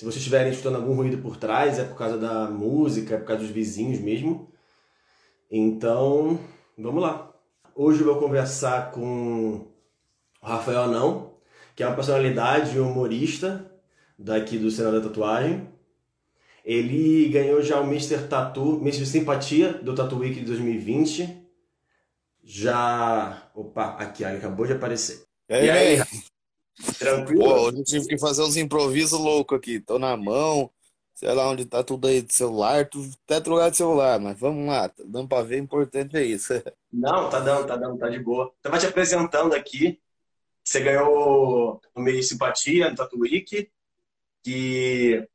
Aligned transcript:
Se 0.00 0.06
vocês 0.06 0.16
estiverem 0.16 0.50
escutando 0.50 0.76
algum 0.76 0.94
ruído 0.94 1.18
por 1.18 1.36
trás, 1.36 1.78
é 1.78 1.84
por 1.84 1.94
causa 1.94 2.16
da 2.16 2.48
música, 2.48 3.16
é 3.16 3.18
por 3.18 3.26
causa 3.26 3.42
dos 3.42 3.52
vizinhos 3.52 4.00
mesmo. 4.00 4.50
Então, 5.50 6.40
vamos 6.78 7.02
lá. 7.02 7.30
Hoje 7.74 8.00
eu 8.00 8.06
vou 8.06 8.16
conversar 8.18 8.92
com 8.92 9.56
o 10.40 10.46
Rafael 10.46 10.84
Anão, 10.84 11.34
que 11.76 11.82
é 11.82 11.86
uma 11.86 11.94
personalidade 11.94 12.80
humorista 12.80 13.70
daqui 14.18 14.56
do 14.56 14.70
Senado 14.70 15.02
da 15.02 15.06
Tatuagem. 15.06 15.68
Ele 16.64 17.28
ganhou 17.28 17.60
já 17.60 17.78
o 17.78 17.84
Mr. 17.84 18.26
Tatu, 18.26 18.80
Mr. 18.80 19.04
Simpatia 19.04 19.74
do 19.74 19.94
Tatu 19.94 20.16
Week 20.16 20.40
de 20.40 20.46
2020. 20.46 21.46
Já. 22.42 23.50
Opa, 23.54 23.96
aqui, 23.98 24.24
ele 24.24 24.38
acabou 24.38 24.64
de 24.64 24.72
aparecer. 24.72 25.24
E 25.46 25.52
aí, 25.52 25.66
e 25.66 25.70
aí? 25.70 26.02
Tranquilo? 26.98 27.44
Pô, 27.44 27.54
hoje 27.62 27.78
eu 27.78 27.84
tive 27.84 28.06
que 28.06 28.18
fazer 28.18 28.42
uns 28.42 28.56
improvisos 28.56 29.18
loucos 29.18 29.58
aqui. 29.58 29.80
Tô 29.80 29.98
na 29.98 30.16
mão, 30.16 30.70
sei 31.14 31.32
lá 31.32 31.48
onde 31.48 31.64
tá 31.64 31.82
tudo 31.82 32.08
aí 32.08 32.22
de 32.22 32.34
celular, 32.34 32.88
tudo 32.88 33.10
até 33.28 33.48
lugar 33.48 33.70
de 33.70 33.76
celular, 33.76 34.18
mas 34.18 34.38
vamos 34.38 34.66
lá, 34.66 34.88
tá 34.88 35.02
dando 35.06 35.28
pra 35.28 35.42
ver, 35.42 35.58
importante 35.58 36.16
é 36.16 36.22
isso. 36.22 36.52
Não, 36.92 37.28
tá 37.28 37.40
dando, 37.40 37.66
tá 37.66 37.76
dando, 37.76 37.98
tá 37.98 38.08
de 38.08 38.18
boa. 38.18 38.52
Tava 38.62 38.78
te 38.78 38.86
apresentando 38.86 39.54
aqui, 39.54 40.00
você 40.64 40.80
ganhou 40.80 41.80
o 41.94 42.00
meio 42.00 42.22
simpatia 42.22 42.90
no 42.90 42.96
Tatu 42.96 43.18
Week, 43.20 43.70
que, 44.42 45.28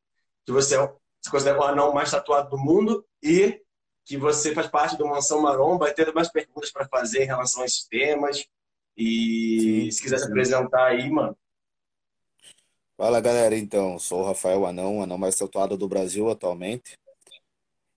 que 0.46 0.52
você 0.52 0.76
é 0.78 0.94
se 1.26 1.32
considera 1.32 1.60
o 1.60 1.64
anão 1.64 1.92
mais 1.92 2.12
tatuado 2.12 2.52
do 2.52 2.58
mundo 2.58 3.04
e 3.22 3.60
que 4.06 4.16
você 4.16 4.54
faz 4.54 4.68
parte 4.68 4.96
do 4.96 5.08
Mansão 5.08 5.42
Maromba 5.42 5.90
e 5.90 5.94
ter 5.94 6.14
mais 6.14 6.30
perguntas 6.30 6.72
para 6.72 6.88
fazer 6.88 7.24
em 7.24 7.26
relação 7.26 7.64
a 7.64 7.66
esses 7.66 7.84
temas. 7.88 8.46
E 8.98 9.60
sim, 9.60 9.92
se 9.92 10.02
quiser 10.02 10.18
sim. 10.18 10.26
se 10.26 10.30
apresentar 10.30 10.88
aí, 10.88 11.10
mano. 11.10 11.38
Fala 12.98 13.20
galera, 13.20 13.58
então, 13.58 14.00
sou 14.00 14.22
o 14.22 14.26
Rafael 14.26 14.66
Anão, 14.66 15.02
anão 15.02 15.18
mais 15.18 15.36
tatuado 15.36 15.76
do 15.76 15.88
Brasil 15.88 16.30
atualmente. 16.30 16.98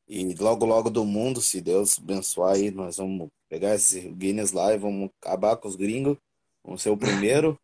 E 0.09 0.35
logo, 0.35 0.67
logo 0.67 0.91
do 0.91 1.05
mundo, 1.05 1.41
se 1.41 1.61
Deus 1.61 1.99
abençoar 1.99 2.55
aí, 2.55 2.71
nós 2.71 2.97
vamos 2.97 3.29
pegar 3.49 3.75
esse 3.75 4.01
Guinness 4.09 4.53
lá 4.53 4.73
e 4.73 4.79
vamos 4.79 5.11
acabar 5.21 5.57
com 5.57 5.69
os 5.69 5.77
gringos. 5.77 6.17
Vamos 6.65 6.83
ser 6.83 6.91
o 6.91 6.97
primeiro. 6.97 7.59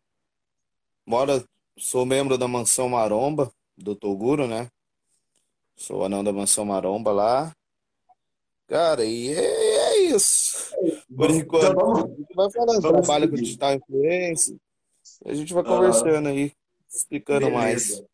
Mora, 1.04 1.44
sou 1.76 2.06
membro 2.06 2.38
da 2.38 2.46
Mansão 2.46 2.88
Maromba, 2.88 3.52
do 3.76 3.96
Toguro, 3.96 4.46
né? 4.46 4.70
Sou 5.74 6.04
anão 6.04 6.22
da 6.22 6.32
Mansão 6.32 6.64
Maromba 6.64 7.10
lá. 7.10 7.56
Cara, 8.68 9.04
e 9.04 9.30
é, 9.32 9.40
é 9.40 9.98
isso. 10.04 10.72
Por 11.16 11.30
enquanto, 11.30 11.72
então, 11.72 11.94
vamos, 11.94 12.26
vai 12.34 12.50
falando, 12.50 12.80
trabalho 12.80 13.28
com 13.28 13.36
digital 13.36 13.74
influência. 13.74 14.56
A 15.24 15.34
gente 15.34 15.52
vai 15.52 15.62
conversando 15.62 16.28
aí, 16.28 16.52
explicando 16.88 17.46
Beleza. 17.46 17.56
mais. 17.56 18.04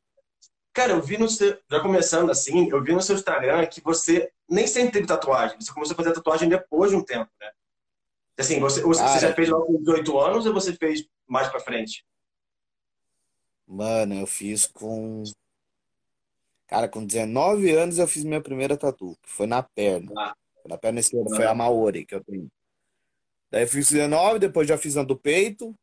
Cara, 0.72 0.92
eu 0.92 1.02
vi 1.02 1.18
no 1.18 1.28
seu, 1.28 1.58
já 1.70 1.80
começando 1.80 2.30
assim, 2.30 2.68
eu 2.70 2.82
vi 2.82 2.92
no 2.92 3.02
seu 3.02 3.16
Instagram 3.16 3.66
que 3.66 3.80
você 3.80 4.30
nem 4.48 4.66
sempre 4.66 4.92
teve 4.92 5.06
tatuagem. 5.06 5.60
Você 5.60 5.72
começou 5.72 5.94
a 5.94 5.96
fazer 5.96 6.12
tatuagem 6.12 6.48
depois 6.48 6.90
de 6.90 6.96
um 6.96 7.04
tempo, 7.04 7.30
né? 7.40 7.50
Assim, 8.38 8.58
você, 8.60 8.80
você, 8.82 9.02
Cara, 9.02 9.12
você 9.12 9.26
já 9.26 9.34
fez 9.34 9.48
logo 9.48 9.66
com 9.66 9.78
18 9.78 10.18
anos 10.18 10.46
ou 10.46 10.54
você 10.54 10.72
fez 10.74 11.04
mais 11.26 11.48
pra 11.48 11.60
frente? 11.60 12.04
Mano, 13.66 14.14
eu 14.14 14.26
fiz 14.26 14.66
com 14.66 15.22
Cara, 16.66 16.88
com 16.88 17.04
19 17.04 17.70
anos 17.72 17.98
eu 17.98 18.06
fiz 18.06 18.22
minha 18.22 18.40
primeira 18.40 18.76
tatu, 18.76 19.18
que 19.22 19.28
foi 19.28 19.46
na 19.46 19.60
perna. 19.60 20.12
Ah. 20.16 20.34
Na 20.66 20.78
perna 20.78 21.00
esquerda, 21.00 21.28
ah. 21.32 21.36
foi 21.36 21.44
a 21.44 21.54
Maori 21.54 22.06
que 22.06 22.14
eu 22.14 22.22
tenho. 22.22 22.48
Daí 23.50 23.66
fiz 23.66 23.90
19, 23.90 24.38
depois 24.38 24.68
já 24.68 24.78
fiz 24.78 24.96
a 24.96 25.02
do 25.02 25.16
peito. 25.16 25.74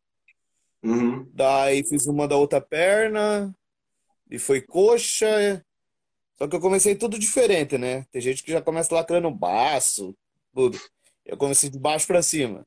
Uhum. 0.83 1.29
Daí 1.33 1.83
fiz 1.83 2.07
uma 2.07 2.27
da 2.27 2.37
outra 2.37 2.61
perna. 2.61 3.53
E 4.29 4.39
foi 4.39 4.61
coxa. 4.61 5.63
Só 6.35 6.47
que 6.47 6.55
eu 6.55 6.61
comecei 6.61 6.95
tudo 6.95 7.17
diferente, 7.19 7.77
né? 7.77 8.05
Tem 8.11 8.21
gente 8.21 8.43
que 8.43 8.51
já 8.51 8.61
começa 8.61 8.93
lacrando 8.93 9.29
baço. 9.31 10.15
Tudo. 10.53 10.79
Eu 11.25 11.35
comecei 11.35 11.69
de 11.69 11.79
baixo 11.79 12.07
para 12.07 12.21
cima. 12.21 12.65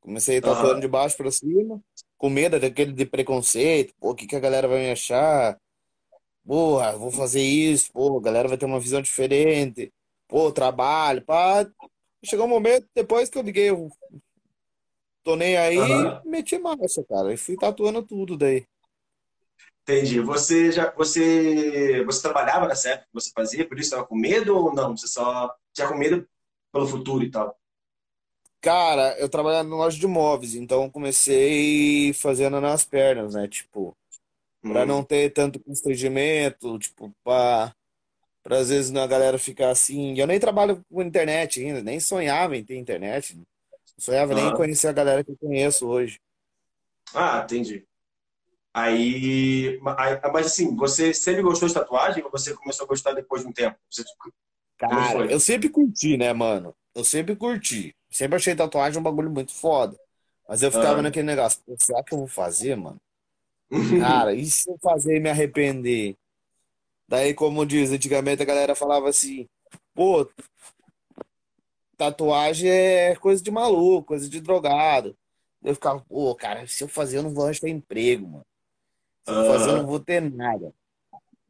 Comecei 0.00 0.40
tatuando 0.40 0.74
uhum. 0.74 0.80
de 0.80 0.88
baixo 0.88 1.16
para 1.16 1.30
cima. 1.30 1.80
Com 2.18 2.28
medo 2.28 2.60
daquele 2.60 2.92
de 2.92 3.06
preconceito. 3.06 3.94
Pô, 3.98 4.10
o 4.10 4.14
que, 4.14 4.26
que 4.26 4.36
a 4.36 4.40
galera 4.40 4.68
vai 4.68 4.80
me 4.80 4.90
achar? 4.90 5.58
porra, 6.50 6.96
vou 6.96 7.10
fazer 7.10 7.42
isso, 7.42 7.92
pô, 7.92 8.18
a 8.18 8.22
galera 8.22 8.48
vai 8.48 8.58
ter 8.58 8.66
uma 8.66 8.80
visão 8.80 9.00
diferente, 9.00 9.92
pô, 10.26 10.50
trabalho, 10.52 11.24
pá. 11.24 11.64
Chegou 12.24 12.46
um 12.46 12.48
momento, 12.48 12.86
depois 12.94 13.30
que 13.30 13.38
eu 13.38 13.42
liguei, 13.42 13.70
eu 13.70 13.88
tô 15.22 15.36
nem 15.36 15.56
aí, 15.56 15.78
uhum. 15.78 16.20
meti 16.24 16.58
marcha, 16.58 17.02
cara, 17.08 17.32
e 17.32 17.36
fui 17.36 17.56
tatuando 17.56 18.02
tudo 18.02 18.36
daí. 18.36 18.66
Entendi. 19.82 20.20
Você 20.20 20.70
já 20.70 20.90
você 20.92 22.04
você 22.04 22.22
trabalhava 22.22 22.68
nessa 22.68 22.90
época 22.90 23.06
que 23.06 23.14
você 23.14 23.30
fazia, 23.34 23.66
por 23.66 23.78
isso 23.78 23.88
estava 23.88 24.06
com 24.06 24.14
medo 24.14 24.56
ou 24.56 24.74
não? 24.74 24.96
Você 24.96 25.08
só 25.08 25.52
tinha 25.72 25.88
com 25.88 25.96
medo 25.96 26.28
pelo 26.72 26.86
futuro 26.86 27.24
e 27.24 27.30
tal? 27.30 27.58
Cara, 28.60 29.18
eu 29.18 29.28
trabalhava 29.28 29.66
no 29.66 29.76
loja 29.76 29.98
de 29.98 30.06
móveis, 30.06 30.54
então 30.54 30.90
comecei 30.90 32.12
fazendo 32.12 32.60
nas 32.60 32.84
pernas, 32.84 33.34
né? 33.34 33.48
Tipo, 33.48 33.96
para 34.60 34.84
não 34.84 35.02
ter 35.02 35.32
tanto 35.32 35.58
constrangimento, 35.58 36.78
tipo, 36.78 37.10
para 37.24 37.74
para 38.42 38.58
às 38.58 38.68
vezes 38.68 38.94
a 38.94 39.06
galera 39.06 39.38
ficar 39.38 39.70
assim. 39.70 40.18
Eu 40.18 40.26
nem 40.26 40.40
trabalho 40.40 40.84
com 40.90 41.02
internet 41.02 41.60
ainda, 41.60 41.82
nem 41.82 42.00
sonhava 42.00 42.56
em 42.56 42.64
ter 42.64 42.76
internet. 42.76 43.36
Não 43.36 43.44
sonhava 43.98 44.32
ah. 44.32 44.36
nem 44.36 44.48
em 44.48 44.54
conhecer 44.54 44.88
a 44.88 44.92
galera 44.92 45.22
que 45.22 45.30
eu 45.30 45.36
conheço 45.36 45.86
hoje. 45.86 46.18
Ah, 47.14 47.42
entendi. 47.44 47.84
Aí, 48.72 49.80
mas 49.82 50.46
assim, 50.46 50.76
você 50.76 51.12
sempre 51.12 51.42
gostou 51.42 51.66
de 51.68 51.74
tatuagem 51.74 52.22
ou 52.22 52.30
você 52.30 52.54
começou 52.54 52.84
a 52.84 52.88
gostar 52.88 53.12
depois 53.12 53.42
de 53.42 53.48
um 53.48 53.52
tempo? 53.52 53.76
Você... 53.90 54.04
Cara, 54.78 55.26
eu 55.26 55.40
sempre 55.40 55.68
curti, 55.68 56.16
né, 56.16 56.32
mano? 56.32 56.74
Eu 56.94 57.04
sempre 57.04 57.34
curti. 57.34 57.94
Sempre 58.10 58.36
achei 58.36 58.54
tatuagem 58.54 59.00
um 59.00 59.02
bagulho 59.02 59.30
muito 59.30 59.52
foda. 59.52 59.98
Mas 60.48 60.62
eu 60.62 60.70
ficava 60.70 61.00
ah. 61.00 61.02
naquele 61.02 61.26
negócio, 61.26 61.60
será 61.78 62.02
que 62.02 62.14
eu 62.14 62.18
vou 62.18 62.28
fazer, 62.28 62.76
mano? 62.76 63.00
Cara, 64.00 64.34
e 64.34 64.46
se 64.46 64.68
eu 64.70 64.78
fazer 64.78 65.16
e 65.16 65.20
me 65.20 65.30
arrepender? 65.30 66.16
Daí, 67.10 67.34
como 67.34 67.66
diz, 67.66 67.90
antigamente 67.90 68.40
a 68.40 68.46
galera 68.46 68.76
falava 68.76 69.08
assim, 69.08 69.48
pô, 69.92 70.30
tatuagem 71.96 72.70
é 72.70 73.16
coisa 73.16 73.42
de 73.42 73.50
maluco, 73.50 74.06
coisa 74.06 74.28
de 74.28 74.40
drogado. 74.40 75.16
Eu 75.60 75.74
ficava, 75.74 76.00
pô, 76.08 76.32
cara, 76.36 76.64
se 76.68 76.84
eu 76.84 76.88
fazer 76.88 77.18
eu 77.18 77.24
não 77.24 77.34
vou 77.34 77.48
achar 77.48 77.68
emprego, 77.68 78.28
mano. 78.28 78.46
Se 79.24 79.32
eu 79.32 79.44
fazer 79.44 79.70
eu 79.70 79.76
não 79.78 79.86
vou 79.86 79.98
ter 79.98 80.20
nada. 80.22 80.72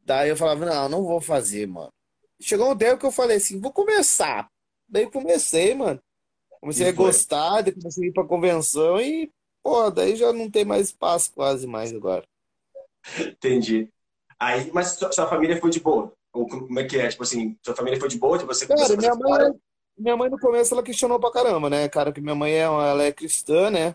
Daí 0.03 0.29
eu 0.29 0.35
falava, 0.35 0.65
não, 0.65 0.89
não 0.89 1.03
vou 1.03 1.21
fazer, 1.21 1.67
mano. 1.67 1.93
Chegou 2.41 2.71
um 2.71 2.75
tempo 2.75 2.99
que 2.99 3.05
eu 3.05 3.11
falei 3.11 3.37
assim, 3.37 3.59
vou 3.61 3.71
começar. 3.71 4.49
Daí 4.89 5.09
comecei, 5.11 5.75
mano. 5.75 6.01
Comecei 6.59 6.89
a 6.89 6.91
gostar, 6.91 7.61
daí 7.61 7.71
comecei 7.71 8.05
a 8.05 8.07
ir 8.07 8.13
pra 8.13 8.25
convenção 8.25 8.99
e 8.99 9.31
Pô, 9.63 9.91
daí 9.91 10.15
já 10.15 10.33
não 10.33 10.49
tem 10.49 10.65
mais 10.65 10.87
espaço 10.87 11.31
quase 11.33 11.67
mais 11.67 11.93
agora. 11.93 12.27
Entendi. 13.19 13.91
Aí, 14.41 14.71
mas 14.73 14.97
sua, 14.97 15.27
família 15.27 15.61
foi 15.61 15.69
de 15.69 15.79
boa? 15.79 16.11
Ou 16.33 16.47
como 16.47 16.79
é 16.79 16.83
que 16.83 16.97
é? 16.97 17.07
Tipo 17.07 17.21
assim, 17.21 17.55
sua 17.63 17.75
família 17.75 17.99
foi 17.99 18.09
de 18.09 18.17
boa? 18.17 18.39
Tipo, 18.39 18.51
você 18.51 18.65
Cara, 18.65 18.97
minha 18.97 19.13
mãe, 19.13 19.51
minha 19.95 20.17
mãe 20.17 20.29
no 20.31 20.39
começo 20.39 20.73
ela 20.73 20.81
questionou 20.81 21.19
pra 21.19 21.31
caramba, 21.31 21.69
né? 21.69 21.87
Cara, 21.87 22.11
que 22.11 22.19
minha 22.19 22.33
mãe 22.33 22.53
é, 22.53 22.61
ela 22.61 23.03
é 23.03 23.11
cristã, 23.11 23.69
né? 23.69 23.93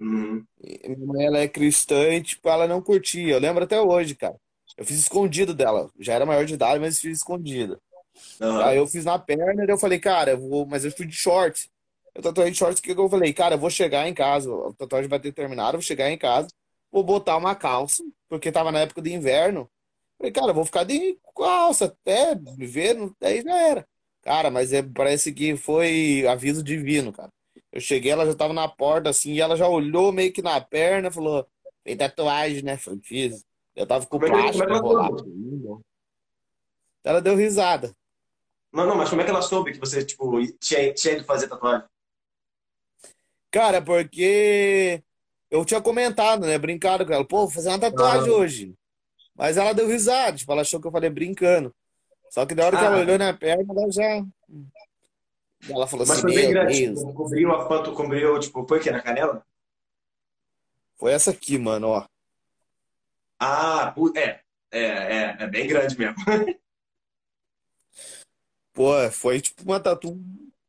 Uhum. 0.00 0.42
minha 0.62 1.06
mãe 1.06 1.26
ela 1.26 1.38
é 1.40 1.46
cristã 1.46 2.08
e, 2.14 2.22
tipo, 2.22 2.48
ela 2.48 2.66
não 2.66 2.80
curtia. 2.80 3.34
Eu 3.34 3.38
lembro 3.38 3.64
até 3.64 3.78
hoje, 3.78 4.14
cara. 4.14 4.36
Eu 4.78 4.84
fiz 4.86 4.96
escondido 4.96 5.52
dela. 5.52 5.90
Já 5.98 6.14
era 6.14 6.24
maior 6.24 6.46
de 6.46 6.54
idade, 6.54 6.80
mas 6.80 6.98
fiz 6.98 7.18
escondido. 7.18 7.78
Uhum. 8.40 8.60
Aí 8.62 8.78
eu 8.78 8.86
fiz 8.86 9.04
na 9.04 9.18
perna 9.18 9.62
e 9.62 9.70
eu 9.70 9.78
falei, 9.78 9.98
cara, 9.98 10.30
eu 10.30 10.40
vou... 10.40 10.64
mas 10.64 10.86
eu 10.86 10.90
fui 10.90 11.04
de 11.04 11.14
shorts. 11.14 11.68
Eu 12.14 12.22
tatuei 12.22 12.50
de 12.50 12.56
shorts 12.56 12.80
que 12.80 12.92
eu 12.92 13.10
falei, 13.10 13.30
cara, 13.34 13.56
eu 13.56 13.58
vou 13.58 13.68
chegar 13.68 14.08
em 14.08 14.14
casa, 14.14 14.50
a 14.50 14.72
tatuagem 14.72 15.06
vai 15.06 15.20
ter 15.20 15.32
terminado, 15.32 15.76
eu 15.76 15.80
vou 15.80 15.82
chegar 15.82 16.10
em 16.10 16.16
casa, 16.16 16.48
vou 16.90 17.02
botar 17.02 17.36
uma 17.36 17.54
calça, 17.54 18.02
porque 18.28 18.52
tava 18.52 18.72
na 18.72 18.80
época 18.80 19.02
de 19.02 19.12
inverno. 19.12 19.70
Falei, 20.18 20.32
cara, 20.32 20.52
vou 20.52 20.64
ficar 20.64 20.84
de 20.84 21.18
calça 21.36 21.86
até 21.86 22.34
me 22.34 22.66
ver, 22.66 22.96
daí 23.20 23.42
já 23.42 23.56
era. 23.56 23.88
Cara, 24.22 24.50
mas 24.50 24.72
é, 24.72 24.82
parece 24.82 25.32
que 25.32 25.56
foi 25.56 26.26
aviso 26.26 26.62
divino, 26.62 27.12
cara. 27.12 27.30
Eu 27.70 27.80
cheguei, 27.80 28.10
ela 28.10 28.26
já 28.26 28.34
tava 28.34 28.52
na 28.52 28.66
porta, 28.66 29.10
assim, 29.10 29.34
e 29.34 29.40
ela 29.40 29.56
já 29.56 29.68
olhou 29.68 30.10
meio 30.10 30.32
que 30.32 30.42
na 30.42 30.60
perna, 30.60 31.10
falou, 31.10 31.46
tem 31.84 31.96
tatuagem, 31.96 32.62
né? 32.62 32.76
Falei, 32.76 33.00
fiz. 33.02 33.44
Eu 33.74 33.86
tava 33.86 34.06
com 34.06 34.16
o 34.16 34.24
é 34.24 34.28
plástico 34.28 34.64
é. 34.64 35.78
Ela 37.04 37.20
deu 37.20 37.36
risada. 37.36 37.94
Não, 38.72 38.86
não, 38.86 38.96
mas 38.96 39.08
como 39.08 39.20
é 39.20 39.24
que 39.24 39.30
ela 39.30 39.42
soube 39.42 39.72
que 39.72 39.78
você, 39.78 40.04
tipo, 40.04 40.40
tinha, 40.58 40.92
tinha 40.92 41.14
ido 41.14 41.24
fazer 41.24 41.48
tatuagem? 41.48 41.86
Cara, 43.50 43.80
porque 43.80 45.02
eu 45.60 45.64
tinha 45.64 45.80
comentado, 45.80 46.46
né? 46.46 46.58
Brincado 46.58 47.06
com 47.06 47.12
ela, 47.12 47.24
pô, 47.24 47.38
vou 47.38 47.50
fazer 47.50 47.68
uma 47.68 47.78
tatuagem 47.78 48.32
ah. 48.32 48.36
hoje. 48.36 48.74
Mas 49.34 49.56
ela 49.56 49.72
deu 49.72 49.86
risada, 49.86 50.36
tipo, 50.36 50.50
ela 50.50 50.62
achou 50.62 50.80
que 50.80 50.86
eu 50.86 50.92
falei 50.92 51.10
brincando. 51.10 51.74
Só 52.30 52.46
que 52.46 52.54
da 52.54 52.66
hora 52.66 52.76
ah. 52.76 52.78
que 52.80 52.86
ela 52.86 52.96
ah. 52.96 53.00
olhou 53.00 53.18
na 53.18 53.32
perna, 53.32 53.64
ela 53.68 53.90
já. 53.90 54.24
Ela 55.68 55.86
falou 55.86 56.06
Mas 56.06 56.18
assim: 56.18 56.22
foi 56.22 56.34
bem 56.34 56.50
grande, 56.50 56.94
tipo, 56.94 57.14
cobriu 57.14 57.52
a 57.52 57.66
foto, 57.66 57.92
cobriu, 57.92 58.38
tipo, 58.38 58.66
foi 58.66 58.80
que 58.80 58.90
na 58.90 59.02
canela? 59.02 59.44
Foi 60.96 61.12
essa 61.12 61.30
aqui, 61.30 61.58
mano, 61.58 61.88
ó. 61.88 62.06
Ah, 63.38 63.94
é. 64.16 64.40
É, 64.70 64.80
é, 64.80 65.36
é 65.40 65.46
bem 65.46 65.66
grande 65.66 65.98
mesmo. 65.98 66.16
Pô, 68.72 68.92
foi 69.10 69.40
tipo 69.40 69.62
uma 69.62 69.80
tatu, 69.80 70.20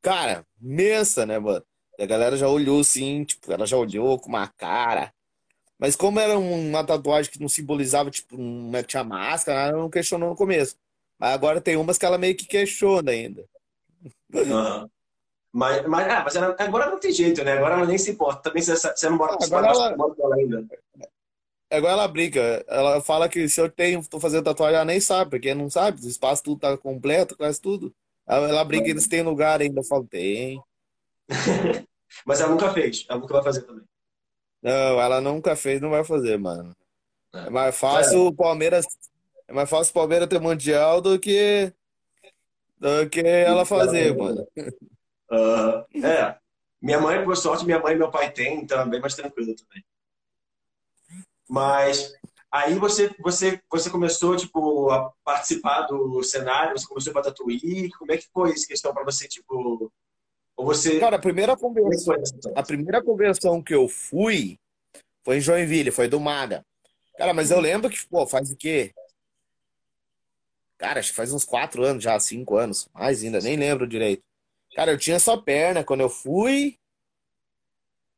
cara, 0.02 0.46
imensa, 0.62 1.26
né, 1.26 1.38
mano? 1.40 1.66
E 1.98 2.04
a 2.04 2.06
galera 2.06 2.38
já 2.38 2.48
olhou 2.48 2.80
assim, 2.82 3.24
tipo, 3.24 3.52
ela 3.52 3.66
já 3.66 3.76
olhou 3.76 4.20
com 4.20 4.30
uma 4.30 4.48
cara. 4.48 5.12
Mas 5.80 5.96
como 5.96 6.20
era 6.20 6.38
uma 6.38 6.84
tatuagem 6.84 7.32
que 7.32 7.42
não 7.42 7.50
simbolizava, 7.50 8.10
tipo, 8.10 8.38
não 8.38 8.84
tinha 8.84 9.04
máscara, 9.04 9.70
ela 9.70 9.78
não 9.78 9.90
questionou 9.90 10.30
no 10.30 10.36
começo. 10.36 10.76
Mas 11.20 11.34
agora 11.34 11.62
tem 11.62 11.76
umas 11.76 11.98
que 11.98 12.06
ela 12.06 12.18
meio 12.18 12.36
que 12.36 12.46
questiona 12.46 13.12
ainda. 13.12 13.46
Uhum. 14.34 14.90
Mas, 15.52 15.88
mas, 15.88 16.08
ah, 16.08 16.22
mas 16.24 16.36
ela, 16.36 16.56
agora 16.60 16.90
não 16.90 17.00
tem 17.00 17.12
jeito, 17.12 17.44
né? 17.44 17.54
Agora 17.54 17.76
ela 17.76 17.86
nem 17.86 17.98
se 17.98 18.12
importa. 18.12 18.44
Também 18.44 18.62
você, 18.62 18.76
você 18.76 19.10
não 19.10 19.18
mora, 19.18 19.38
agora 19.42 19.68
ela, 19.68 19.96
ela 20.20 20.36
ainda. 20.36 20.68
Agora 21.72 21.94
ela 21.94 22.08
brinca. 22.08 22.64
Ela 22.68 23.02
fala 23.02 23.28
que 23.28 23.48
se 23.50 23.60
eu 23.60 23.70
tenho, 23.70 24.06
tô 24.08 24.20
fazendo 24.20 24.44
tatuagem, 24.44 24.76
ela 24.76 24.86
nem 24.86 25.00
sabe, 25.00 25.32
porque 25.32 25.54
não 25.54 25.70
sabe. 25.70 26.04
O 26.04 26.08
espaço 26.08 26.44
tudo 26.44 26.60
tá 26.60 26.78
completo, 26.78 27.36
quase 27.36 27.60
tudo. 27.60 27.94
Ela, 28.28 28.50
ela 28.50 28.64
brinca, 28.64 28.90
eles 28.90 29.08
têm 29.08 29.24
lugar 29.24 29.62
ainda. 29.62 29.80
Eu 29.80 29.84
falo, 29.84 30.06
tem. 30.06 30.62
mas 32.26 32.42
ela 32.42 32.52
nunca 32.52 32.74
fez. 32.74 33.06
Ela 33.10 33.20
nunca 33.20 33.34
vai 33.34 33.44
fazer 33.44 33.62
também. 33.64 33.84
Não, 34.62 35.00
ela 35.00 35.22
nunca 35.22 35.56
fez, 35.56 35.82
não 35.82 35.90
vai 35.90 36.04
fazer, 36.04 36.38
mano. 36.38 36.76
É, 37.34 37.48
é 37.48 37.50
mais 37.50 37.78
fácil 37.78 38.28
o 38.28 38.34
Palmeiras. 38.34 38.86
É 39.48 39.54
mais 39.54 39.70
fácil 39.70 39.92
o 39.92 39.94
Palmeiras 39.94 40.28
ter 40.28 40.40
mundial 40.40 41.00
do 41.02 41.20
que 41.20 41.74
do 42.78 43.10
que 43.10 43.22
ela 43.22 43.66
fazer, 43.66 44.16
mano. 44.16 44.48
Uh, 45.32 46.06
é. 46.06 46.38
Minha 46.82 47.00
mãe, 47.00 47.24
por 47.24 47.36
sorte, 47.36 47.66
minha 47.66 47.80
mãe 47.80 47.94
e 47.94 47.98
meu 47.98 48.12
pai 48.12 48.32
têm, 48.32 48.62
então 48.62 48.80
é 48.80 48.86
bem 48.86 49.02
mais 49.02 49.16
tranquilo 49.16 49.56
também. 49.56 49.84
Mas 51.50 52.14
aí 52.52 52.78
você, 52.78 53.14
você, 53.20 53.60
você 53.70 53.90
começou 53.90 54.36
tipo, 54.36 54.92
a 54.92 55.12
participar 55.24 55.84
do 55.84 56.22
cenário, 56.24 56.78
você 56.78 56.88
começou 56.88 57.14
para 57.14 57.24
tatuir. 57.24 57.90
Como 57.98 58.12
é 58.12 58.18
que 58.18 58.28
foi 58.32 58.52
essa 58.52 58.68
questão 58.68 58.94
para 58.94 59.04
você, 59.04 59.28
tipo. 59.28 59.92
Ou 60.58 60.66
você... 60.66 61.00
Cara, 61.00 61.18
a 61.18 61.20
primeira 61.20 61.56
convenção, 61.56 62.16
a 62.56 62.64
primeira 62.64 63.02
convenção 63.02 63.62
que 63.62 63.76
eu 63.76 63.88
fui 63.88 64.60
foi 65.24 65.38
em 65.38 65.42
Joinville, 65.42 65.92
foi 65.92 66.08
do 66.08 66.20
Maga. 66.20 66.66
Cara, 67.16 67.34
mas 67.34 67.52
eu 67.52 67.60
lembro 67.60 67.90
que, 67.90 68.08
pô, 68.08 68.26
faz 68.26 68.52
o 68.52 68.56
quê? 68.56 68.92
Cara, 70.78 71.00
acho 71.00 71.10
que 71.10 71.16
faz 71.16 71.32
uns 71.32 71.44
quatro 71.44 71.84
anos 71.84 72.04
já, 72.04 72.20
cinco 72.20 72.58
anos, 72.58 72.88
mais 72.94 73.24
ainda, 73.24 73.40
nem 73.40 73.56
lembro 73.56 73.88
direito. 73.88 74.24
Cara, 74.76 74.92
eu 74.92 74.98
tinha 74.98 75.20
só 75.20 75.38
perna 75.38 75.84
quando 75.84 76.02
eu 76.02 76.10
fui. 76.10 76.78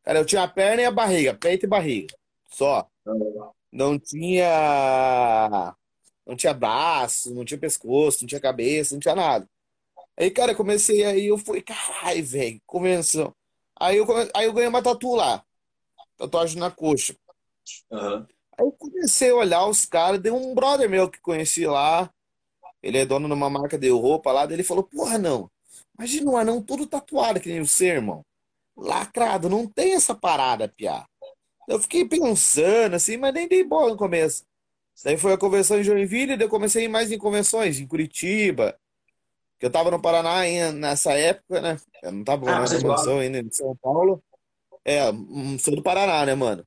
Cara, 0.04 0.20
eu 0.20 0.26
tinha 0.26 0.44
a 0.44 0.48
perna 0.48 0.82
e 0.82 0.86
a 0.86 0.92
barriga, 0.92 1.34
peito 1.34 1.66
e 1.66 1.70
barriga. 1.70 2.16
Só. 2.50 2.90
Não 3.72 4.00
tinha. 4.00 5.76
Não 6.26 6.36
tinha 6.36 6.54
braço, 6.54 7.34
não 7.34 7.46
tinha 7.46 7.60
pescoço, 7.60 8.22
não 8.22 8.28
tinha 8.28 8.42
cabeça, 8.42 8.94
não 8.94 9.00
tinha 9.00 9.16
nada. 9.16 9.48
Aí, 10.20 10.30
cara, 10.30 10.52
eu 10.52 10.56
comecei 10.58 11.06
aí, 11.06 11.28
eu 11.28 11.38
fui, 11.38 11.62
caralho, 11.62 12.26
velho, 12.26 12.62
convenção. 12.66 13.34
Aí 13.80 13.96
eu, 13.96 14.06
aí 14.36 14.46
eu 14.46 14.54
ganhei 14.54 14.68
uma 14.68 14.84
tatu 14.84 15.16
lá. 15.16 15.44
Tatuagem 16.18 16.60
na 16.60 16.70
coxa. 16.70 17.16
Uhum. 17.90 18.26
Aí 18.58 18.66
eu 18.66 18.72
comecei 18.74 19.30
a 19.30 19.36
olhar 19.36 19.66
os 19.66 19.86
caras, 19.86 20.20
deu 20.20 20.36
um 20.36 20.54
brother 20.54 20.90
meu 20.90 21.10
que 21.10 21.22
conheci 21.22 21.66
lá. 21.66 22.12
Ele 22.84 22.98
é 22.98 23.06
dono 23.06 23.28
de 23.28 23.34
uma 23.34 23.50
marca 23.50 23.78
de 23.78 23.90
roupa 23.90 24.34
lá. 24.34 24.44
Ele 24.44 24.64
falou: 24.64 24.84
Porra, 24.84 25.18
não. 25.18 25.50
Imagina 25.98 26.32
um 26.32 26.38
anão 26.38 26.62
todo 26.62 26.86
tatuado 26.86 27.40
que 27.40 27.50
nem 27.50 27.64
você, 27.64 27.88
irmão. 27.88 28.26
Lacrado, 28.76 29.50
não 29.50 29.66
tem 29.68 29.94
essa 29.94 30.14
parada, 30.14 30.68
piá. 30.68 31.06
Eu 31.68 31.80
fiquei 31.80 32.06
pensando 32.06 32.96
assim, 32.96 33.16
mas 33.16 33.34
nem 33.34 33.48
dei 33.48 33.64
bola 33.64 33.92
no 33.92 33.98
começo. 33.98 34.44
Daí 35.04 35.18
foi 35.18 35.32
a 35.34 35.38
convenção 35.38 35.80
em 35.80 35.84
Joinville, 35.84 36.36
daí 36.36 36.46
eu 36.46 36.50
comecei 36.50 36.82
a 36.82 36.86
ir 36.86 36.90
mais 36.90 37.12
em 37.12 37.18
convenções, 37.18 37.80
em 37.80 37.88
Curitiba. 37.88 38.78
Que 39.60 39.66
eu 39.66 39.72
tava 39.72 39.92
no 39.92 40.02
Paraná 40.02 40.44
nessa 40.72 41.14
época, 41.14 41.60
né? 41.60 41.78
Eu 42.02 42.14
não 42.14 42.24
tava 42.24 42.50
ah, 42.50 42.62
na 42.62 42.82
convenção 42.82 43.20
ainda 43.20 43.40
em 43.40 43.52
São 43.52 43.76
Paulo. 43.76 44.24
É, 44.86 45.12
hum, 45.12 45.60
sou 45.60 45.76
do 45.76 45.84
Paraná, 45.84 46.26
né, 46.26 46.34
mano? 46.34 46.66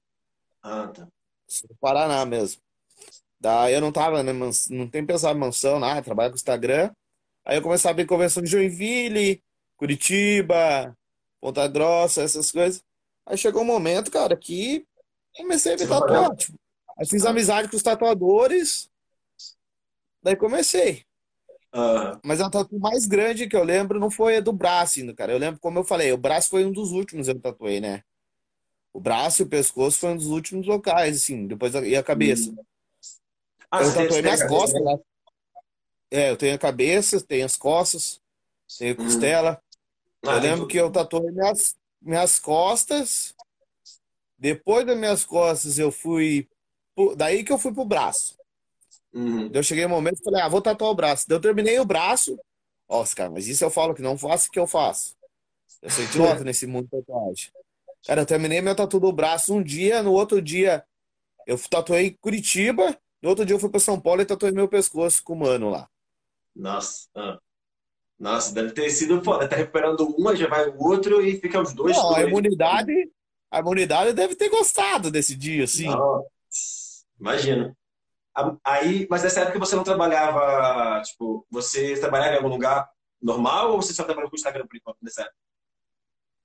Ah, 0.63 0.89
tá. 0.89 1.09
Sou 1.49 1.69
do 1.69 1.77
Paraná 1.77 2.25
mesmo. 2.27 2.61
Daí 3.41 3.75
eu 3.75 3.81
não 3.81 3.91
tava, 3.91 4.23
né, 4.23 4.33
não 4.71 4.89
tem 4.89 5.05
pensado 5.05 5.37
em 5.37 5.41
mansão, 5.41 5.81
nada, 5.81 6.03
trabalho 6.03 6.31
com 6.31 6.37
Instagram. 6.37 6.93
Aí 7.45 7.57
eu 7.57 7.63
comecei 7.63 7.91
a 7.91 7.95
ver 7.95 8.07
convenção 8.07 8.43
de 8.43 8.49
Joinville, 8.49 9.43
Curitiba, 9.77 10.97
Ponta 11.41 11.67
Grossa, 11.67 12.23
essas 12.23 12.53
coisas. 12.53 12.85
Aí 13.27 13.37
chegou 13.37 13.63
um 13.63 13.67
momento, 13.67 14.11
cara, 14.11 14.37
que 14.37 14.87
comecei 15.37 15.75
a 15.75 15.77
ver 15.77 15.89
tatuar. 15.89 16.37
Tipo, 16.37 16.59
aí 16.97 17.07
fiz 17.07 17.25
amizade 17.25 17.69
com 17.69 17.77
os 17.77 17.83
tatuadores. 17.83 18.89
Daí 20.23 20.37
comecei. 20.37 21.05
Uhum. 21.75 22.21
Mas 22.23 22.41
a 22.41 22.51
tatu 22.51 22.79
mais 22.79 23.07
grande 23.07 23.49
que 23.49 23.57
eu 23.57 23.65
lembro 23.65 23.99
não 23.99 24.11
foi 24.11 24.37
a 24.37 24.41
do 24.41 24.53
braço 24.53 25.01
cara. 25.15 25.33
Eu 25.33 25.39
lembro, 25.39 25.59
como 25.59 25.79
eu 25.79 25.85
falei, 25.85 26.13
o 26.13 26.19
braço 26.19 26.51
foi 26.51 26.65
um 26.67 26.73
dos 26.73 26.93
últimos 26.93 27.27
que 27.27 27.33
eu 27.33 27.41
tatuei, 27.41 27.81
né? 27.81 28.03
O 28.93 29.01
braço 29.01 29.43
e 29.43 29.45
o 29.45 29.49
pescoço 29.49 29.99
foi 29.99 30.11
um 30.11 30.17
dos 30.17 30.27
últimos 30.27 30.67
locais, 30.67 31.17
assim, 31.17 31.47
depois 31.47 31.75
e 31.75 31.97
a 31.97 32.03
cabeça. 32.03 32.51
Uhum. 32.51 32.65
Ah, 33.71 33.83
eu 33.83 33.95
tatuei 33.95 34.21
minhas 34.21 34.47
costas 34.47 34.83
lá. 34.83 34.99
É, 36.11 36.31
eu 36.31 36.37
tenho 36.37 36.55
a 36.55 36.59
cabeça, 36.59 37.19
tenho 37.23 37.47
as 37.47 37.57
costas, 37.57 38.21
tenho 38.79 38.95
a 38.95 38.99
uhum. 39.01 39.07
costela. 39.07 39.63
Ah, 40.27 40.37
eu 40.37 40.41
lembro 40.41 40.67
que 40.67 40.77
eu 40.77 40.93
tatuei 40.93 41.31
minhas, 41.31 41.75
minhas 42.03 42.39
costas. 42.39 43.35
Depois 44.37 44.85
das 44.85 44.99
minhas 44.99 45.25
costas, 45.25 45.79
eu 45.79 45.91
fui. 45.91 46.47
Daí 47.17 47.43
que 47.43 47.53
eu 47.53 47.59
fui 47.59 47.73
pro 47.73 47.87
braço. 47.87 48.37
Uhum. 49.13 49.51
Eu 49.53 49.63
cheguei 49.63 49.85
um 49.85 49.91
momento 49.91 50.21
e 50.21 50.25
falei, 50.25 50.41
ah, 50.41 50.49
vou 50.49 50.63
tatuar 50.63 50.91
o 50.91 50.95
braço. 50.95 51.27
Daí 51.29 51.37
eu 51.37 51.41
terminei 51.41 51.79
o 51.79 51.85
braço. 51.85 52.39
Nossa, 52.89 53.15
cara, 53.15 53.31
mas 53.31 53.47
isso 53.47 53.65
eu 53.65 53.71
falo 53.71 53.95
que 53.95 54.03
não 54.03 54.17
faço, 54.17 54.51
que 54.51 54.59
eu 54.59 54.67
faço. 54.67 55.15
Eu 55.81 55.91
sou 55.91 56.05
idiota 56.05 56.43
nesse 56.45 56.67
mundo 56.67 56.85
de 56.85 56.91
tatuagem. 56.91 57.51
Cara, 58.07 58.23
eu 58.23 58.27
terminei 58.27 58.61
meu 58.61 58.75
tatu 58.75 58.99
do 58.99 59.13
braço 59.13 59.55
um 59.55 59.63
dia, 59.63 60.03
no 60.03 60.13
outro 60.13 60.43
dia 60.43 60.85
eu 61.47 61.59
tatuei 61.69 62.17
Curitiba, 62.21 62.97
no 63.23 63.31
outro 63.31 63.45
dia 63.45 63.55
eu 63.55 63.61
fui 63.61 63.69
para 63.69 63.81
São 63.81 64.01
Paulo 64.01 64.23
e 64.23 64.27
tatuei 64.27 64.53
meu 64.53 64.69
pescoço 64.69 65.23
com 65.23 65.35
o 65.35 65.37
mano 65.37 65.71
lá. 65.71 65.89
Nossa. 66.55 67.09
Ah. 67.15 67.39
Nossa, 68.19 68.55
deve 68.55 68.73
ter 68.73 68.89
sido 68.91 69.23
foda. 69.23 69.49
Tá 69.49 69.57
recuperando 69.57 70.07
uma, 70.17 70.37
já 70.37 70.49
vai 70.49 70.69
o 70.69 70.81
outro 70.85 71.21
e 71.21 71.41
fica 71.41 71.61
os 71.61 71.73
dois. 71.73 71.97
Não, 71.97 72.15
a 72.15 72.23
imunidade, 72.23 72.93
a 73.51 73.59
imunidade 73.59 74.13
deve 74.13 74.37
ter 74.37 74.49
gostado 74.49 75.11
desse 75.11 75.35
dia, 75.35 75.65
assim. 75.65 75.87
Não, 75.87 76.25
imagino. 77.19 77.77
Aí, 78.65 79.07
mas 79.11 79.23
nessa 79.23 79.41
época 79.41 79.59
você 79.59 79.77
não 79.77 79.85
trabalhava, 79.85 81.03
tipo, 81.03 81.47
você 81.51 81.99
trabalhava 81.99 82.35
em 82.35 82.37
algum 82.37 82.49
lugar 82.49 82.89
normal 83.21 83.73
ou 83.73 83.83
você 83.83 83.93
só 83.93 84.05
trabalhou 84.05 84.31
com 84.31 84.37
o 84.37 84.39
Instagram 84.39 84.67
por 84.67 84.77
enquanto 84.77 84.99
nessa 85.03 85.23
época? 85.23 85.37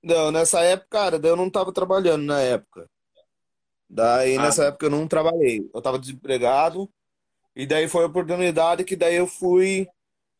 Não, 0.02 0.30
nessa 0.30 0.60
época, 0.60 0.88
cara, 0.90 1.20
eu 1.22 1.36
não 1.36 1.50
tava 1.50 1.72
trabalhando 1.72 2.24
na 2.24 2.40
época. 2.40 2.88
Daí, 3.88 4.36
ah. 4.36 4.42
nessa 4.42 4.64
época, 4.66 4.86
eu 4.86 4.90
não 4.90 5.08
trabalhei. 5.08 5.68
Eu 5.74 5.82
tava 5.82 5.98
desempregado. 5.98 6.88
E 7.56 7.66
daí 7.66 7.88
foi 7.88 8.04
a 8.04 8.06
oportunidade 8.06 8.84
que 8.84 8.94
daí 8.94 9.16
eu 9.16 9.26
fui 9.26 9.88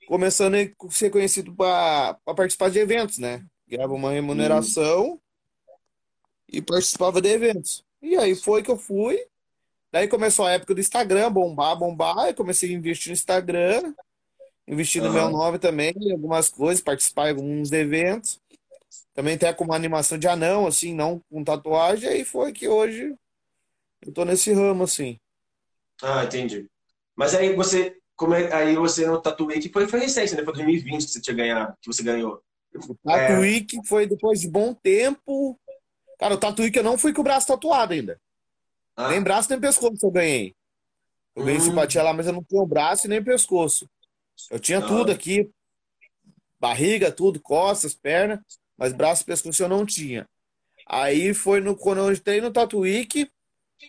começando 0.07 0.55
a 0.55 0.91
ser 0.91 1.11
conhecido 1.11 1.55
para 1.55 2.15
participar 2.37 2.71
de 2.71 2.79
eventos, 2.79 3.19
né? 3.19 3.45
Ganhava 3.67 3.93
uma 3.93 4.13
remuneração 4.13 5.15
hum. 5.15 5.21
e 6.49 6.63
participava 6.63 7.21
de 7.21 7.29
eventos. 7.29 7.85
E 8.01 8.17
aí 8.17 8.35
foi 8.37 8.63
que 8.63 8.71
eu 8.71 8.77
fui. 8.77 9.19
Daí 9.91 10.07
começou 10.07 10.45
a 10.45 10.53
época 10.53 10.75
do 10.75 10.81
Instagram, 10.81 11.33
bombar, 11.33 11.77
bombar. 11.77 12.29
Eu 12.29 12.35
comecei 12.35 12.71
a 12.71 12.73
investir 12.77 13.09
no 13.09 13.15
Instagram, 13.15 13.95
investir 14.67 15.03
no 15.03 15.13
meu 15.13 15.31
nome 15.31 15.59
também, 15.59 15.95
em 15.97 16.13
algumas 16.13 16.51
coisas, 16.51 16.83
participar 16.83 17.33
de 17.33 17.41
alguns 17.41 17.73
eventos. 17.73 18.41
Também 19.15 19.35
até 19.35 19.53
com 19.53 19.65
uma 19.65 19.75
animação 19.75 20.19
de 20.19 20.29
anão, 20.29 20.67
assim, 20.67 20.95
não 20.95 21.21
com 21.31 21.43
tatuagem. 21.43 22.09
Aí 22.09 22.25
foi 22.25 22.53
que 22.53 22.69
hoje 22.69 23.15
eu 24.03 24.13
tô 24.13 24.25
nesse 24.25 24.53
ramo, 24.53 24.85
assim. 24.85 25.19
Ah, 26.03 26.25
entendi. 26.25 26.69
Mas 27.17 27.35
aí 27.35 27.55
você, 27.57 27.97
como 28.15 28.35
é, 28.35 28.53
aí 28.53 28.77
você 28.77 29.07
no 29.07 29.21
Tatuí, 29.21 29.59
que 29.59 29.73
foi, 29.73 29.89
foi 29.89 30.01
recente, 30.01 30.35
né? 30.37 30.45
Foi 30.45 30.55
2020 30.55 31.05
que 31.05 31.11
você 31.11 31.21
tinha 31.21 31.35
ganhado, 31.35 31.75
que 31.81 31.89
você 31.89 32.03
ganhou. 32.03 32.41
O 32.75 32.95
Tatuí 32.95 33.65
que 33.65 33.85
foi 33.85 34.07
depois 34.07 34.41
de 34.41 34.49
bom 34.49 34.73
tempo. 34.75 35.59
Cara, 36.19 36.35
o 36.35 36.39
Tatuí 36.39 36.71
que 36.71 36.79
eu 36.79 36.85
não 36.85 36.99
fui 36.99 37.13
com 37.13 37.23
o 37.23 37.25
braço 37.25 37.49
tatuado 37.49 37.95
ainda. 37.95 38.21
Ah. 38.99 39.11
Nem 39.11 39.23
braço, 39.23 39.49
nem 39.49 39.61
pescoço 39.61 39.97
eu 40.03 40.11
ganhei. 40.11 40.57
Eu 41.37 41.45
ganhei 41.45 41.61
hum. 41.61 41.65
simpatia 41.65 42.03
lá, 42.03 42.13
mas 42.13 42.27
eu 42.27 42.33
não 42.33 42.43
tinha 42.43 42.67
braço 42.67 43.07
e 43.07 43.09
nem 43.09 43.23
pescoço. 43.23 43.89
Eu 44.51 44.59
tinha 44.59 44.81
ah. 44.81 44.87
tudo 44.87 45.13
aqui. 45.13 45.49
Barriga, 46.59 47.13
tudo, 47.13 47.41
costas, 47.41 47.95
perna, 47.95 48.45
mas 48.77 48.93
braço 48.93 49.23
e 49.23 49.27
pescoço 49.27 49.63
eu 49.63 49.69
não 49.69 49.87
tinha. 49.87 50.29
Aí 50.85 51.33
foi 51.33 51.61
no, 51.61 51.77
quando 51.77 51.99
eu 51.99 52.13
entrei 52.13 52.41
no 52.41 52.51
Tatuíque, 52.51 53.31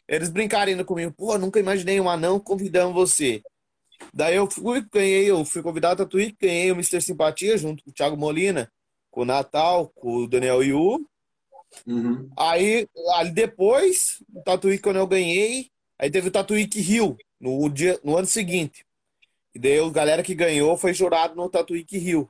eles 0.07 0.29
brincaram 0.29 0.69
ainda 0.69 0.85
comigo, 0.85 1.11
pô, 1.11 1.35
nunca 1.39 1.59
imaginei 1.59 1.99
um 1.99 2.07
anão 2.07 2.39
convidando 2.39 2.93
você. 2.93 3.41
Daí 4.13 4.35
eu 4.35 4.47
fui, 4.47 4.85
ganhei, 4.93 5.31
eu 5.31 5.43
fui 5.43 5.63
convidado 5.63 6.03
a 6.03 6.05
Twitch, 6.05 6.35
ganhei 6.39 6.71
o 6.71 6.75
Mr. 6.75 7.01
Simpatia 7.01 7.57
junto 7.57 7.83
com 7.83 7.89
o 7.89 7.93
Thiago 7.93 8.15
Molina, 8.15 8.71
com 9.09 9.21
o 9.21 9.25
Natal, 9.25 9.89
com 9.89 10.17
o 10.17 10.27
Daniel 10.27 10.61
Yu. 10.61 11.09
Uhum. 11.85 12.29
Aí, 12.37 12.87
ali 13.15 13.31
depois, 13.31 14.23
o 14.33 14.41
Tatuí 14.41 14.77
quando 14.77 14.97
eu 14.97 15.07
ganhei, 15.07 15.69
aí 15.97 16.09
teve 16.09 16.29
o 16.29 16.31
Tatuí 16.31 16.69
Rio, 16.73 17.17
no, 17.39 17.69
dia, 17.69 17.99
no 18.03 18.17
ano 18.17 18.27
seguinte. 18.27 18.85
E 19.53 19.59
daí 19.59 19.79
a 19.79 19.89
galera 19.89 20.23
que 20.23 20.35
ganhou 20.35 20.77
foi 20.77 20.93
jurado 20.93 21.35
no 21.35 21.49
Tatuíque 21.49 21.97
Rio. 21.97 22.29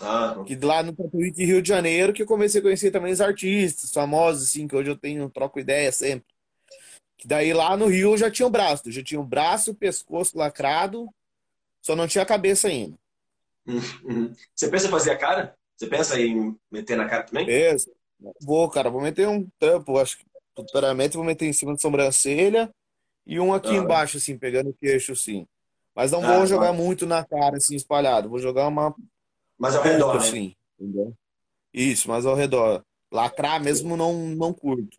Ah. 0.00 0.42
Que 0.46 0.56
lá 0.56 0.82
no 0.82 0.94
Tatuíque 0.94 1.44
Rio 1.44 1.60
de 1.60 1.68
Janeiro 1.68 2.12
que 2.12 2.22
eu 2.22 2.26
comecei 2.26 2.60
a 2.60 2.62
conhecer 2.62 2.90
também 2.90 3.12
os 3.12 3.20
artistas 3.20 3.92
famosos, 3.92 4.44
assim, 4.44 4.66
que 4.66 4.76
hoje 4.76 4.90
eu 4.90 4.96
tenho, 4.96 5.28
troco 5.30 5.58
ideia 5.58 5.90
sempre. 5.92 6.26
Que 7.16 7.26
daí 7.26 7.52
lá 7.52 7.76
no 7.76 7.86
Rio 7.86 8.12
eu 8.12 8.18
já 8.18 8.30
tinha 8.30 8.46
o 8.46 8.50
braço. 8.50 8.90
Já 8.90 9.02
tinha 9.02 9.20
o 9.20 9.24
braço, 9.24 9.72
o 9.72 9.74
pescoço 9.74 10.38
lacrado, 10.38 11.08
só 11.82 11.96
não 11.96 12.06
tinha 12.06 12.22
a 12.22 12.26
cabeça 12.26 12.68
ainda. 12.68 12.96
Uhum. 13.66 14.32
Você 14.54 14.68
pensa 14.68 14.86
em 14.86 14.90
fazer 14.90 15.10
a 15.10 15.16
cara? 15.16 15.56
Você 15.76 15.86
pensa 15.86 16.20
em 16.20 16.56
meter 16.70 16.96
na 16.96 17.08
cara 17.08 17.24
também? 17.24 17.44
Penso. 17.44 17.90
Vou, 18.42 18.68
cara, 18.68 18.90
vou 18.90 19.00
meter 19.00 19.28
um 19.28 19.48
tampo, 19.58 19.98
acho 19.98 20.18
que 20.18 20.24
futuramente 20.56 21.16
vou 21.16 21.24
meter 21.24 21.46
em 21.46 21.52
cima 21.52 21.72
da 21.72 21.78
sobrancelha 21.78 22.70
e 23.26 23.38
um 23.38 23.52
aqui 23.52 23.70
ah. 23.70 23.74
embaixo, 23.74 24.16
assim, 24.16 24.38
pegando 24.38 24.70
o 24.70 24.74
queixo, 24.74 25.12
assim. 25.12 25.46
Mas 25.94 26.10
não 26.12 26.24
ah, 26.24 26.36
vou 26.36 26.46
jogar 26.46 26.72
muito 26.72 27.06
na 27.06 27.24
cara, 27.24 27.56
assim, 27.56 27.76
espalhado. 27.76 28.28
Vou 28.28 28.38
jogar 28.38 28.66
uma. 28.66 28.94
Mas 29.58 29.74
ao 29.74 29.82
redor, 29.82 30.14
né? 30.14 30.20
assim, 30.20 30.56
entendeu? 30.78 31.14
Isso, 31.72 32.08
mas 32.08 32.24
ao 32.24 32.34
redor. 32.34 32.82
Lacrar 33.10 33.62
mesmo 33.62 33.96
não, 33.96 34.14
não 34.14 34.52
curto. 34.52 34.96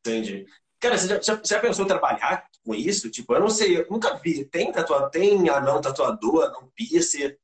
Entendi. 0.00 0.46
Cara, 0.80 0.98
você 0.98 1.08
já, 1.22 1.40
já, 1.42 1.60
pensou 1.60 1.84
em 1.84 1.88
trabalhar 1.88 2.46
com 2.64 2.74
isso? 2.74 3.10
Tipo, 3.10 3.34
eu 3.34 3.40
não 3.40 3.50
sei, 3.50 3.78
eu 3.78 3.86
nunca 3.90 4.14
vi. 4.16 4.44
Tem 4.44 4.70
tatuador, 4.70 5.10
tem 5.10 5.48
anão 5.48 5.80
tatuador, 5.80 6.44
anão 6.44 6.70
piercer? 6.74 7.38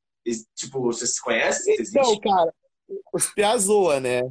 Tipo, 0.55 0.83
você 0.83 1.07
se 1.07 1.21
conhece? 1.21 1.75
Então, 1.81 2.19
cara, 2.21 2.53
os 3.13 3.27
piazoa, 3.33 4.01
né? 4.01 4.23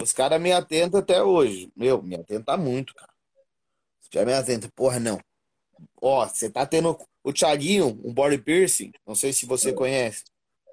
Os 0.00 0.12
caras 0.12 0.40
me 0.40 0.52
atentam 0.52 1.00
até 1.00 1.22
hoje. 1.22 1.70
Meu, 1.76 2.02
me 2.02 2.16
atenta 2.16 2.56
muito, 2.56 2.94
cara. 2.94 3.12
Já 4.12 4.24
me 4.24 4.32
atenta, 4.32 4.70
porra, 4.74 5.00
não. 5.00 5.18
Ó, 6.00 6.26
você 6.26 6.48
tá 6.48 6.64
tendo 6.64 6.96
o 7.22 7.32
Thiaguinho, 7.32 8.00
um 8.04 8.12
body 8.12 8.38
piercing, 8.38 8.92
não 9.06 9.14
sei 9.14 9.32
se 9.32 9.46
você 9.46 9.72
conhece. 9.72 10.22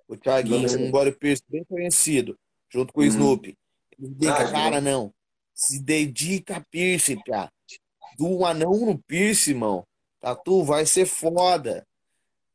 O 0.08 0.16
Thiaguinho, 0.16 0.80
um 0.80 0.92
body 0.92 1.12
piercing 1.14 1.46
bem 1.50 1.64
conhecido, 1.64 2.38
junto 2.70 2.94
com 2.94 3.02
o 3.02 3.04
uhum. 3.04 3.10
Snoopy. 3.10 3.58
Dedica, 3.98 4.34
ah, 4.34 4.52
cara, 4.52 4.82
não. 4.82 5.14
Se 5.54 5.80
dedica 5.80 6.58
a 6.58 6.62
piercing, 6.62 7.20
cara. 7.22 7.52
Do 8.18 8.46
anão 8.46 8.86
no 8.86 9.00
piercing, 9.00 9.52
irmão. 9.52 9.88
Tatu 10.20 10.64
vai 10.64 10.86
ser 10.86 11.06
foda. 11.06 11.88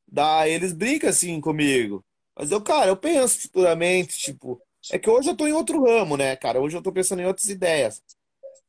Daí 0.07 0.53
eles 0.53 0.73
brincam 0.73 1.11
assim 1.11 1.41
comigo. 1.41 2.05
Mas 2.37 2.51
eu, 2.51 2.61
cara, 2.61 2.89
eu 2.89 2.97
penso 2.97 3.41
futuramente, 3.41 4.19
tipo, 4.19 4.61
é 4.93 4.99
que 4.99 5.11
hoje 5.11 5.31
eu 5.31 5.37
tô 5.37 5.47
em 5.47 5.53
outro 5.53 5.85
ramo, 5.85 6.17
né, 6.17 6.37
cara? 6.37 6.61
Hoje 6.61 6.77
eu 6.77 6.83
tô 6.83 6.93
pensando 6.93 7.21
em 7.21 7.27
outras 7.27 7.49
ideias. 7.49 8.03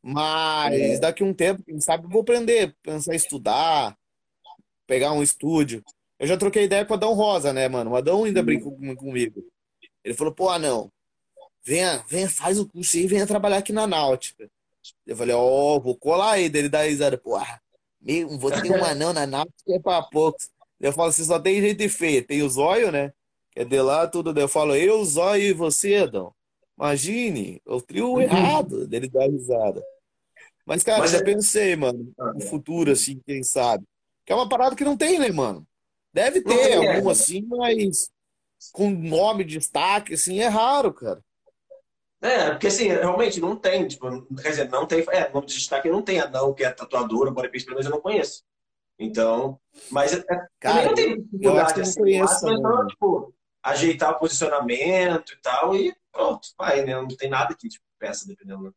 Mas 0.02 0.74
é. 0.74 1.00
daqui 1.00 1.24
a 1.24 1.26
um 1.26 1.34
tempo, 1.34 1.64
quem 1.64 1.80
sabe, 1.80 2.06
eu 2.06 2.10
vou 2.10 2.22
aprender, 2.22 2.76
pensar 2.82 3.14
em 3.14 3.18
estudar, 3.18 3.98
pegar 4.86 5.12
um 5.12 5.22
estúdio. 5.22 5.84
Eu 6.20 6.28
já 6.28 6.38
troquei 6.38 6.64
ideia 6.64 6.86
com 6.86 6.94
o 6.94 6.96
Adão 6.96 7.14
Rosa, 7.14 7.54
né, 7.54 7.68
mano? 7.68 7.92
O 7.92 7.96
Adão 7.96 8.24
ainda 8.24 8.42
brincou 8.42 8.76
comigo. 8.96 9.44
Ele 10.04 10.14
falou, 10.14 10.34
pô, 10.34 10.58
não, 10.58 10.92
venha, 11.64 12.04
venha, 12.08 12.30
faz 12.30 12.58
o 12.58 12.68
curso 12.68 12.96
aí, 12.98 13.08
venha 13.08 13.28
trabalhar 13.28 13.58
aqui 13.58 13.74
na 13.74 13.86
Náutica. 13.86 14.50
Eu 15.06 15.16
falei, 15.16 15.36
ó, 15.36 15.42
oh, 15.42 15.80
vou 15.80 15.98
colar 15.98 16.34
aí. 16.34 16.46
Ele 16.46 16.70
dá 16.70 16.84
risada, 16.84 17.18
pô, 17.18 17.38
vou 18.40 18.52
ter 18.52 18.72
um 18.72 18.84
anão 18.86 19.14
na 19.14 19.28
Náutica 19.28 19.74
é 19.74 19.80
pra 19.80 20.02
poucos. 20.04 20.50
Eu 20.80 20.94
falo, 20.94 21.12
você 21.12 21.24
só 21.26 21.40
tem 21.40 21.62
gente 21.62 21.90
feia. 21.90 22.24
Tem 22.24 22.42
o 22.42 22.50
zóio, 22.50 22.92
né? 22.92 23.12
É 23.58 23.66
de 23.66 23.82
lá 23.82 24.06
tudo. 24.06 24.40
Eu 24.40 24.48
falo, 24.48 24.76
eu, 24.76 25.04
Zóio 25.04 25.42
e 25.42 25.54
você, 25.54 25.96
Adão. 25.96 26.32
Imagine, 26.78 27.60
o 27.66 27.82
trio 27.82 28.12
uhum. 28.12 28.22
errado 28.22 28.86
dele 28.86 29.10
dar 29.10 29.28
risada. 29.28 29.84
Mas, 30.64 30.84
cara, 30.84 31.00
Mas 31.00 31.10
já 31.10 31.18
é... 31.18 31.24
pensei, 31.24 31.76
mano, 31.76 32.14
no 32.16 32.42
futuro, 32.42 32.92
assim, 32.92 33.20
quem 33.26 33.42
sabe. 33.42 33.84
Que 34.24 34.32
é 34.32 34.36
uma 34.36 34.48
parada 34.48 34.76
que 34.76 34.84
não 34.84 34.96
tem, 34.96 35.18
né, 35.18 35.32
mano? 35.32 35.66
Deve 36.14 36.42
ter 36.42 36.72
é. 36.72 36.76
algum 36.98 37.10
é. 37.10 37.12
assim, 37.12 37.42
mas 37.48 38.12
com 38.72 38.92
nome, 38.92 39.44
destaque, 39.44 40.14
assim, 40.14 40.40
é 40.40 40.48
raro, 40.48 40.94
cara. 40.94 41.20
É, 42.22 42.52
porque 42.52 42.68
assim, 42.68 42.88
realmente 42.88 43.40
não 43.40 43.56
tem, 43.56 43.88
tipo, 43.88 44.08
quer 44.36 44.50
dizer, 44.50 44.70
não 44.70 44.86
tem, 44.86 45.04
é, 45.10 45.32
nome 45.32 45.48
de 45.48 45.54
destaque 45.54 45.90
não 45.90 46.02
tem 46.02 46.20
anão 46.20 46.54
que 46.54 46.64
é 46.64 46.70
tatuadora, 46.72 47.32
bora 47.32 47.50
pelo 47.50 47.70
menos 47.70 47.86
eu 47.86 47.92
não 47.92 48.02
conheço. 48.02 48.44
Então, 49.00 49.60
mas 49.92 50.14
é, 50.14 50.24
cara, 50.60 50.88
não 50.88 50.96
tem 50.96 51.22
dificuldade 51.22 51.82
assim, 51.82 52.00
conheço, 52.00 52.46
mas, 52.46 52.60
então, 52.60 52.88
tipo, 52.88 53.34
ajeitar 53.72 54.12
o 54.12 54.20
posicionamento 54.20 55.34
e 55.34 55.38
tal, 55.38 55.76
e 55.76 55.96
pronto, 56.12 56.50
vai, 56.58 56.84
né? 56.84 56.96
Não 56.96 57.08
tem 57.08 57.30
nada 57.30 57.54
que 57.56 57.68
tipo, 57.68 57.86
peça, 58.00 58.26
dependendo. 58.28 58.64
Né? 58.64 58.72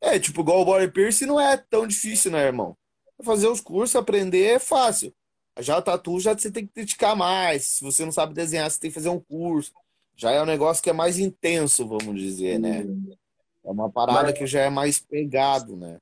É, 0.00 0.18
tipo, 0.18 0.42
igual 0.42 0.60
o 0.60 0.64
body 0.64 0.90
piercing 0.90 1.26
não 1.26 1.40
é 1.40 1.56
tão 1.56 1.86
difícil, 1.86 2.30
né, 2.30 2.44
irmão? 2.44 2.76
Fazer 3.22 3.48
os 3.48 3.60
cursos, 3.60 3.96
aprender 3.96 4.44
é 4.44 4.58
fácil. 4.58 5.14
Já 5.60 5.78
o 5.78 5.82
tatu 5.82 6.18
já 6.18 6.36
você 6.36 6.50
tem 6.50 6.66
que 6.66 6.72
dedicar 6.74 7.14
mais. 7.14 7.64
Se 7.64 7.84
você 7.84 8.04
não 8.04 8.12
sabe 8.12 8.34
desenhar, 8.34 8.70
você 8.70 8.78
tem 8.78 8.90
que 8.90 8.94
fazer 8.94 9.08
um 9.08 9.20
curso. 9.20 9.72
Já 10.16 10.30
é 10.32 10.42
um 10.42 10.46
negócio 10.46 10.82
que 10.82 10.90
é 10.90 10.92
mais 10.92 11.18
intenso, 11.18 11.86
vamos 11.86 12.20
dizer, 12.20 12.58
né? 12.58 12.84
É 13.64 13.70
uma 13.70 13.90
parada 13.90 14.24
Mas... 14.24 14.38
que 14.38 14.46
já 14.46 14.62
é 14.62 14.70
mais 14.70 14.98
pegado, 14.98 15.76
né? 15.76 15.98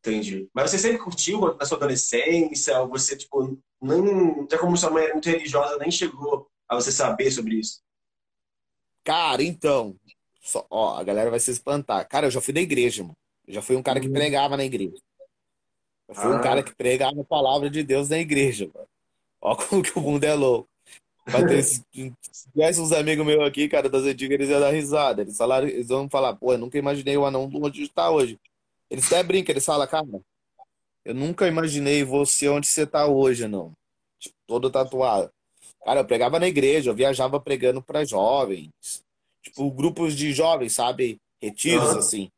Entendi. 0.00 0.48
Mas 0.52 0.70
você 0.70 0.78
sempre 0.78 0.98
curtiu 0.98 1.54
na 1.54 1.64
sua 1.64 1.76
adolescência? 1.76 2.78
Ou 2.80 2.88
você, 2.88 3.16
tipo, 3.16 3.58
nem, 3.80 4.42
até 4.42 4.58
como 4.58 4.76
sua 4.76 4.90
mãe 4.90 5.04
era 5.04 5.12
muito 5.12 5.28
religiosa, 5.28 5.78
nem 5.78 5.90
chegou 5.90 6.48
a 6.68 6.74
você 6.74 6.90
saber 6.92 7.30
sobre 7.30 7.56
isso? 7.56 7.82
Cara, 9.02 9.42
então, 9.42 9.96
só, 10.40 10.66
ó, 10.70 10.98
a 10.98 11.04
galera 11.04 11.30
vai 11.30 11.40
se 11.40 11.50
espantar. 11.50 12.06
Cara, 12.08 12.26
eu 12.26 12.30
já 12.30 12.40
fui 12.40 12.54
da 12.54 12.60
igreja, 12.60 13.02
mano. 13.02 13.16
Eu 13.46 13.54
já 13.54 13.62
fui 13.62 13.76
um 13.76 13.82
cara 13.82 14.00
que 14.00 14.06
uhum. 14.06 14.12
pregava 14.12 14.56
na 14.56 14.64
igreja. 14.64 14.96
Eu 16.08 16.14
fui 16.14 16.32
ah. 16.32 16.36
um 16.36 16.40
cara 16.40 16.62
que 16.62 16.74
pregava 16.74 17.20
a 17.20 17.24
palavra 17.24 17.68
de 17.68 17.82
Deus 17.82 18.08
na 18.08 18.18
igreja, 18.18 18.70
mano. 18.72 18.88
Ó 19.40 19.54
como 19.54 19.82
que 19.82 19.98
o 19.98 20.00
mundo 20.00 20.24
é 20.24 20.34
louco. 20.34 20.68
Se 21.62 21.82
tivesse 22.52 22.80
uns 22.80 22.92
amigos 22.92 23.24
meus 23.24 23.46
aqui, 23.46 23.68
cara, 23.68 23.88
das 23.88 24.04
antigas, 24.04 24.34
eles 24.34 24.50
iam 24.50 24.60
dar 24.60 24.70
risada. 24.70 25.22
Eles, 25.22 25.36
falaram, 25.36 25.66
eles 25.66 25.88
vão 25.88 26.08
falar, 26.08 26.34
pô, 26.34 26.52
eu 26.52 26.58
nunca 26.58 26.78
imaginei 26.78 27.16
o 27.16 27.24
anão 27.24 27.50
onde 27.54 27.82
está 27.82 28.10
hoje. 28.10 28.38
Eles 28.90 29.06
até 29.06 29.22
brincam, 29.22 29.52
eles 29.52 29.64
falam, 29.64 29.86
cara, 29.86 30.06
eu 31.04 31.14
nunca 31.14 31.46
imaginei 31.46 32.04
você 32.04 32.48
onde 32.48 32.66
você 32.66 32.86
tá 32.86 33.06
hoje, 33.06 33.48
não. 33.48 33.72
Tipo, 34.18 34.34
todo 34.46 34.70
tatuado. 34.70 35.30
Cara, 35.84 36.00
eu 36.00 36.04
pregava 36.06 36.40
na 36.40 36.48
igreja, 36.48 36.90
eu 36.90 36.94
viajava 36.94 37.38
pregando 37.38 37.82
para 37.82 38.04
jovens. 38.04 38.70
Tipo, 39.42 39.70
grupos 39.70 40.16
de 40.16 40.32
jovens, 40.32 40.72
sabe? 40.72 41.20
Retiros, 41.40 41.92
uhum. 41.92 41.98
assim. 41.98 42.30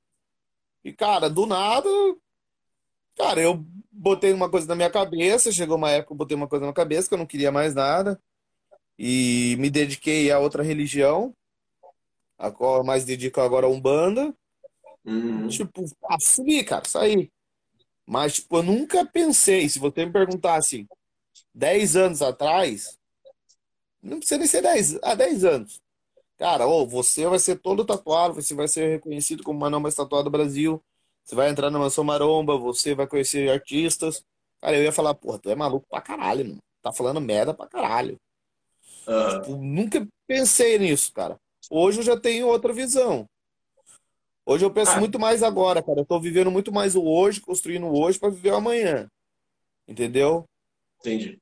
E, 0.84 0.92
cara, 0.92 1.30
do 1.30 1.46
nada. 1.46 1.88
Cara, 3.16 3.40
eu 3.40 3.64
botei 3.90 4.32
uma 4.32 4.50
coisa 4.50 4.66
na 4.66 4.74
minha 4.74 4.90
cabeça. 4.90 5.52
Chegou 5.52 5.76
uma 5.76 5.90
época 5.90 6.08
que 6.08 6.12
eu 6.12 6.16
botei 6.16 6.36
uma 6.36 6.48
coisa 6.48 6.66
na 6.66 6.72
cabeça 6.72 7.08
que 7.08 7.14
eu 7.14 7.18
não 7.18 7.26
queria 7.26 7.52
mais 7.52 7.72
nada. 7.72 8.20
E 8.98 9.56
me 9.60 9.70
dediquei 9.70 10.30
a 10.32 10.40
outra 10.40 10.64
religião. 10.64 11.32
A 12.36 12.50
qual 12.50 12.78
eu 12.78 12.84
mais 12.84 13.04
dedico 13.04 13.40
agora 13.40 13.66
a 13.66 13.70
Umbanda. 13.70 14.34
Uhum. 15.04 15.46
Tipo, 15.46 15.84
assumi, 16.08 16.64
cara, 16.64 16.84
saí. 16.84 17.30
Mas, 18.04 18.34
tipo, 18.34 18.56
eu 18.56 18.62
nunca 18.64 19.06
pensei. 19.06 19.68
Se 19.68 19.78
você 19.78 20.04
me 20.04 20.12
perguntasse 20.12 20.86
10 21.54 21.96
anos 21.96 22.22
atrás, 22.22 22.95
não 24.02 24.18
precisa 24.18 24.38
nem 24.38 24.46
ser 24.46 24.62
10, 24.62 24.98
há 25.02 25.14
10 25.14 25.44
anos. 25.44 25.80
Cara, 26.38 26.66
ou 26.66 26.86
você 26.86 27.26
vai 27.26 27.38
ser 27.38 27.56
todo 27.56 27.84
tatuado, 27.84 28.34
você 28.34 28.54
vai 28.54 28.68
ser 28.68 28.88
reconhecido 28.90 29.42
como 29.42 29.64
anão 29.64 29.80
mais 29.80 29.94
tatuado 29.94 30.24
do 30.24 30.30
Brasil. 30.30 30.82
Você 31.24 31.34
vai 31.34 31.48
entrar 31.48 31.70
na 31.70 31.78
Mansão 31.78 32.04
Maromba, 32.04 32.56
você 32.56 32.94
vai 32.94 33.06
conhecer 33.06 33.50
artistas. 33.50 34.24
Cara, 34.60 34.76
eu 34.76 34.84
ia 34.84 34.92
falar, 34.92 35.14
porra, 35.14 35.38
tu 35.38 35.50
é 35.50 35.54
maluco 35.54 35.86
pra 35.88 36.00
caralho, 36.00 36.44
mano. 36.44 36.58
Tá 36.82 36.92
falando 36.92 37.20
merda 37.20 37.54
pra 37.54 37.66
caralho. 37.66 38.20
Uhum. 39.06 39.40
Tipo, 39.40 39.56
nunca 39.56 40.06
pensei 40.26 40.78
nisso, 40.78 41.12
cara. 41.12 41.38
Hoje 41.70 42.00
eu 42.00 42.04
já 42.04 42.18
tenho 42.18 42.46
outra 42.46 42.72
visão. 42.72 43.26
Hoje 44.44 44.64
eu 44.64 44.70
penso 44.70 44.92
ah. 44.92 45.00
muito 45.00 45.18
mais 45.18 45.42
agora, 45.42 45.82
cara. 45.82 46.00
Eu 46.00 46.06
tô 46.06 46.20
vivendo 46.20 46.50
muito 46.50 46.70
mais 46.70 46.94
o 46.94 47.02
hoje, 47.02 47.40
construindo 47.40 47.86
o 47.86 48.00
hoje 48.00 48.18
para 48.18 48.30
viver 48.30 48.52
o 48.52 48.56
amanhã. 48.56 49.10
Entendeu? 49.88 50.44
Entendi. 51.00 51.40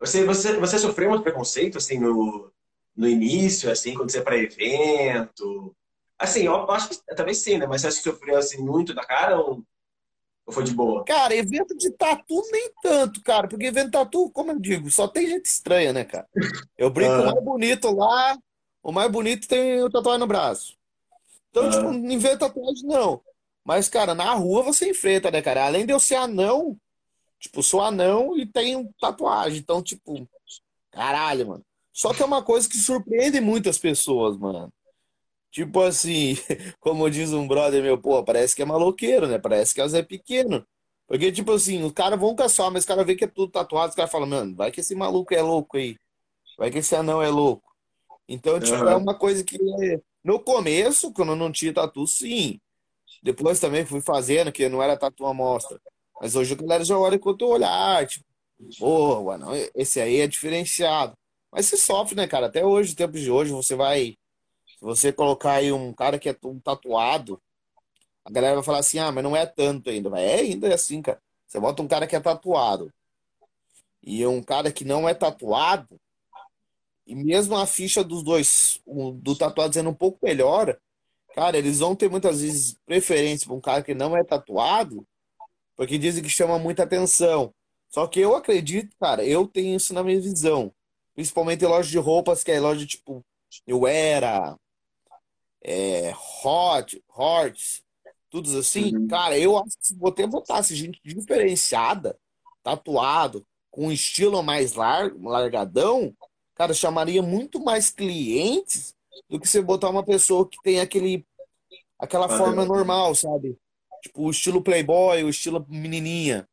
Você, 0.00 0.24
você, 0.24 0.56
você 0.58 0.78
sofreu 0.78 1.10
muito 1.10 1.22
preconceito, 1.22 1.78
assim, 1.78 1.98
no, 1.98 2.52
no 2.96 3.08
início, 3.08 3.70
assim, 3.70 3.94
quando 3.94 4.10
você 4.10 4.18
ia 4.18 4.24
para 4.24 4.36
evento? 4.36 5.74
Assim, 6.18 6.44
eu 6.44 6.70
acho 6.70 6.88
que 6.90 6.96
talvez 7.16 7.38
sim, 7.38 7.58
né? 7.58 7.66
Mas 7.66 7.82
você 7.82 7.90
sofreu, 7.90 8.36
assim, 8.36 8.62
muito 8.62 8.94
da 8.94 9.04
cara 9.04 9.38
ou, 9.38 9.62
ou 10.46 10.52
foi 10.52 10.64
de 10.64 10.72
boa? 10.72 11.04
Cara, 11.04 11.34
evento 11.34 11.76
de 11.76 11.90
tatu 11.90 12.42
nem 12.50 12.70
tanto, 12.82 13.22
cara. 13.22 13.48
Porque 13.48 13.66
evento 13.66 13.86
de 13.86 13.92
tatu, 13.92 14.30
como 14.30 14.52
eu 14.52 14.58
digo, 14.58 14.90
só 14.90 15.08
tem 15.08 15.26
gente 15.26 15.46
estranha, 15.46 15.92
né, 15.92 16.04
cara? 16.04 16.28
Eu 16.76 16.90
brinco 16.90 17.12
ah. 17.12 17.22
o 17.22 17.24
mais 17.26 17.44
bonito 17.44 17.94
lá, 17.94 18.38
o 18.82 18.92
mais 18.92 19.10
bonito 19.10 19.48
tem 19.48 19.82
o 19.82 19.90
tatuagem 19.90 20.20
no 20.20 20.26
braço. 20.26 20.76
Então, 21.50 21.66
ah. 21.66 21.70
tipo, 21.70 21.88
evento 21.88 22.32
de 22.32 22.38
tatuagem, 22.38 22.84
não. 22.84 23.20
Mas, 23.64 23.88
cara, 23.88 24.14
na 24.14 24.32
rua 24.34 24.62
você 24.62 24.90
enfrenta, 24.90 25.30
né, 25.30 25.40
cara? 25.40 25.64
Além 25.64 25.86
de 25.86 25.92
eu 25.92 25.98
ser 25.98 26.16
anão, 26.16 26.76
Tipo, 27.44 27.62
sou 27.62 27.82
anão 27.82 28.38
e 28.38 28.46
tenho 28.46 28.90
tatuagem. 28.98 29.58
Então, 29.58 29.82
tipo, 29.82 30.26
caralho, 30.90 31.46
mano. 31.46 31.66
Só 31.92 32.14
que 32.14 32.22
é 32.22 32.24
uma 32.24 32.42
coisa 32.42 32.66
que 32.66 32.78
surpreende 32.78 33.38
muitas 33.38 33.78
pessoas, 33.78 34.38
mano. 34.38 34.72
Tipo 35.50 35.82
assim, 35.82 36.36
como 36.80 37.10
diz 37.10 37.34
um 37.34 37.46
brother 37.46 37.82
meu, 37.82 37.98
pô, 38.00 38.24
parece 38.24 38.56
que 38.56 38.62
é 38.62 38.64
maloqueiro, 38.64 39.26
né? 39.26 39.38
Parece 39.38 39.74
que 39.74 39.80
é 39.82 39.84
o 39.84 39.88
Zé 39.88 40.02
Pequeno. 40.02 40.66
Porque, 41.06 41.30
tipo 41.30 41.52
assim, 41.52 41.82
os 41.84 41.92
caras 41.92 42.18
vão 42.18 42.34
caçar, 42.34 42.70
mas 42.70 42.84
os 42.84 42.86
caras 42.86 43.04
vê 43.06 43.14
que 43.14 43.24
é 43.24 43.28
tudo 43.28 43.52
tatuado, 43.52 43.90
os 43.90 43.94
caras 43.94 44.10
falam, 44.10 44.26
mano, 44.26 44.56
vai 44.56 44.72
que 44.72 44.80
esse 44.80 44.94
maluco 44.94 45.34
é 45.34 45.42
louco 45.42 45.76
aí. 45.76 45.96
Vai 46.56 46.70
que 46.70 46.78
esse 46.78 46.96
anão 46.96 47.20
é 47.22 47.28
louco. 47.28 47.70
Então, 48.26 48.58
tipo, 48.58 48.74
uhum. 48.74 48.88
é 48.88 48.96
uma 48.96 49.14
coisa 49.14 49.44
que 49.44 49.58
no 50.24 50.40
começo, 50.40 51.12
quando 51.12 51.32
eu 51.32 51.36
não 51.36 51.52
tinha 51.52 51.74
tatu, 51.74 52.06
sim. 52.06 52.58
Depois 53.22 53.60
também 53.60 53.84
fui 53.84 54.00
fazendo, 54.00 54.50
que 54.50 54.66
não 54.66 54.82
era 54.82 54.96
tatu 54.96 55.26
à 55.26 55.34
mostra. 55.34 55.78
Mas 56.20 56.34
hoje 56.36 56.54
a 56.54 56.56
galera 56.56 56.84
já 56.84 56.98
olha 56.98 57.16
enquanto 57.16 57.42
olhar, 57.46 58.06
tipo, 58.06 58.24
porra, 58.78 59.38
não, 59.38 59.50
esse 59.74 60.00
aí 60.00 60.20
é 60.20 60.26
diferenciado. 60.26 61.14
Mas 61.52 61.66
se 61.66 61.76
sofre, 61.76 62.16
né, 62.16 62.26
cara? 62.26 62.46
Até 62.46 62.64
hoje, 62.64 62.94
tempos 62.94 63.20
de 63.20 63.30
hoje, 63.30 63.52
você 63.52 63.74
vai. 63.76 64.16
Se 64.78 64.84
você 64.84 65.12
colocar 65.12 65.52
aí 65.54 65.72
um 65.72 65.92
cara 65.92 66.18
que 66.18 66.28
é 66.28 66.36
um 66.44 66.58
tatuado, 66.60 67.40
a 68.24 68.30
galera 68.30 68.56
vai 68.56 68.64
falar 68.64 68.78
assim, 68.78 68.98
ah, 68.98 69.12
mas 69.12 69.24
não 69.24 69.36
é 69.36 69.46
tanto 69.46 69.90
ainda. 69.90 70.10
Mas 70.10 70.22
é 70.22 70.34
ainda 70.40 70.68
é 70.68 70.74
assim, 70.74 71.02
cara. 71.02 71.20
Você 71.46 71.60
bota 71.60 71.82
um 71.82 71.88
cara 71.88 72.06
que 72.06 72.16
é 72.16 72.20
tatuado 72.20 72.92
e 74.06 74.26
um 74.26 74.42
cara 74.42 74.70
que 74.70 74.84
não 74.84 75.08
é 75.08 75.14
tatuado, 75.14 75.98
e 77.06 77.14
mesmo 77.14 77.56
a 77.56 77.66
ficha 77.66 78.04
dos 78.04 78.22
dois, 78.22 78.80
do 79.16 79.36
tatuado 79.36 79.74
sendo 79.74 79.90
um 79.90 79.94
pouco 79.94 80.18
melhor, 80.22 80.78
cara, 81.34 81.56
eles 81.56 81.80
vão 81.80 81.96
ter 81.96 82.10
muitas 82.10 82.40
vezes 82.42 82.76
preferência 82.84 83.46
para 83.46 83.56
um 83.56 83.60
cara 83.60 83.82
que 83.82 83.94
não 83.94 84.16
é 84.16 84.22
tatuado, 84.22 85.06
porque 85.76 85.98
dizem 85.98 86.22
que 86.22 86.28
chama 86.28 86.58
muita 86.58 86.82
atenção. 86.84 87.52
Só 87.88 88.06
que 88.06 88.20
eu 88.20 88.34
acredito, 88.34 88.96
cara, 88.98 89.24
eu 89.24 89.46
tenho 89.46 89.76
isso 89.76 89.94
na 89.94 90.02
minha 90.02 90.20
visão. 90.20 90.72
Principalmente 91.14 91.64
em 91.64 91.68
lojas 91.68 91.90
de 91.90 91.98
roupas, 91.98 92.42
que 92.42 92.50
é 92.50 92.58
loja 92.58 92.84
tipo 92.86 93.24
New 93.66 93.86
Era, 93.86 94.58
é, 95.62 96.12
Hot, 96.44 97.02
Horts, 97.08 97.82
tudo 98.28 98.58
assim. 98.58 98.96
Uhum. 98.96 99.06
Cara, 99.06 99.38
eu 99.38 99.56
acho 99.56 99.78
que 99.78 99.86
se 99.86 99.94
você 99.94 100.26
botasse 100.26 100.74
gente 100.74 101.00
diferenciada, 101.04 102.18
tatuado, 102.62 103.46
com 103.70 103.86
um 103.86 103.92
estilo 103.92 104.42
mais 104.42 104.74
largo, 104.74 105.28
largadão, 105.28 106.14
cara, 106.54 106.74
chamaria 106.74 107.22
muito 107.22 107.60
mais 107.60 107.90
clientes 107.90 108.94
do 109.28 109.38
que 109.38 109.48
você 109.48 109.62
botar 109.62 109.90
uma 109.90 110.04
pessoa 110.04 110.48
que 110.48 110.58
tem 110.62 110.80
aquele 110.80 111.26
aquela 111.98 112.26
ah, 112.26 112.36
forma 112.36 112.62
é. 112.62 112.66
normal, 112.66 113.14
sabe? 113.14 113.56
Tipo, 114.04 114.22
o 114.22 114.30
estilo 114.30 114.62
playboy, 114.62 115.24
o 115.24 115.30
estilo 115.30 115.64
menininha. 115.68 116.46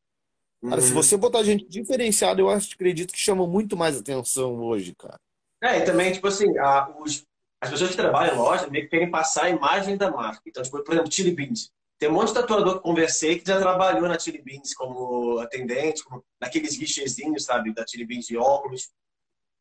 Cara, 0.64 0.76
uhum. 0.76 0.82
se 0.82 0.94
você 0.94 1.18
botar 1.18 1.44
gente 1.44 1.68
diferenciada, 1.68 2.40
eu 2.40 2.50
acho, 2.50 2.74
acredito 2.74 3.12
que 3.12 3.20
chama 3.20 3.46
muito 3.46 3.76
mais 3.76 3.98
atenção 3.98 4.56
hoje, 4.64 4.96
cara. 4.96 5.20
É, 5.62 5.80
e 5.80 5.86
também, 5.86 6.14
tipo 6.14 6.28
assim, 6.28 6.58
a, 6.58 6.90
os, 7.00 7.26
as 7.62 7.70
pessoas 7.70 7.92
que 7.92 7.98
trabalham 7.98 8.36
em 8.36 8.38
loja 8.38 8.68
meio 8.68 8.86
que 8.86 8.92
querem 8.92 9.12
passar 9.12 9.46
a 9.46 9.50
imagem 9.50 9.98
da 9.98 10.10
marca. 10.10 10.42
Então, 10.48 10.64
tipo, 10.64 10.82
por 10.82 10.94
exemplo, 10.94 11.12
Chili 11.12 11.32
Beans. 11.32 11.72
Tem 12.00 12.10
um 12.10 12.14
monte 12.14 12.30
de 12.30 12.36
tatuador 12.36 12.78
que 12.78 12.84
conversei 12.84 13.38
que 13.38 13.48
já 13.48 13.60
trabalhou 13.60 14.08
na 14.08 14.18
Chili 14.18 14.42
Beans 14.42 14.74
como 14.74 15.38
atendente, 15.40 16.04
como 16.04 16.24
naqueles 16.40 16.78
guichezinhos, 16.78 17.44
sabe, 17.44 17.74
da 17.74 17.86
Chili 17.86 18.06
Beans 18.06 18.26
de 18.26 18.38
óculos. 18.38 18.90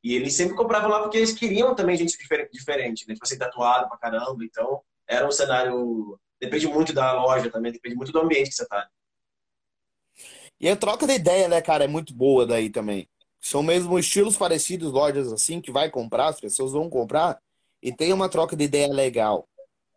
E 0.02 0.14
eles 0.14 0.32
sempre 0.34 0.56
compravam 0.56 0.88
lá 0.88 1.00
porque 1.02 1.18
eles 1.18 1.32
queriam 1.32 1.74
também 1.74 1.96
gente 1.96 2.16
diferente, 2.50 3.06
né? 3.06 3.14
Tipo 3.14 3.26
assim, 3.26 3.36
tatuado 3.36 3.88
pra 3.88 3.98
caramba. 3.98 4.44
Então, 4.44 4.80
era 5.06 5.26
um 5.26 5.32
cenário. 5.32 6.18
Depende 6.40 6.66
muito 6.66 6.92
da 6.92 7.12
loja 7.12 7.50
também, 7.50 7.72
depende 7.72 7.94
muito 7.94 8.12
do 8.12 8.20
ambiente 8.20 8.48
que 8.48 8.54
você 8.54 8.66
tá. 8.66 8.88
E 10.58 10.68
a 10.68 10.76
troca 10.76 11.06
de 11.06 11.14
ideia, 11.14 11.48
né, 11.48 11.60
cara, 11.60 11.84
é 11.84 11.88
muito 11.88 12.14
boa 12.14 12.46
daí 12.46 12.70
também. 12.70 13.08
São 13.40 13.62
mesmo 13.62 13.98
estilos 13.98 14.36
parecidos, 14.36 14.92
lojas 14.92 15.32
assim, 15.32 15.60
que 15.60 15.70
vai 15.70 15.90
comprar, 15.90 16.28
as 16.28 16.40
pessoas 16.40 16.72
vão 16.72 16.88
comprar, 16.90 17.40
e 17.82 17.92
tem 17.92 18.12
uma 18.12 18.28
troca 18.28 18.56
de 18.56 18.64
ideia 18.64 18.88
legal. 18.88 19.48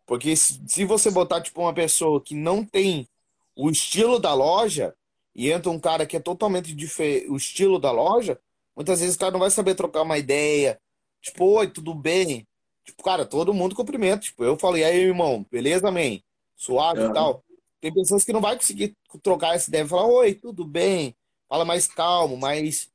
Porque 0.06 0.36
se 0.36 0.84
você 0.84 1.10
botar, 1.10 1.40
tipo, 1.40 1.60
uma 1.60 1.74
pessoa 1.74 2.20
que 2.20 2.34
não 2.34 2.64
tem 2.64 3.08
o 3.56 3.70
estilo 3.70 4.18
da 4.18 4.34
loja, 4.34 4.94
e 5.34 5.50
entra 5.50 5.70
um 5.70 5.80
cara 5.80 6.06
que 6.06 6.16
é 6.16 6.20
totalmente 6.20 6.74
diferente, 6.74 7.28
o 7.28 7.36
estilo 7.36 7.78
da 7.78 7.90
loja, 7.90 8.38
Muitas 8.76 9.00
vezes 9.00 9.14
o 9.14 9.18
cara 9.18 9.32
não 9.32 9.40
vai 9.40 9.50
saber 9.50 9.74
trocar 9.74 10.02
uma 10.02 10.18
ideia. 10.18 10.80
Tipo, 11.22 11.44
oi, 11.58 11.68
tudo 11.68 11.94
bem? 11.94 12.46
Tipo, 12.84 13.02
cara, 13.02 13.24
todo 13.24 13.54
mundo 13.54 13.74
cumprimenta. 13.74 14.24
Tipo, 14.24 14.44
eu 14.44 14.58
falei, 14.58 14.84
aí, 14.84 14.98
irmão, 14.98 15.46
beleza, 15.50 15.90
man? 15.90 16.18
Suave 16.56 17.04
e 17.04 17.12
tal. 17.12 17.44
Tem 17.80 17.92
pessoas 17.92 18.24
que 18.24 18.32
não 18.32 18.40
vai 18.40 18.56
conseguir 18.56 18.96
trocar 19.22 19.54
essa 19.54 19.68
ideia. 19.68 19.86
Falar, 19.86 20.06
oi, 20.06 20.34
tudo 20.34 20.64
bem? 20.64 21.14
Fala 21.48 21.64
mais 21.64 21.86
calmo, 21.86 22.36
mais 22.36 22.88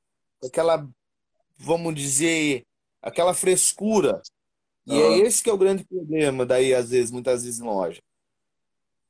aquela, 0.43 0.88
vamos 1.58 1.93
dizer, 1.93 2.65
aquela 3.02 3.34
frescura. 3.34 4.22
E 4.86 4.93
uhum. 4.93 5.00
é 5.00 5.17
esse 5.19 5.43
que 5.43 5.50
é 5.50 5.54
o 5.54 5.58
grande 5.58 5.84
problema 5.86 6.45
daí, 6.45 6.74
às 6.74 6.89
vezes, 6.89 7.12
muitas 7.12 7.43
vezes 7.43 7.60
em 7.60 7.63
loja. 7.63 8.02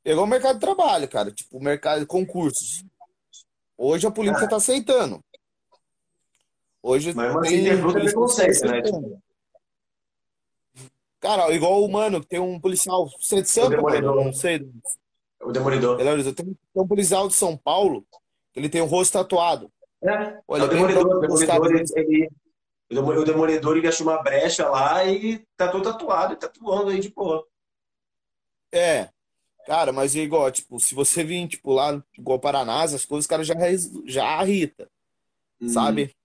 Pegou 0.03 0.23
o 0.23 0.27
mercado 0.27 0.55
de 0.55 0.61
trabalho, 0.61 1.07
cara. 1.07 1.31
Tipo, 1.31 1.57
o 1.57 1.63
mercado 1.63 2.01
de 2.01 2.05
concursos. 2.05 2.83
Hoje 3.77 4.05
a 4.05 4.11
política 4.11 4.43
está 4.43 4.57
aceitando. 4.57 5.23
Hoje 6.81 7.13
Mas 7.13 7.35
assim, 7.35 7.63
tem 7.63 7.77
fruta 7.77 7.99
preconceito, 7.99 8.65
né? 8.65 8.81
Cara, 11.19 11.53
igual 11.53 11.83
o 11.83 11.91
mano, 11.91 12.23
tem 12.23 12.39
um 12.39 12.59
policial, 12.59 13.07
de 13.07 13.45
Sampa, 13.45 13.81
mano, 13.81 14.15
não 14.15 14.33
sei. 14.33 14.65
O 15.41 15.51
Demolidor. 15.51 15.97
Tem 16.33 16.57
um 16.75 16.87
policial 16.87 17.27
de 17.27 17.33
São 17.33 17.57
Paulo, 17.57 18.05
ele 18.55 18.69
tem 18.69 18.81
o 18.81 18.85
rosto 18.85 19.13
tatuado. 19.13 19.71
É, 20.01 20.39
Olha, 20.47 20.61
é 20.61 20.65
o 20.65 20.67
Demolidor, 20.69 21.05
o 21.05 21.19
Demolidor, 21.19 21.71
ele, 21.95 22.29
o 22.89 23.23
Demolidor 23.25 23.77
ele 23.77 23.87
achou 23.87 24.07
uma 24.07 24.21
brecha 24.23 24.67
lá 24.69 25.05
e 25.05 25.45
tá 25.57 25.67
todo 25.67 25.83
tatuado, 25.83 26.33
e 26.33 26.37
tatuando 26.37 26.89
aí 26.89 26.99
de 26.99 27.09
boa. 27.09 27.45
É, 28.73 29.09
cara, 29.65 29.91
mas 29.91 30.15
é 30.15 30.19
igual, 30.19 30.49
tipo, 30.51 30.79
se 30.79 30.95
você 30.95 31.23
vir, 31.23 31.47
tipo, 31.47 31.73
lá, 31.73 32.01
igual 32.17 32.39
Paraná, 32.39 32.83
as 32.83 33.05
coisas, 33.05 33.25
os 33.25 33.27
caras 33.27 33.45
já, 33.45 33.55
já 34.05 34.43
irrita, 34.45 34.89
hum. 35.59 35.67
sabe? 35.67 36.15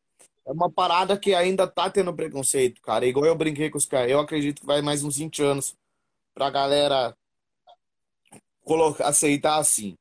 É 0.46 0.52
uma 0.52 0.70
parada 0.70 1.18
que 1.18 1.35
ainda 1.35 1.66
tá 1.66 1.88
tendo 1.90 2.14
preconceito, 2.14 2.80
cara. 2.83 3.07
Igual 3.07 3.26
eu 3.26 3.35
brinquei 3.35 3.70
com 3.70 3.78
os 3.78 3.87
caras. 3.87 4.11
Eu 4.11 4.20
acredito 4.20 4.61
que 4.61 4.66
vai 4.66 4.83
mais 4.83 5.02
uns 5.02 5.16
20 5.16 5.42
anos 5.42 5.76
pra 6.35 6.50
galera 6.50 7.16
colocar, 8.62 9.09
aceitar 9.09 9.59
assim. 9.59 9.96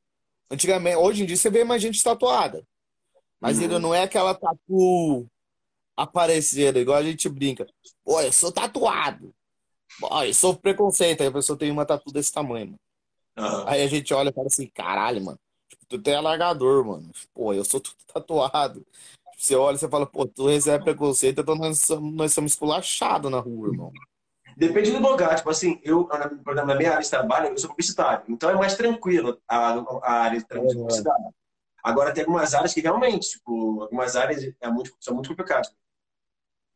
Antigamente, 0.50 0.98
hoje 0.98 1.24
em 1.24 1.26
dia 1.26 1.38
você 1.38 1.50
vê 1.50 1.64
mais 1.64 1.82
gente 1.82 2.04
tatuada. 2.04 2.66
Mas 3.40 3.58
uhum. 3.58 3.64
ainda 3.64 3.80
não 3.80 3.94
é 3.94 4.04
aquela 4.04 4.34
tatu 4.34 5.28
aparecendo, 5.96 6.80
igual 6.80 6.98
a 6.98 7.04
gente 7.04 7.30
brinca. 7.30 7.66
Pô, 8.04 8.20
eu 8.22 8.32
sou 8.32 8.52
tatuado. 8.52 9.34
Pô, 10.00 10.24
eu 10.24 10.34
sou 10.34 10.56
preconceito. 10.56 11.22
Aí 11.22 11.28
a 11.28 11.32
pessoa 11.32 11.58
tem 11.58 11.72
uma 11.72 11.86
tatu 11.86 12.12
desse 12.12 12.32
tamanho, 12.32 12.68
mano. 12.68 12.80
Uhum. 13.38 13.68
Aí 13.68 13.82
a 13.82 13.88
gente 13.88 14.14
olha 14.14 14.30
e 14.30 14.34
fala 14.34 14.48
assim, 14.48 14.68
caralho, 14.68 15.24
mano. 15.24 15.40
Tipo, 15.70 15.86
tu 15.88 16.00
tem 16.00 16.16
alargador, 16.16 16.86
mano. 16.86 17.12
Pô, 17.34 17.54
eu 17.54 17.64
sou 17.64 17.82
tatuado. 18.14 18.86
Você 19.44 19.58
olha 19.58 19.76
e 19.76 19.78
você 19.78 19.90
fala, 19.90 20.06
pô, 20.06 20.26
tu 20.26 20.48
recebe 20.48 20.86
preconceito, 20.86 21.42
então 21.42 21.54
nós 21.54 21.78
somos, 21.80 22.14
nós 22.14 22.34
somos 22.34 22.54
esculachados 22.54 23.30
na 23.30 23.40
rua, 23.40 23.68
irmão. 23.68 23.92
Depende 24.56 24.90
do 24.90 25.00
lugar. 25.00 25.36
Tipo 25.36 25.50
assim, 25.50 25.82
eu, 25.84 26.08
exemplo, 26.14 26.56
na 26.56 26.74
minha 26.74 26.92
área 26.92 27.04
de 27.04 27.10
trabalho, 27.10 27.48
eu 27.50 27.58
sou 27.58 27.70
publicitário. 27.70 28.24
Então 28.30 28.50
é 28.50 28.56
mais 28.56 28.78
tranquilo 28.78 29.38
a, 29.46 29.74
a 30.02 30.12
área 30.14 30.40
de 30.40 30.46
publicidade. 30.46 31.24
Agora 31.84 32.14
tem 32.14 32.24
algumas 32.24 32.54
áreas 32.54 32.74
que 32.74 32.80
realmente, 32.80 33.32
tipo, 33.32 33.82
algumas 33.82 34.16
áreas 34.16 34.50
é 34.62 34.70
muito, 34.70 34.96
são 35.02 35.14
muito 35.14 35.28
complicadas. 35.28 35.76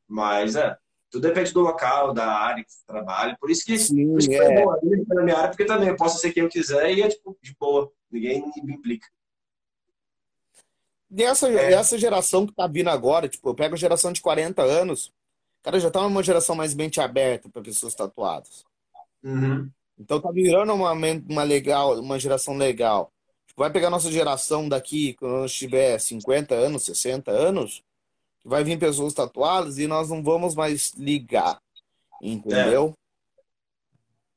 Mas 0.05 0.57
é, 0.57 0.77
tudo 1.09 1.25
depende 1.25 1.53
do 1.53 1.61
local, 1.61 2.13
da 2.13 2.29
área 2.29 2.65
que 2.65 2.69
você 2.73 2.83
trabalha. 2.85 3.37
Por 3.39 3.49
isso 3.49 3.63
que, 3.63 3.77
Sim, 3.77 4.09
por 4.09 4.19
isso 4.19 4.27
que 4.27 4.35
é. 4.35 4.43
é 4.43 4.61
bom 4.61 4.77
na 5.07 5.23
minha 5.23 5.37
área, 5.37 5.49
porque 5.51 5.63
também 5.63 5.87
eu 5.87 5.95
posso 5.95 6.19
ser 6.19 6.33
quem 6.33 6.43
eu 6.43 6.49
quiser 6.49 6.91
e 6.91 7.01
é 7.01 7.07
tipo, 7.07 7.37
de 7.41 7.55
boa. 7.57 7.89
Ninguém 8.11 8.43
me 8.61 8.73
implica. 8.73 9.07
Dessa, 11.09 11.49
é. 11.49 11.73
essa 11.73 11.97
geração 11.97 12.45
que 12.45 12.53
tá 12.53 12.67
vindo 12.67 12.89
agora, 12.89 13.29
tipo, 13.29 13.49
eu 13.49 13.55
pego 13.55 13.75
a 13.75 13.77
geração 13.77 14.11
de 14.11 14.21
40 14.21 14.61
anos, 14.61 15.11
cara, 15.63 15.79
já 15.79 15.89
tá 15.89 16.01
numa 16.01 16.23
geração 16.23 16.55
mais 16.55 16.73
mente 16.73 16.99
aberta 16.99 17.49
para 17.49 17.61
pessoas 17.61 17.95
tatuadas. 17.95 18.65
Uhum. 19.23 19.69
Então 19.97 20.19
tá 20.19 20.31
virando 20.31 20.73
uma, 20.73 20.91
uma 20.91 21.43
legal, 21.43 21.99
uma 21.99 22.19
geração 22.19 22.55
legal. 22.57 23.11
Tipo, 23.47 23.61
vai 23.61 23.71
pegar 23.71 23.89
nossa 23.89 24.11
geração 24.11 24.67
daqui, 24.67 25.13
quando 25.13 25.41
nós 25.41 25.53
tiver 25.53 25.97
50 25.99 26.53
anos, 26.53 26.83
60 26.83 27.31
anos, 27.31 27.83
vai 28.43 28.63
vir 28.63 28.77
pessoas 28.77 29.13
tatuadas 29.13 29.77
e 29.77 29.87
nós 29.87 30.09
não 30.09 30.21
vamos 30.23 30.55
mais 30.55 30.93
ligar. 30.93 31.59
Entendeu? 32.21 32.93
É. 32.95 33.06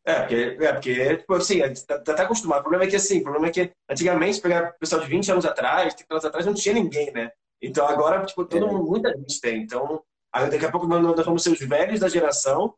É, 0.05 0.21
porque, 0.21 0.35
é, 0.35 0.73
porque 0.73 1.17
tipo, 1.17 1.35
assim, 1.35 1.61
tá, 1.87 1.99
tá, 1.99 2.15
tá 2.15 2.23
acostumado. 2.23 2.61
O 2.61 2.63
problema 2.63 2.85
é 2.85 2.89
que, 2.89 2.97
assim, 2.97 3.21
o 3.21 3.23
problema 3.23 3.49
é 3.49 3.51
que 3.51 3.73
antigamente, 3.89 4.41
pegar 4.41 4.71
o 4.71 4.79
pessoal 4.79 5.03
de 5.03 5.09
20 5.09 5.33
anos 5.33 5.45
atrás, 5.45 5.95
30 5.95 6.15
anos 6.15 6.25
atrás, 6.25 6.47
não 6.47 6.55
tinha 6.55 6.75
ninguém, 6.75 7.13
né? 7.13 7.31
Então 7.61 7.87
agora, 7.87 8.25
tipo, 8.25 8.45
todo 8.45 8.67
é. 8.67 8.71
mundo, 8.71 8.85
muita 8.85 9.11
gente 9.11 9.41
tem. 9.41 9.63
Então, 9.63 10.03
aí, 10.33 10.49
daqui 10.51 10.65
a 10.65 10.71
pouco 10.71 10.87
nós, 10.87 11.03
nós 11.03 11.27
vamos 11.27 11.43
ser 11.43 11.51
os 11.51 11.61
velhos 11.61 12.01
da 12.01 12.09
geração, 12.09 12.75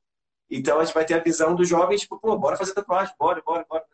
então 0.51 0.81
a 0.81 0.85
gente 0.85 0.95
vai 0.95 1.05
ter 1.05 1.15
a 1.15 1.23
visão 1.23 1.55
dos 1.55 1.69
jovens, 1.69 2.03
tipo, 2.03 2.19
pô, 2.19 2.37
bora 2.37 2.57
fazer 2.57 2.75
tatuagem, 2.75 3.15
bora, 3.19 3.41
bora, 3.45 3.65
bora. 3.69 3.85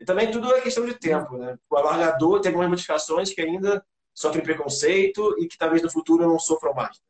E 0.00 0.04
também 0.04 0.30
tudo 0.30 0.54
é 0.54 0.60
questão 0.60 0.86
de 0.86 0.94
tempo, 0.94 1.36
né? 1.36 1.58
O 1.68 1.76
alargador 1.76 2.40
tem 2.40 2.50
algumas 2.50 2.70
modificações 2.70 3.32
que 3.32 3.40
ainda 3.40 3.84
sofrem 4.14 4.44
preconceito 4.44 5.34
e 5.38 5.48
que 5.48 5.58
talvez 5.58 5.82
no 5.82 5.90
futuro 5.90 6.26
não 6.26 6.38
sofram 6.38 6.72
mais. 6.72 7.00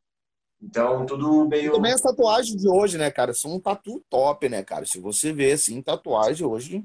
Então, 0.61 1.07
tudo 1.07 1.47
meio. 1.47 1.73
Também 1.73 1.93
as 1.93 2.01
tatuagens 2.01 2.61
de 2.61 2.69
hoje, 2.69 2.99
né, 2.99 3.11
cara? 3.11 3.33
São 3.33 3.55
um 3.55 3.61
tatu 3.61 4.05
top, 4.11 4.49
né, 4.49 4.63
cara? 4.63 4.85
Se 4.85 4.99
você 4.99 5.33
vê, 5.33 5.53
assim, 5.53 5.81
tatuagem 5.81 6.47
hoje 6.47 6.85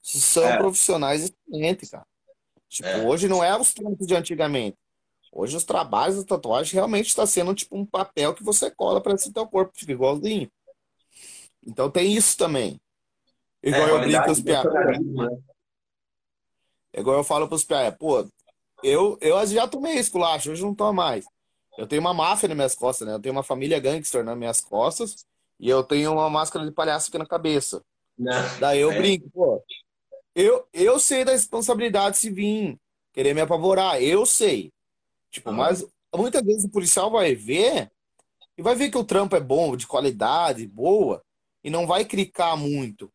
são 0.00 0.44
é. 0.44 0.58
profissionais 0.58 1.24
excelentes, 1.24 1.90
cara. 1.90 2.06
Tipo, 2.68 2.88
é. 2.88 3.06
hoje 3.06 3.28
não 3.28 3.44
é 3.44 3.56
os 3.56 3.72
trampos 3.72 4.06
de 4.06 4.14
antigamente. 4.14 4.76
Hoje 5.30 5.56
os 5.56 5.64
trabalhos 5.64 6.16
da 6.16 6.24
tatuagem 6.24 6.74
realmente 6.74 7.06
está 7.06 7.26
sendo 7.26 7.54
tipo 7.54 7.76
um 7.76 7.86
papel 7.86 8.34
que 8.34 8.42
você 8.42 8.70
cola 8.70 9.00
para 9.00 9.14
esse 9.14 9.32
teu 9.32 9.46
corpo, 9.46 9.72
fica 9.74 9.92
igualzinho. 9.92 10.50
Então 11.64 11.90
tem 11.90 12.12
isso 12.12 12.36
também. 12.36 12.80
Igual 13.62 13.88
é, 13.88 13.90
eu 13.92 14.00
brinco 14.00 14.24
com 14.24 14.30
os 14.30 14.40
piados. 14.40 14.72
Né? 14.72 15.42
Igual 16.94 17.18
eu 17.18 17.24
falo 17.24 17.48
pros 17.48 17.64
piados, 17.64 17.98
pô, 17.98 18.28
eu, 18.82 19.16
eu 19.20 19.46
já 19.46 19.66
tomei 19.66 19.94
esculacho, 19.94 20.50
hoje 20.50 20.62
não 20.62 20.74
tomo 20.74 20.92
mais. 20.92 21.24
Eu 21.78 21.86
tenho 21.86 22.00
uma 22.00 22.12
máfia 22.12 22.48
nas 22.48 22.56
minhas 22.56 22.74
costas, 22.74 23.06
né? 23.06 23.14
Eu 23.14 23.20
tenho 23.20 23.34
uma 23.34 23.42
família 23.42 23.80
gangster 23.80 24.24
nas 24.24 24.36
minhas 24.36 24.60
costas 24.60 25.26
e 25.58 25.68
eu 25.68 25.82
tenho 25.82 26.12
uma 26.12 26.28
máscara 26.28 26.64
de 26.64 26.72
palhaço 26.72 27.08
aqui 27.08 27.18
na 27.18 27.26
cabeça. 27.26 27.82
Não. 28.18 28.58
Daí 28.58 28.80
eu 28.80 28.92
é. 28.92 28.98
brinco, 28.98 29.30
pô. 29.30 29.62
Eu, 30.34 30.66
eu 30.72 30.98
sei 30.98 31.24
da 31.24 31.32
responsabilidade 31.32 32.18
se 32.18 32.30
vir 32.30 32.78
querer 33.12 33.34
me 33.34 33.40
apavorar, 33.40 34.02
eu 34.02 34.24
sei. 34.24 34.72
Tipo, 35.30 35.50
ah. 35.50 35.52
mas 35.52 35.86
muitas 36.14 36.42
vezes 36.42 36.64
o 36.64 36.70
policial 36.70 37.10
vai 37.10 37.34
ver 37.34 37.90
e 38.56 38.62
vai 38.62 38.74
ver 38.74 38.90
que 38.90 38.98
o 38.98 39.04
trampo 39.04 39.36
é 39.36 39.40
bom, 39.40 39.76
de 39.76 39.86
qualidade, 39.86 40.66
boa, 40.66 41.22
e 41.64 41.70
não 41.70 41.86
vai 41.86 42.04
clicar 42.04 42.56
muito. 42.56 43.12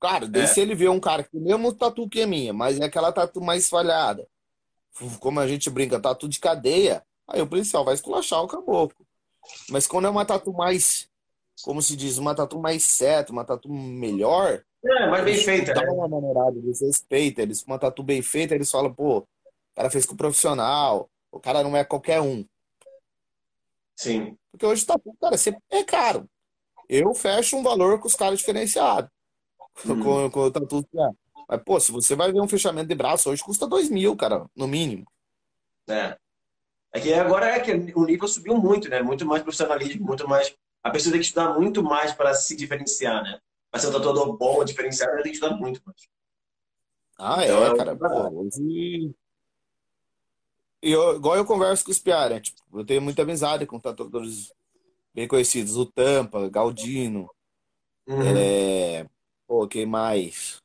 Claro, 0.00 0.28
daí 0.28 0.42
é. 0.42 0.46
se 0.46 0.60
ele 0.60 0.74
vê 0.74 0.88
um 0.88 1.00
cara 1.00 1.24
que 1.24 1.30
tem 1.30 1.40
o 1.40 1.44
mesmo 1.44 1.72
tatu 1.72 2.08
que 2.08 2.22
a 2.22 2.26
minha, 2.26 2.52
mas 2.52 2.78
é 2.78 2.84
aquela 2.84 3.12
tatu 3.12 3.40
mais 3.40 3.68
falhada, 3.68 4.28
como 5.20 5.40
a 5.40 5.46
gente 5.46 5.68
brinca, 5.68 6.00
tatu 6.00 6.28
de 6.28 6.38
cadeia, 6.38 7.04
aí 7.28 7.42
o 7.42 7.46
policial 7.46 7.84
vai 7.84 7.94
esculachar 7.94 8.42
o 8.42 8.48
caboclo. 8.48 9.06
Mas 9.70 9.86
quando 9.86 10.06
é 10.06 10.10
uma 10.10 10.24
tatu 10.24 10.52
mais, 10.52 11.08
como 11.62 11.82
se 11.82 11.96
diz, 11.96 12.18
uma 12.18 12.34
tatu 12.34 12.58
mais 12.58 12.82
certa, 12.82 13.32
uma 13.32 13.44
tatu 13.44 13.72
melhor. 13.72 14.64
É, 14.84 15.06
mais 15.06 15.24
bem 15.24 15.36
feita. 15.36 15.74
Dá 15.74 15.82
né? 15.82 15.90
uma 15.90 16.08
maneirada, 16.08 16.58
eles 16.58 16.80
respeitam, 16.80 17.44
eles, 17.44 17.62
uma 17.62 17.78
tatu 17.78 18.02
bem 18.02 18.22
feita, 18.22 18.54
eles 18.54 18.70
falam, 18.70 18.92
pô, 18.92 19.18
o 19.18 19.26
cara 19.76 19.90
fez 19.90 20.06
com 20.06 20.14
o 20.14 20.16
profissional, 20.16 21.08
o 21.30 21.38
cara 21.38 21.62
não 21.62 21.76
é 21.76 21.84
qualquer 21.84 22.20
um. 22.20 22.44
Sim. 23.96 24.36
Porque 24.50 24.64
hoje 24.64 24.86
tatu, 24.86 25.14
cara, 25.20 25.36
é 25.70 25.84
caro. 25.84 26.28
Eu 26.88 27.12
fecho 27.14 27.56
um 27.56 27.62
valor 27.62 28.00
com 28.00 28.06
os 28.06 28.14
caras 28.14 28.38
diferenciados. 28.38 29.10
Hum. 29.84 30.02
Com, 30.02 30.30
com 30.30 30.40
o 30.40 30.50
tatu 30.50 30.86
é. 30.96 31.10
Mas, 31.48 31.62
pô, 31.62 31.80
se 31.80 31.90
você 31.90 32.14
vai 32.14 32.30
ver 32.30 32.40
um 32.40 32.48
fechamento 32.48 32.88
de 32.88 32.94
braço 32.94 33.30
hoje, 33.30 33.42
custa 33.42 33.66
dois 33.66 33.88
mil, 33.88 34.14
cara, 34.16 34.46
no 34.54 34.68
mínimo. 34.68 35.06
É. 35.88 36.16
É 36.92 37.00
que 37.00 37.12
agora 37.12 37.46
é 37.46 37.60
que 37.60 37.72
o 37.94 38.04
nível 38.04 38.26
subiu 38.26 38.56
muito, 38.56 38.88
né? 38.88 39.02
Muito 39.02 39.26
mais 39.26 39.42
profissionalismo, 39.42 40.06
muito 40.06 40.26
mais. 40.26 40.54
A 40.82 40.90
pessoa 40.90 41.12
tem 41.12 41.20
que 41.20 41.26
estudar 41.26 41.58
muito 41.58 41.82
mais 41.82 42.12
para 42.12 42.32
se 42.34 42.56
diferenciar, 42.56 43.22
né? 43.22 43.38
Para 43.70 43.80
ser 43.80 43.88
um 43.88 43.92
tatuador 43.92 44.36
bom, 44.36 44.64
diferenciado, 44.64 45.12
ela 45.12 45.22
tem 45.22 45.32
que 45.32 45.36
estudar 45.38 45.56
muito 45.56 45.82
mais. 45.84 46.08
Ah, 47.18 47.44
é, 47.44 47.50
então, 47.50 47.76
cara. 47.76 47.96
Pô, 47.96 48.40
hoje. 48.40 49.14
Eu, 50.80 51.16
igual 51.16 51.36
eu 51.36 51.44
converso 51.44 51.84
com 51.84 51.90
os 51.90 51.98
piares, 51.98 52.36
né? 52.36 52.40
tipo, 52.40 52.62
eu 52.72 52.84
tenho 52.84 53.02
muita 53.02 53.22
amizade 53.22 53.66
com 53.66 53.80
tatuadores 53.80 54.52
bem 55.12 55.26
conhecidos. 55.26 55.76
O 55.76 55.84
Tampa, 55.84 56.48
Galdino. 56.48 57.28
Uhum. 58.06 58.22
É... 58.22 59.06
Pô, 59.46 59.66
quem 59.66 59.84
mais? 59.84 60.62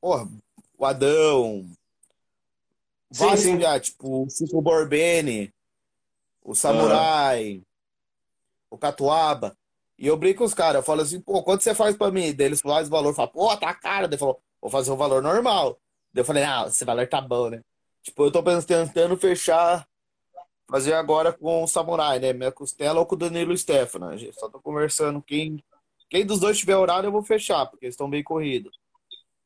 Porra, 0.00 0.28
o 0.78 0.86
Adão. 0.86 1.66
Sim, 3.14 3.24
vários 3.24 3.44
sim. 3.44 3.60
Já, 3.60 3.78
tipo, 3.78 4.24
o 4.24 4.28
Chico 4.28 4.60
Borbene, 4.60 5.54
o 6.42 6.52
Samurai, 6.52 7.58
uhum. 7.58 7.62
o 8.70 8.78
Catuaba. 8.78 9.56
E 9.96 10.08
eu 10.08 10.16
brinco 10.16 10.38
com 10.38 10.44
os 10.44 10.52
caras, 10.52 10.76
eu 10.76 10.82
falo 10.82 11.02
assim, 11.02 11.20
pô, 11.20 11.40
quanto 11.44 11.62
você 11.62 11.72
faz 11.72 11.96
pra 11.96 12.10
mim? 12.10 12.34
Daí 12.34 12.48
eles 12.48 12.60
fazem 12.60 12.88
o 12.88 12.90
valor, 12.90 13.14
falam, 13.14 13.30
pô, 13.30 13.56
tá 13.56 13.72
caro. 13.72 14.08
Daí 14.08 14.18
falou, 14.18 14.40
vou 14.60 14.68
fazer 14.68 14.90
um 14.90 14.96
valor 14.96 15.22
normal. 15.22 15.78
Daí 16.12 16.22
eu 16.22 16.24
falei, 16.24 16.42
ah, 16.42 16.64
esse 16.66 16.84
valor 16.84 17.06
tá 17.06 17.20
bom, 17.20 17.50
né? 17.50 17.62
Tipo, 18.02 18.24
eu 18.24 18.32
tô 18.32 18.42
tentando 18.42 19.16
fechar, 19.16 19.86
fazer 20.68 20.94
agora 20.94 21.32
com 21.32 21.62
o 21.62 21.68
Samurai, 21.68 22.18
né? 22.18 22.32
Minha 22.32 22.50
costela 22.50 22.98
ou 22.98 23.06
com 23.06 23.14
o 23.14 23.18
Danilo 23.18 23.56
Stefano. 23.56 24.10
Só 24.32 24.48
tô 24.48 24.60
conversando. 24.60 25.22
Quem, 25.22 25.62
quem 26.10 26.26
dos 26.26 26.40
dois 26.40 26.58
tiver 26.58 26.76
horário, 26.76 27.06
eu 27.06 27.12
vou 27.12 27.22
fechar, 27.22 27.64
porque 27.66 27.86
eles 27.86 27.94
estão 27.94 28.10
bem 28.10 28.24
corridos. 28.24 28.76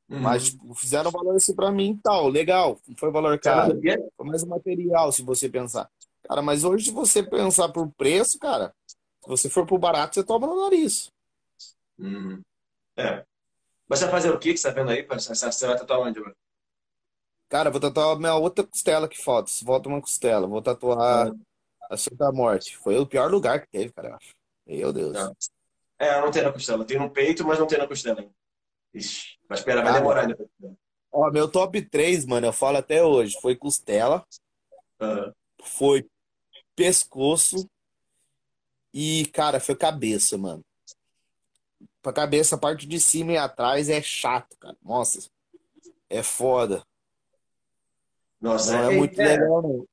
Uhum. 0.08 0.20
Mas 0.20 0.50
tipo, 0.50 0.74
fizeram 0.74 1.10
valor 1.10 1.36
assim 1.36 1.54
pra 1.54 1.70
mim 1.70 1.92
e 1.92 1.98
tal, 1.98 2.28
legal. 2.28 2.80
Não 2.88 2.96
foi 2.96 3.10
valor 3.10 3.38
caro. 3.38 3.78
Foi 4.16 4.26
mais 4.26 4.42
um 4.42 4.48
material, 4.48 5.12
se 5.12 5.22
você 5.22 5.48
pensar. 5.48 5.90
Cara, 6.22 6.40
mas 6.40 6.64
hoje, 6.64 6.86
se 6.86 6.90
você 6.90 7.22
pensar 7.22 7.68
por 7.70 7.90
preço, 7.92 8.38
cara, 8.38 8.74
se 8.86 8.96
você 9.28 9.50
for 9.50 9.66
pro 9.66 9.78
barato, 9.78 10.14
você 10.14 10.24
toma 10.24 10.46
no 10.46 10.62
nariz. 10.62 11.10
Uhum. 11.98 12.40
É. 12.96 13.24
Mas 13.88 13.98
você 13.98 14.04
vai 14.06 14.14
fazer 14.14 14.30
o 14.30 14.38
que 14.38 14.52
que 14.52 14.58
você 14.58 14.68
tá 14.68 14.74
vendo 14.74 14.90
aí? 14.90 15.06
Você 15.06 15.66
vai 15.66 15.78
tatuar 15.78 16.00
onde, 16.00 16.20
mano? 16.20 16.34
Cara, 17.48 17.70
vou 17.70 17.80
tatuar 17.80 18.18
minha 18.18 18.34
outra 18.34 18.66
costela 18.66 19.08
que 19.08 19.22
falta. 19.22 19.50
Se 19.50 19.64
volta 19.64 19.88
uma 19.88 20.00
costela. 20.00 20.46
Vou 20.46 20.60
tatuar 20.60 21.28
uhum. 21.28 21.40
a 21.90 21.96
Santa 21.96 22.30
Morte. 22.30 22.76
Foi 22.76 22.98
o 22.98 23.06
pior 23.06 23.30
lugar 23.30 23.60
que 23.60 23.68
teve, 23.68 23.92
cara, 23.92 24.08
eu 24.08 24.14
acho. 24.14 24.34
Meu 24.66 24.92
Deus. 24.92 25.12
Não. 25.14 25.34
É, 25.98 26.20
não 26.20 26.30
tem 26.30 26.42
na 26.42 26.52
costela. 26.52 26.84
Tem 26.84 26.98
no 26.98 27.10
peito, 27.10 27.44
mas 27.46 27.58
não 27.58 27.66
tem 27.66 27.78
na 27.78 27.86
costela 27.86 28.20
ainda. 28.20 28.32
Ixi, 28.94 29.38
mas 29.48 29.60
espera, 29.60 29.82
vai 29.82 29.92
demorar 29.92 30.22
ainda. 30.22 30.38
Ó, 31.10 31.30
meu 31.30 31.50
top 31.50 31.80
3, 31.82 32.26
mano, 32.26 32.46
eu 32.46 32.52
falo 32.52 32.78
até 32.78 33.02
hoje. 33.02 33.38
Foi 33.40 33.56
costela, 33.56 34.24
uhum. 35.00 35.32
foi 35.62 36.08
pescoço 36.76 37.68
e, 38.92 39.26
cara, 39.32 39.60
foi 39.60 39.74
cabeça, 39.74 40.38
mano. 40.38 40.64
Pra 42.02 42.12
cabeça, 42.12 42.54
a 42.54 42.58
parte 42.58 42.86
de 42.86 43.00
cima 43.00 43.32
e 43.32 43.36
atrás 43.36 43.88
é 43.88 44.00
chato, 44.00 44.56
cara. 44.58 44.76
Nossa, 44.82 45.28
é 46.08 46.22
foda. 46.22 46.84
Nossa, 48.40 48.72
não 48.72 48.90
é, 48.90 48.94
é 48.94 48.96
muito 48.96 49.20
é, 49.20 49.24
legal, 49.24 49.62
não. 49.62 49.86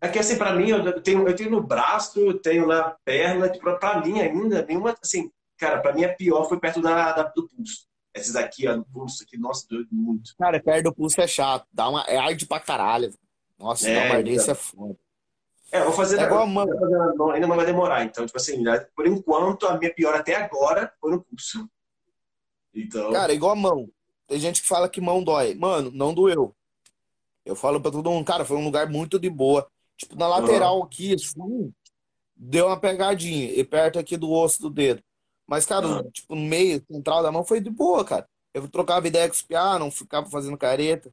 É 0.00 0.08
que, 0.08 0.18
assim, 0.18 0.38
pra 0.38 0.52
mim, 0.54 0.68
eu 0.68 1.02
tenho, 1.02 1.26
eu 1.26 1.34
tenho 1.34 1.50
no 1.50 1.62
braço, 1.62 2.20
eu 2.20 2.38
tenho 2.38 2.66
na 2.66 2.96
perna, 3.04 3.48
tipo, 3.48 3.76
pra 3.78 4.00
mim 4.00 4.20
ainda, 4.20 4.64
nenhuma, 4.64 4.96
assim, 5.02 5.30
Cara, 5.56 5.80
pra 5.80 5.92
mim 5.92 6.04
a 6.04 6.14
pior 6.14 6.48
foi 6.48 6.58
perto 6.58 6.80
da, 6.80 7.12
da 7.12 7.22
do 7.24 7.48
pulso. 7.48 7.86
Esses 8.14 8.34
aqui, 8.34 8.66
ó, 8.66 8.76
no 8.76 8.84
pulso 8.84 9.22
aqui, 9.22 9.36
nossa, 9.36 9.66
doido 9.68 9.88
muito. 9.90 10.34
Cara, 10.38 10.62
perto 10.62 10.84
do 10.84 10.94
pulso 10.94 11.20
é 11.20 11.26
chato. 11.26 11.66
Dá 11.72 11.88
uma, 11.88 12.02
é 12.02 12.16
arde 12.16 12.46
pra 12.46 12.60
caralho. 12.60 13.12
Nossa, 13.58 13.88
é, 13.88 13.94
dá 13.94 14.06
uma 14.06 14.14
ardência 14.16 14.52
então. 14.52 14.52
é 14.52 14.54
foda. 14.54 14.98
É, 15.72 15.82
vou 15.82 15.92
fazer. 15.92 16.18
É 16.18 16.24
igual 16.24 16.42
a 16.42 16.46
mão. 16.46 16.66
Ainda 17.32 17.46
não 17.46 17.56
vai 17.56 17.66
demorar. 17.66 18.04
Então, 18.04 18.24
tipo 18.24 18.38
assim, 18.38 18.62
né, 18.62 18.86
por 18.94 19.06
enquanto, 19.06 19.66
a 19.66 19.76
minha 19.76 19.92
pior 19.92 20.14
até 20.14 20.34
agora 20.34 20.92
foi 21.00 21.10
no 21.10 21.22
pulso. 21.22 21.68
Então. 22.74 23.12
Cara, 23.12 23.32
igual 23.32 23.52
a 23.52 23.56
mão. 23.56 23.88
Tem 24.26 24.38
gente 24.38 24.62
que 24.62 24.68
fala 24.68 24.88
que 24.88 25.00
mão 25.00 25.22
dói. 25.22 25.54
Mano, 25.54 25.90
não 25.92 26.12
doeu. 26.12 26.54
Eu 27.44 27.54
falo 27.54 27.80
pra 27.80 27.92
todo 27.92 28.10
mundo, 28.10 28.26
cara, 28.26 28.44
foi 28.44 28.56
um 28.56 28.64
lugar 28.64 28.88
muito 28.88 29.18
de 29.18 29.30
boa. 29.30 29.66
Tipo, 29.96 30.16
na 30.16 30.26
lateral 30.26 30.78
uhum. 30.78 30.84
aqui, 30.84 31.14
assim, 31.14 31.72
deu 32.34 32.66
uma 32.66 32.78
pegadinha. 32.78 33.52
E 33.52 33.64
perto 33.64 33.98
aqui 33.98 34.16
do 34.16 34.30
osso 34.30 34.60
do 34.62 34.70
dedo. 34.70 35.02
Mas, 35.46 35.64
cara, 35.64 36.00
ah. 36.00 36.10
tipo, 36.10 36.34
no 36.34 36.42
meio, 36.42 36.82
central 36.90 37.22
da 37.22 37.30
mão 37.30 37.44
foi 37.44 37.60
de 37.60 37.70
boa, 37.70 38.04
cara. 38.04 38.28
Eu 38.52 38.68
trocava 38.68 39.06
ideia 39.06 39.28
com 39.28 39.34
os 39.34 39.42
piá, 39.42 39.78
não 39.78 39.90
ficava 39.90 40.28
fazendo 40.28 40.56
careta. 40.56 41.12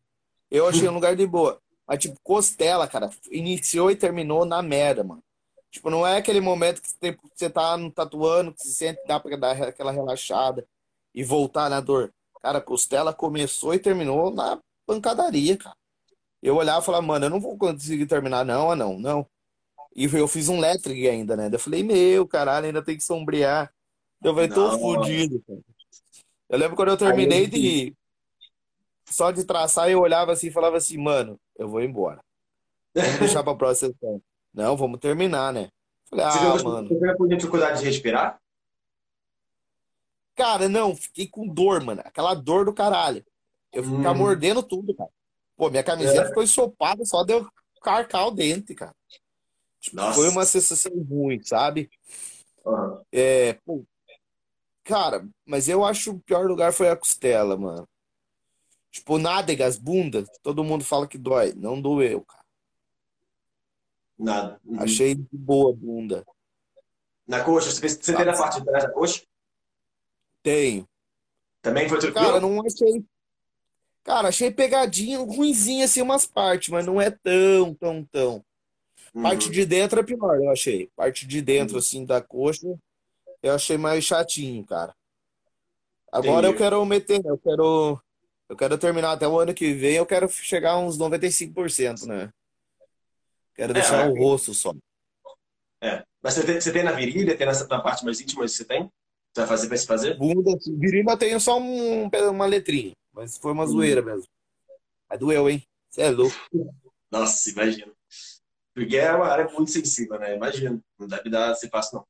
Eu 0.49 0.67
achei 0.67 0.87
um 0.87 0.93
lugar 0.93 1.15
de 1.15 1.25
boa. 1.25 1.59
Mas, 1.87 1.99
tipo, 1.99 2.17
costela, 2.23 2.87
cara, 2.87 3.09
iniciou 3.29 3.91
e 3.91 3.95
terminou 3.95 4.45
na 4.45 4.61
merda, 4.61 5.03
mano. 5.03 5.23
Tipo, 5.69 5.89
não 5.89 6.05
é 6.05 6.17
aquele 6.17 6.39
momento 6.39 6.81
que 6.81 6.89
você 7.35 7.49
tá 7.49 7.75
tatuando, 7.93 8.53
que 8.53 8.61
se 8.61 8.73
sente, 8.73 9.01
dá 9.07 9.19
pra 9.19 9.35
dar 9.35 9.61
aquela 9.63 9.91
relaxada 9.91 10.65
e 11.13 11.23
voltar 11.23 11.69
na 11.69 11.79
dor. 11.81 12.13
Cara, 12.41 12.61
costela 12.61 13.13
começou 13.13 13.73
e 13.73 13.79
terminou 13.79 14.31
na 14.31 14.59
pancadaria, 14.85 15.57
cara. 15.57 15.75
Eu 16.41 16.57
olhava 16.57 16.81
e 16.81 16.85
falava, 16.85 17.05
mano, 17.05 17.25
eu 17.25 17.29
não 17.29 17.39
vou 17.39 17.57
conseguir 17.57 18.05
terminar, 18.05 18.45
não, 18.45 18.71
ah, 18.71 18.75
não, 18.75 18.99
não. 18.99 19.27
E 19.95 20.05
eu 20.05 20.27
fiz 20.27 20.49
um 20.49 20.59
lettering 20.59 21.07
ainda, 21.07 21.35
né? 21.35 21.49
Eu 21.51 21.59
falei, 21.59 21.83
meu, 21.83 22.27
caralho, 22.27 22.67
ainda 22.67 22.83
tem 22.83 22.97
que 22.97 23.03
sombrear. 23.03 23.73
Eu 24.23 24.33
falei, 24.33 24.49
tô 24.49 24.79
fudido, 24.79 25.43
cara. 25.47 25.59
Eu 26.49 26.59
lembro 26.59 26.75
quando 26.75 26.89
eu 26.89 26.97
terminei 26.97 27.47
de. 27.47 27.95
Só 29.05 29.31
de 29.31 29.43
traçar, 29.43 29.89
eu 29.89 29.99
olhava 29.99 30.31
assim 30.31 30.47
e 30.47 30.51
falava 30.51 30.77
assim, 30.77 30.97
mano, 30.97 31.39
eu 31.57 31.67
vou 31.67 31.81
embora. 31.81 32.23
Vamos 32.95 33.19
deixar 33.19 33.43
pra 33.43 33.55
próxima 33.55 33.91
sessão. 33.91 34.21
Não, 34.53 34.77
vamos 34.77 34.99
terminar, 34.99 35.51
né? 35.51 35.69
Falei, 36.09 36.25
ah, 36.25 36.31
você 36.31 36.63
mano. 36.63 36.87
Você 36.87 37.15
com 37.15 37.27
dificuldade 37.27 37.79
de 37.79 37.85
respirar? 37.85 38.39
Cara, 40.35 40.69
não, 40.69 40.95
fiquei 40.95 41.27
com 41.27 41.47
dor, 41.47 41.83
mano. 41.83 42.01
Aquela 42.05 42.33
dor 42.33 42.65
do 42.65 42.73
caralho. 42.73 43.23
Eu 43.71 43.83
hum. 43.83 43.97
ficava 43.97 44.17
mordendo 44.17 44.63
tudo, 44.63 44.95
cara. 44.95 45.09
Pô, 45.55 45.69
minha 45.69 45.83
camiseta 45.83 46.21
é. 46.21 46.27
ficou 46.27 46.43
ensopada 46.43 47.05
só 47.05 47.23
deu 47.23 47.47
carcar 47.81 48.27
o 48.27 48.31
dente, 48.31 48.73
cara. 48.73 48.95
Tipo, 49.79 50.13
foi 50.13 50.29
uma 50.29 50.45
sensação 50.45 50.91
ruim, 51.03 51.41
sabe? 51.43 51.89
Uhum. 52.65 53.01
É, 53.11 53.53
pô, 53.65 53.83
Cara, 54.83 55.27
mas 55.45 55.69
eu 55.69 55.83
acho 55.85 56.11
o 56.11 56.19
pior 56.19 56.45
lugar 56.45 56.73
foi 56.73 56.89
a 56.89 56.95
costela, 56.95 57.55
mano. 57.57 57.87
Tipo, 58.91 59.17
nádega, 59.17 59.65
as 59.65 59.77
bundas, 59.77 60.27
todo 60.41 60.63
mundo 60.63 60.83
fala 60.83 61.07
que 61.07 61.17
dói. 61.17 61.53
Não 61.55 61.81
doeu, 61.81 62.21
cara. 62.21 62.43
Nada. 64.17 64.61
Uhum. 64.65 64.79
Achei 64.81 65.15
de 65.15 65.25
boa 65.31 65.71
a 65.71 65.75
bunda. 65.75 66.25
Na 67.27 67.43
coxa? 67.43 67.71
Você, 67.71 67.87
você 67.89 68.15
tem 68.15 68.25
na 68.25 68.37
parte 68.37 68.59
de 68.59 68.65
trás 68.65 68.83
da 68.83 68.91
coxa? 68.91 69.23
Tenho. 70.43 70.87
Também 71.61 71.87
foi 71.87 71.99
tranquilo? 71.99 72.25
Cara, 72.25 72.39
não 72.41 72.59
achei. 72.65 73.03
Cara, 74.03 74.27
achei 74.27 74.51
pegadinho, 74.51 75.23
ruimzinho 75.23 75.85
assim 75.85 76.01
umas 76.01 76.25
partes, 76.25 76.69
mas 76.69 76.85
não 76.85 76.99
é 77.01 77.09
tão, 77.09 77.73
tão, 77.73 78.03
tão. 78.05 78.45
Parte 79.21 79.45
Uhum. 79.45 79.51
de 79.53 79.65
dentro 79.65 79.99
é 79.99 80.03
pior, 80.03 80.35
eu 80.41 80.49
achei. 80.51 80.89
Parte 80.95 81.25
de 81.25 81.41
dentro, 81.41 81.75
Uhum. 81.75 81.79
assim, 81.79 82.05
da 82.05 82.21
coxa, 82.21 82.67
eu 83.43 83.53
achei 83.53 83.77
mais 83.77 84.03
chatinho, 84.03 84.65
cara. 84.65 84.95
Agora 86.11 86.47
eu 86.47 86.51
Entendi. 86.51 86.63
quero 86.63 86.85
meter, 86.85 87.21
eu 87.25 87.37
quero, 87.37 88.01
eu 88.49 88.55
quero 88.55 88.77
terminar 88.77 89.11
até 89.13 89.27
o 89.27 89.39
ano 89.39 89.53
que 89.53 89.73
vem, 89.73 89.95
eu 89.95 90.05
quero 90.05 90.29
chegar 90.29 90.71
a 90.73 90.77
uns 90.79 90.97
95%, 90.97 92.05
né? 92.07 92.31
Quero 93.55 93.71
É, 93.71 93.73
deixar 93.73 94.07
o 94.07 94.13
mas- 94.13 94.19
rosto 94.19 94.53
só. 94.53 94.73
é. 95.81 96.03
Mas 96.21 96.35
você 96.35 96.45
tem, 96.45 96.61
você 96.61 96.71
tem 96.71 96.83
na 96.83 96.93
virilha, 96.93 97.35
tem 97.37 97.45
nessa 97.45 97.67
na 97.67 97.81
parte 97.81 98.05
mais 98.05 98.19
íntima, 98.21 98.47
você 98.47 98.63
tem? 98.63 98.83
Você 99.33 99.41
vai 99.41 99.47
fazer 99.47 99.67
pra 99.67 99.77
se 99.77 99.85
fazer? 99.85 100.17
Bunda, 100.17 100.55
assim, 100.55 100.77
virilha 100.79 101.09
eu 101.11 101.17
tenho 101.17 101.39
só 101.39 101.59
um, 101.59 102.07
uma 102.31 102.45
letrinha, 102.45 102.93
mas 103.11 103.37
foi 103.37 103.51
uma 103.51 103.63
Uhum. 103.63 103.69
zoeira 103.71 104.01
mesmo. 104.01 104.25
Aí 105.09 105.17
doeu, 105.17 105.49
hein? 105.49 105.61
Você 105.89 106.01
é 106.03 106.09
louco. 106.11 106.35
Nossa, 107.11 107.49
imagina. 107.49 107.91
Porque 108.73 108.95
é 108.97 109.11
uma 109.13 109.27
área 109.27 109.47
muito 109.51 109.69
sensível, 109.71 110.17
né? 110.17 110.35
Imagina. 110.35 110.79
Não 110.97 111.07
deve 111.07 111.29
dar 111.29 111.51
esse 111.51 111.69
passo, 111.69 111.95
não. 111.95 112.05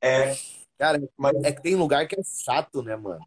É, 0.00 0.34
Cara, 0.78 1.02
mas 1.16 1.34
é 1.42 1.50
que 1.52 1.60
tem 1.60 1.74
lugar 1.74 2.06
que 2.06 2.18
é 2.18 2.22
chato, 2.22 2.82
né, 2.82 2.94
mano? 2.94 3.26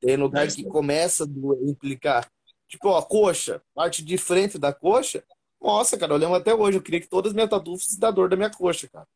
Tem 0.00 0.16
lugar 0.16 0.46
que 0.46 0.62
começa 0.64 1.24
a 1.24 1.26
implicar. 1.66 2.30
Tipo, 2.68 2.90
ó, 2.90 3.00
coxa, 3.00 3.62
parte 3.74 4.04
de 4.04 4.18
frente 4.18 4.58
da 4.58 4.72
coxa. 4.72 5.24
Nossa, 5.60 5.96
cara, 5.96 6.12
eu 6.12 6.18
lembro 6.18 6.36
até 6.36 6.54
hoje. 6.54 6.76
Eu 6.76 6.82
queria 6.82 7.00
que 7.00 7.08
todas 7.08 7.30
as 7.30 7.34
minhas 7.34 7.48
tatuas 7.48 7.96
da 7.96 8.10
dor 8.10 8.28
da 8.28 8.36
minha 8.36 8.50
coxa, 8.50 8.86
cara. 8.86 9.08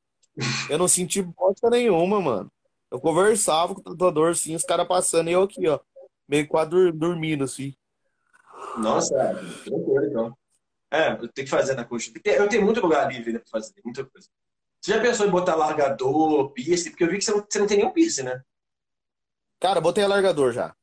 Eu 0.70 0.78
não 0.78 0.88
senti 0.88 1.20
bosta 1.20 1.68
nenhuma, 1.68 2.20
mano. 2.20 2.50
Eu 2.90 2.98
conversava 2.98 3.74
com 3.74 3.80
o 3.82 3.84
tatuador, 3.84 4.30
assim, 4.30 4.54
os 4.54 4.64
caras 4.64 4.88
passando 4.88 5.28
e 5.28 5.32
eu 5.32 5.42
aqui, 5.42 5.68
ó, 5.68 5.78
meio 6.26 6.48
quase 6.48 6.90
dormindo, 6.92 7.44
assim. 7.44 7.74
Nossa, 8.78 9.14
é, 9.14 10.06
então. 10.06 10.36
É, 10.90 11.12
eu 11.12 11.28
tenho 11.28 11.46
que 11.46 11.48
fazer 11.48 11.74
na 11.74 11.84
coxa. 11.84 12.10
Eu 12.24 12.48
tenho 12.48 12.64
muito 12.64 12.80
lugar 12.80 13.10
livre 13.12 13.32
né, 13.34 13.38
pra 13.38 13.60
fazer, 13.60 13.74
muita 13.84 14.04
coisa. 14.04 14.28
Você 14.82 14.94
já 14.94 15.00
pensou 15.00 15.26
em 15.26 15.30
botar 15.30 15.54
largador, 15.54 16.50
piercing? 16.50 16.90
Porque 16.90 17.04
eu 17.04 17.08
vi 17.08 17.18
que 17.18 17.24
você 17.24 17.30
não, 17.30 17.46
você 17.48 17.58
não 17.60 17.66
tem 17.68 17.78
nenhum 17.78 17.92
piercing, 17.92 18.24
né? 18.24 18.42
Cara, 19.60 19.80
botei 19.80 20.02
alargador 20.02 20.52
já. 20.52 20.74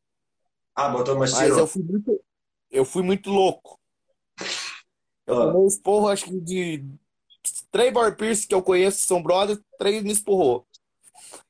Ah, 0.74 0.88
botou, 0.88 1.18
mas 1.18 1.34
Mas 1.34 1.50
eu 1.50 1.68
fui 1.68 1.84
muito, 1.84 2.24
eu 2.72 2.86
fui 2.86 3.04
muito 3.04 3.30
louco. 3.30 3.78
Eu 5.28 5.36
Ah. 5.36 5.46
tomei 5.48 5.62
um 5.62 5.68
esporro, 5.68 6.08
acho 6.08 6.26
que 6.26 6.40
de 6.40 6.86
três 7.72 7.94
bar 7.94 8.16
piercing 8.16 8.48
que 8.48 8.56
eu 8.56 8.64
conheço, 8.64 9.06
são 9.06 9.22
brothers, 9.22 9.60
três 9.78 10.02
me 10.02 10.12
esporrou. 10.14 10.66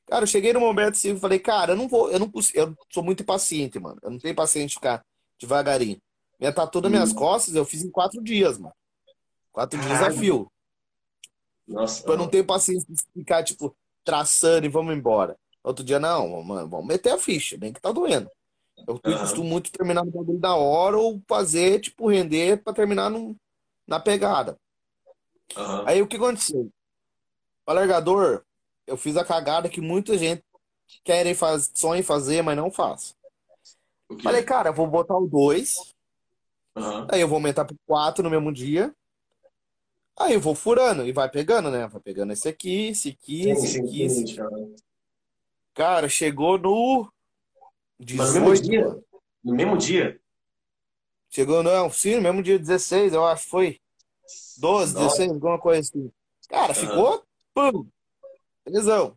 Cara, 0.06 0.24
eu 0.24 0.26
cheguei 0.26 0.52
no 0.52 0.58
momento 0.58 0.94
assim, 0.94 1.16
falei, 1.16 1.38
cara, 1.38 1.72
eu 1.72 1.76
não 1.76 1.86
vou, 1.88 2.10
eu 2.10 2.18
não 2.18 2.30
eu 2.54 2.74
sou 2.92 3.02
muito 3.04 3.22
impaciente, 3.22 3.78
mano. 3.78 3.98
Eu 4.02 4.10
não 4.10 4.18
tenho 4.18 4.34
paciência 4.34 4.68
de 4.70 4.74
ficar 4.74 5.04
devagarinho. 5.40 5.98
Minha 6.38 6.52
tatu 6.52 6.80
nas 6.80 6.90
minhas 6.90 7.12
Hum. 7.12 7.14
costas 7.14 7.54
eu 7.54 7.64
fiz 7.64 7.84
em 7.84 7.90
quatro 7.90 8.20
dias, 8.20 8.58
mano. 8.58 8.74
Quatro 9.52 9.78
dias 9.78 9.92
a 9.92 9.96
Caralho. 9.96 10.16
fio. 10.18 10.52
Nossa, 11.70 12.00
Tipo, 12.00 12.12
eu 12.12 12.16
não 12.16 12.28
tenho 12.28 12.44
paciência 12.44 12.86
de 12.88 13.02
ficar, 13.14 13.42
tipo, 13.44 13.74
traçando 14.04 14.66
e 14.66 14.68
vamos 14.68 14.94
embora. 14.94 15.36
Outro 15.62 15.84
dia, 15.84 16.00
não, 16.00 16.42
mano, 16.42 16.68
vamos 16.68 16.86
meter 16.86 17.12
a 17.12 17.18
ficha, 17.18 17.56
nem 17.56 17.72
que 17.72 17.80
tá 17.80 17.92
doendo. 17.92 18.30
Eu 18.86 19.00
Aham. 19.04 19.20
costumo 19.20 19.48
muito 19.48 19.70
terminar 19.70 20.04
no 20.04 20.10
bagulho 20.10 20.38
da 20.38 20.54
hora 20.54 20.98
ou 20.98 21.20
fazer, 21.28 21.80
tipo, 21.80 22.08
render 22.08 22.62
pra 22.62 22.72
terminar 22.72 23.10
num- 23.10 23.36
na 23.86 24.00
pegada. 24.00 24.56
Aham. 25.56 25.84
Aí 25.86 26.02
o 26.02 26.06
que 26.06 26.16
aconteceu? 26.16 26.70
O 27.66 27.70
alargador, 27.70 28.42
eu 28.86 28.96
fiz 28.96 29.16
a 29.16 29.24
cagada 29.24 29.68
que 29.68 29.80
muita 29.80 30.16
gente 30.18 30.42
querem 31.04 31.34
fazer, 31.34 31.70
sonha 31.74 32.00
em 32.00 32.04
fazer, 32.04 32.42
mas 32.42 32.56
não 32.56 32.70
faz. 32.70 33.14
Falei, 34.22 34.42
cara, 34.42 34.70
eu 34.70 34.74
vou 34.74 34.86
botar 34.88 35.16
o 35.16 35.26
2, 35.26 35.94
Aham. 36.76 37.06
aí 37.12 37.20
eu 37.20 37.28
vou 37.28 37.36
aumentar 37.36 37.64
pro 37.64 37.76
4 37.86 38.24
no 38.24 38.30
mesmo 38.30 38.52
dia. 38.52 38.92
Aí 40.18 40.34
eu 40.34 40.40
vou 40.40 40.54
furando 40.54 41.06
e 41.06 41.12
vai 41.12 41.30
pegando, 41.30 41.70
né? 41.70 41.86
Vai 41.86 42.00
pegando 42.00 42.32
esse 42.32 42.48
aqui, 42.48 42.88
esse 42.88 43.10
aqui, 43.10 43.42
Sim, 43.44 43.50
esse 43.52 43.80
aqui, 43.80 44.02
esse 44.02 44.14
sim, 44.16 44.22
aqui. 44.24 44.36
cara. 44.36 44.74
Cara, 45.74 46.08
chegou 46.08 46.58
no 46.58 47.10
Mas 48.16 48.34
no 48.34 48.40
mesmo 48.40 48.52
18, 48.52 48.62
dia? 48.62 48.84
mano. 48.86 49.04
No 49.42 49.54
mesmo 49.54 49.78
dia? 49.78 50.20
Chegou, 51.30 51.62
não, 51.62 51.90
sim, 51.90 52.16
no 52.16 52.22
mesmo 52.22 52.42
dia 52.42 52.58
16, 52.58 53.12
eu 53.14 53.24
acho, 53.24 53.48
foi. 53.48 53.80
12, 54.58 54.94
Nossa. 54.94 55.06
16, 55.06 55.30
alguma 55.30 55.58
coisa 55.58 55.80
assim. 55.80 56.12
Cara, 56.48 56.74
ficou, 56.74 57.24
pum, 57.54 57.88
belezão. 58.64 59.16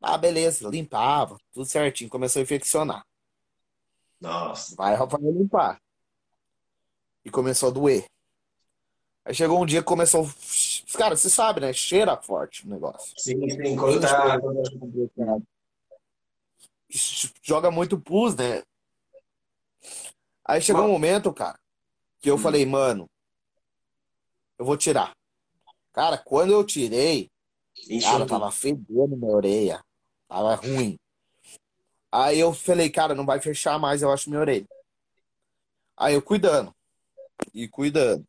Ah, 0.00 0.18
beleza, 0.18 0.68
limpava, 0.68 1.36
tudo 1.52 1.64
certinho, 1.64 2.10
começou 2.10 2.40
a 2.40 2.42
infeccionar. 2.42 3.04
Nossa. 4.20 4.76
Vai, 4.76 4.96
vai 4.96 5.20
limpar. 5.22 5.80
E 7.24 7.30
começou 7.30 7.70
a 7.70 7.72
doer. 7.72 8.04
Aí 9.24 9.34
chegou 9.34 9.62
um 9.62 9.66
dia 9.66 9.80
que 9.80 9.86
começou. 9.86 10.28
Cara, 10.94 11.16
você 11.16 11.30
sabe, 11.30 11.60
né? 11.60 11.72
Cheira 11.72 12.16
forte 12.20 12.66
o 12.66 12.68
negócio. 12.70 13.14
Sim, 13.16 13.48
sim, 13.48 13.76
quando 13.76 14.00
tá. 14.00 14.38
Joga 17.42 17.70
muito 17.70 17.98
pus, 17.98 18.34
né? 18.34 18.62
Aí 20.44 20.60
chegou 20.60 20.84
um 20.84 20.90
momento, 20.90 21.32
cara, 21.32 21.58
que 22.20 22.28
eu 22.28 22.34
Hum. 22.34 22.38
falei, 22.38 22.66
mano, 22.66 23.08
eu 24.58 24.64
vou 24.64 24.76
tirar. 24.76 25.16
Cara, 25.92 26.18
quando 26.18 26.52
eu 26.52 26.64
tirei, 26.64 27.30
cara, 28.02 28.26
tava 28.26 28.50
fedendo 28.50 29.16
minha 29.16 29.30
orelha. 29.32 29.84
Tava 30.28 30.54
ruim. 30.56 30.98
Aí 32.10 32.38
eu 32.40 32.52
falei, 32.52 32.90
cara, 32.90 33.14
não 33.14 33.24
vai 33.24 33.40
fechar 33.40 33.78
mais, 33.78 34.02
eu 34.02 34.10
acho, 34.10 34.28
minha 34.28 34.40
orelha. 34.40 34.66
Aí 35.96 36.14
eu 36.14 36.22
cuidando. 36.22 36.74
E 37.54 37.68
cuidando. 37.68 38.26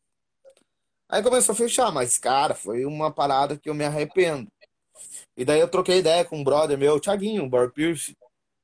Aí 1.08 1.22
começou 1.22 1.52
a 1.52 1.56
fechar, 1.56 1.92
mas, 1.92 2.18
cara, 2.18 2.54
foi 2.54 2.84
uma 2.84 3.10
parada 3.10 3.56
que 3.56 3.68
eu 3.68 3.74
me 3.74 3.84
arrependo. 3.84 4.48
E 5.36 5.44
daí 5.44 5.60
eu 5.60 5.68
troquei 5.68 5.98
ideia 5.98 6.24
com 6.24 6.38
um 6.38 6.44
brother 6.44 6.78
meu, 6.78 6.94
o 6.94 7.00
Thiaguinho, 7.00 7.44
o 7.44 7.48
Bar 7.48 7.70
Pierce. 7.70 8.16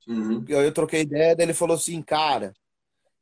Uhum. 0.07 0.45
E 0.49 0.55
aí 0.55 0.65
eu 0.65 0.73
troquei 0.73 1.03
ideia, 1.03 1.37
daí 1.37 1.47
ele 1.47 1.55
falou 1.55 1.77
assim, 1.77 2.01
cara, 2.03 2.53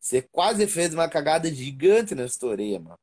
você 0.01 0.23
quase 0.23 0.67
fez 0.67 0.95
uma 0.95 1.09
cagada 1.09 1.53
gigante 1.53 2.15
tua 2.39 2.51
orelha, 2.51 2.81
mano. 2.81 2.99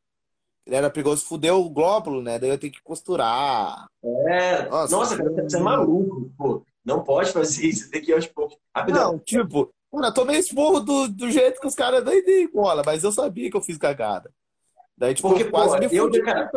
Ele 0.66 0.76
era 0.76 0.90
perigoso, 0.90 1.26
fudeu 1.26 1.62
o 1.62 1.70
glóbulo, 1.70 2.24
né? 2.24 2.40
Daí 2.40 2.50
eu 2.50 2.58
tenho 2.58 2.74
que 2.74 2.82
costurar. 2.82 3.86
É, 4.04 4.68
Nossa, 4.68 4.96
nossa, 4.96 5.18
cara, 5.18 5.30
você 5.30 5.58
é 5.58 5.60
maluco, 5.60 6.32
pô. 6.36 6.66
Não 6.84 7.04
pode 7.04 7.32
fazer 7.32 7.68
isso, 7.68 7.90
tem 7.90 8.02
que 8.02 8.12
ir 8.12 8.16
aos 8.16 8.26
poucos. 8.26 8.58
Rapidão. 8.76 9.14
Não, 9.14 9.20
tipo, 9.20 9.72
mano, 9.92 10.08
eu 10.08 10.14
tomei 10.14 10.40
esporro 10.40 10.80
do, 10.80 11.08
do 11.08 11.30
jeito 11.30 11.60
que 11.60 11.68
os 11.68 11.76
caras 11.76 12.04
dei 12.04 12.48
bola, 12.48 12.82
mas 12.86 13.04
eu 13.04 13.12
sabia 13.12 13.50
que 13.50 13.58
eu 13.58 13.62
fiz 13.62 13.78
cagada. 13.78 14.32
Daí, 14.98 15.14
tipo, 15.14 15.28
Porque, 15.30 15.46
quase 15.46 15.90
pô, 15.90 15.96
eu, 15.96 16.24
cara. 16.24 16.50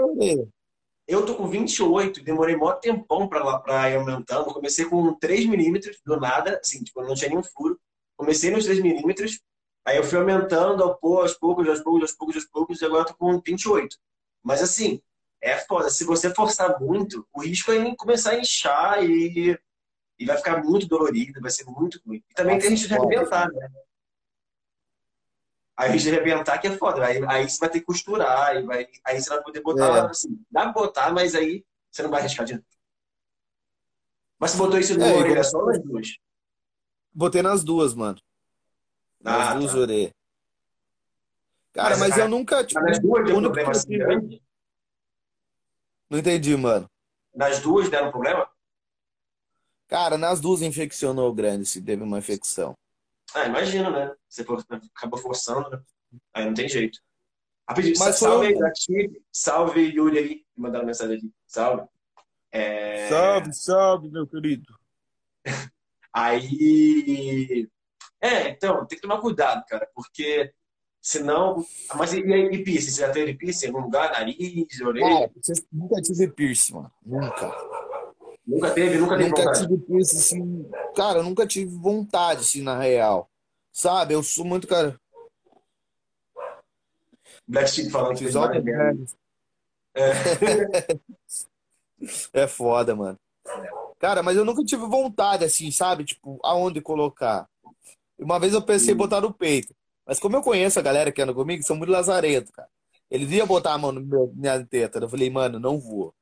Eu 1.07 1.25
tô 1.25 1.35
com 1.35 1.49
28, 1.49 2.23
demorei 2.23 2.55
mó 2.55 2.73
tempão 2.75 3.29
pra, 3.29 3.43
lá- 3.43 3.59
pra 3.59 3.91
ir 3.91 3.97
aumentando. 3.97 4.53
Comecei 4.53 4.85
com 4.85 5.15
3 5.15 5.47
milímetros, 5.47 5.99
do 6.05 6.21
nada, 6.21 6.61
assim, 6.63 6.85
tipo, 6.85 7.03
não 7.03 7.15
tinha 7.15 7.31
nenhum 7.31 7.43
furo. 7.43 7.81
Comecei 8.17 8.51
nos 8.51 8.65
3 8.65 8.81
milímetros, 8.81 9.41
aí 9.87 9.97
eu 9.97 10.05
fui 10.05 10.19
aumentando 10.19 10.83
ao 10.83 10.97
pô, 10.99 11.21
aos 11.23 11.35
poucos, 11.35 11.67
aos 11.69 11.81
poucos, 11.81 12.03
aos 12.03 12.13
poucos, 12.13 12.37
aos 12.37 12.45
poucos, 12.47 12.81
e 12.81 12.85
agora 12.85 13.03
eu 13.03 13.07
tô 13.07 13.15
com 13.15 13.41
28. 13.41 13.97
Mas 14.45 14.61
assim, 14.63 15.01
é 15.43 15.57
foda. 15.57 15.89
Se 15.89 16.05
você 16.05 16.35
forçar 16.35 16.79
muito, 16.81 17.27
o 17.33 17.41
risco 17.43 17.73
é 17.73 17.95
começar 17.97 18.33
a 18.33 18.39
inchar 18.41 19.03
e, 19.03 19.59
e 20.19 20.27
vai 20.27 20.37
ficar 20.37 20.63
muito 20.63 20.87
dolorido, 20.87 21.41
vai 21.41 21.51
ser 21.51 21.65
muito 21.65 22.01
ruim. 22.07 22.23
E 22.31 22.35
também 22.35 22.59
tem 22.59 22.71
Nossa, 22.71 22.83
risco 22.83 22.89
de 22.89 23.01
foda. 23.01 23.15
arrebentar, 23.15 23.53
né? 23.53 23.69
Aí 25.79 25.97
de 25.97 26.09
arrebentar 26.11 26.59
que 26.59 26.67
é 26.67 26.77
foda. 26.77 27.07
Aí, 27.07 27.25
aí 27.29 27.49
você 27.49 27.59
vai 27.61 27.71
ter 27.71 27.79
que 27.79 27.87
costurar, 27.87 28.49
aí, 28.49 28.63
vai, 28.65 28.89
aí 29.05 29.21
você 29.23 29.31
vai 29.31 29.41
poder 29.45 29.61
botar, 29.63 29.97
É. 30.07 30.11
assim, 30.11 30.45
dá 30.51 30.65
pra 30.65 30.73
botar, 30.73 31.13
mas 31.13 31.37
aí 31.37 31.65
você 31.89 32.03
não 32.03 32.11
vai 32.11 32.19
arriscar 32.21 32.45
de. 32.45 32.61
Mas 34.41 34.51
você 34.51 34.59
botou 34.59 34.79
isso 34.79 34.95
numa 34.99 35.07
É, 35.07 35.15
orelha 35.15 35.31
igual- 35.31 35.45
só 35.45 35.65
nas 35.65 35.81
duas? 35.81 36.09
Botei 37.13 37.43
nas 37.43 37.63
duas, 37.63 37.95
mano. 37.95 38.19
Nas 39.21 39.49
Ah, 39.51 39.55
duas 39.55 39.73
tá. 39.73 39.79
orelhas. 39.79 40.13
Cara, 41.73 41.91
Mas, 41.91 41.99
mas, 42.01 42.11
cara, 42.11 42.23
eu 42.23 42.29
nunca, 42.29 42.65
tipo, 42.65 42.81
nas 42.81 42.99
duas 42.99 43.25
deu 43.25 43.37
único 43.37 43.53
problema 43.55 43.71
assim 43.71 43.99
grande? 43.99 44.43
Não 46.11 46.19
entendi, 46.19 46.57
mano. 46.57 46.91
Nas 47.35 47.61
duas 47.61 47.89
deram 47.89 48.11
problema? 48.11 48.51
Cara, 49.87 50.19
nas 50.19 50.41
duas 50.41 50.61
infeccionou 50.61 51.33
grande, 51.33 51.67
se 51.67 51.81
teve 51.81 52.03
uma 52.03 52.19
infecção. 52.19 52.75
Ah, 53.35 53.47
imagino, 53.47 53.91
né? 53.91 54.13
Você 54.29 54.43
acaba 54.43 55.19
forçando, 55.19 55.71
né? 55.71 55.81
Aí 56.33 56.45
não 56.45 56.55
tem 56.55 56.69
jeito. 56.69 56.99
Rapidinho, 57.69 57.99
Mas 57.99 58.17
salve 58.19 58.47
aí, 58.47 58.59
Daqui. 58.59 59.23
Salve, 59.31 59.81
Yuri 59.83 60.19
aí. 60.19 60.29
Me 60.57 60.63
mandaram 60.63 60.87
mensagem 60.87 61.19
aqui. 61.19 61.33
Salve. 61.47 61.87
É... 62.51 63.09
Salve, 63.09 63.53
salve, 63.53 64.11
meu 64.11 64.27
querido. 64.27 64.75
Aí. 66.13 67.69
É, 68.21 68.49
então, 68.49 68.87
tem 68.87 68.97
que 68.97 69.03
tomar 69.03 69.21
cuidado, 69.21 69.65
cara, 69.69 69.89
porque 69.95 70.53
senão. 71.01 71.65
Mas 71.95 72.13
e, 72.15 72.21
e, 72.21 72.65
piercing? 72.65 72.91
Você 72.91 73.01
já 73.03 73.13
teve 73.13 73.35
piercing 73.35 73.67
em 73.67 73.69
algum 73.69 73.83
lugar? 73.83 74.11
Nariz, 74.13 74.81
orelha? 74.81 75.31
Vocês- 75.37 75.65
nunca 75.71 76.01
tive 76.01 76.29
piercing, 76.29 76.75
mano. 76.75 76.93
Nunca. 77.05 77.55
Nunca 78.49 78.71
teve, 78.73 78.97
nunca 78.99 79.17
teve 79.19 79.29
Nunca 79.29 79.43
vontade. 79.45 79.67
tive 79.69 79.79
piercing, 79.85 80.17
assim. 80.17 80.71
Cara, 80.97 81.19
eu 81.19 81.23
nunca 81.23 81.47
tive 81.47 81.71
vontade, 81.77 82.41
assim, 82.41 82.63
na 82.63 82.79
real. 82.79 83.29
Sabe, 83.71 84.15
eu 84.15 84.23
sou 84.23 84.45
muito, 84.45 84.67
cara. 84.67 84.99
Black 87.47 87.71
Sheep 87.71 87.91
falando 87.91 88.17
que 88.17 88.25
Episódio 88.25 88.63
É. 89.95 90.13
É 92.33 92.47
foda, 92.47 92.95
mano. 92.95 93.19
Cara, 93.99 94.23
mas 94.23 94.37
eu 94.37 94.45
nunca 94.45 94.65
tive 94.65 94.87
vontade, 94.87 95.45
assim, 95.45 95.71
sabe? 95.73 96.05
Tipo, 96.05 96.39
aonde 96.45 96.81
colocar. 96.81 97.49
Uma 98.19 98.39
vez 98.39 98.55
eu 98.55 98.63
pensei 98.63 98.93
em 98.93 98.95
Hum. 98.95 98.99
botar 98.99 99.21
no 99.21 99.33
peito. 99.35 99.75
Mas 100.07 100.21
como 100.21 100.37
eu 100.37 100.43
conheço 100.43 100.79
a 100.79 100.83
galera 100.83 101.11
que 101.11 101.21
anda 101.21 101.35
comigo, 101.35 101.63
são 101.65 101.77
muito 101.77 101.91
lazarento, 101.91 102.53
cara. 102.53 102.69
Eles 103.11 103.31
iam 103.33 103.47
botar 103.47 103.75
a 103.75 103.79
mão 103.79 103.91
no 103.91 104.01
meu, 104.01 104.33
minha 104.37 104.65
teta. 104.65 104.99
Eu 105.01 105.09
falei, 105.09 105.29
mano, 105.29 105.59
não 105.59 105.79
vou. 105.81 106.15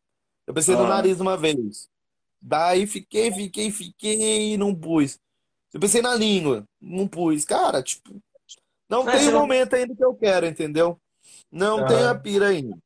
Eu 0.47 0.55
pensei 0.55 0.75
no 0.75 0.85
Ah. 0.85 0.89
nariz 0.89 1.21
uma 1.21 1.37
vez. 1.37 1.89
Daí 2.49 2.87
fiquei, 2.87 3.33
fiquei, 3.33 3.73
fiquei 3.73 4.53
e 4.53 4.57
não 4.57 4.73
pus. 4.73 5.19
Eu 5.75 5.81
pensei 5.81 6.01
na 6.01 6.15
língua, 6.15 6.63
não 6.81 7.09
pus. 7.09 7.45
Cara, 7.45 7.83
tipo, 7.83 8.23
não 8.89 9.03
Mas 9.03 9.19
tem 9.19 9.29
o 9.29 9.33
eu- 9.33 9.39
momento 9.41 9.75
ainda 9.75 9.97
que 9.97 10.05
eu 10.05 10.15
quero, 10.15 10.47
entendeu? 10.47 10.97
Não 11.51 11.81
Ah. 11.81 11.87
tem 11.87 12.05
a 12.05 12.15
pira 12.15 12.49
ainda. 12.51 12.79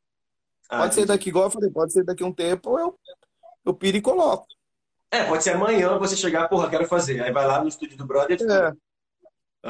Ah, 0.66 0.78
Pode 0.80 0.94
ser 0.94 1.04
daqui, 1.04 1.28
igual 1.28 1.44
eu 1.44 1.50
falei, 1.50 1.68
pode 1.70 1.92
ser 1.92 2.04
daqui 2.04 2.22
a 2.22 2.26
um 2.26 2.32
tempo, 2.32 2.78
eu, 2.78 2.98
eu 3.66 3.74
piro 3.74 3.98
e 3.98 4.00
coloco. 4.00 4.46
É, 5.10 5.24
pode 5.24 5.44
ser 5.44 5.50
amanhã 5.50 5.98
você 5.98 6.16
chegar, 6.16 6.48
porra, 6.48 6.70
quero 6.70 6.86
fazer. 6.86 7.20
Aí 7.22 7.30
vai 7.30 7.46
lá 7.46 7.60
no 7.60 7.68
estúdio 7.68 7.98
do 7.98 8.06
brother 8.06 8.38
e 8.40 8.44
É. 8.44 8.72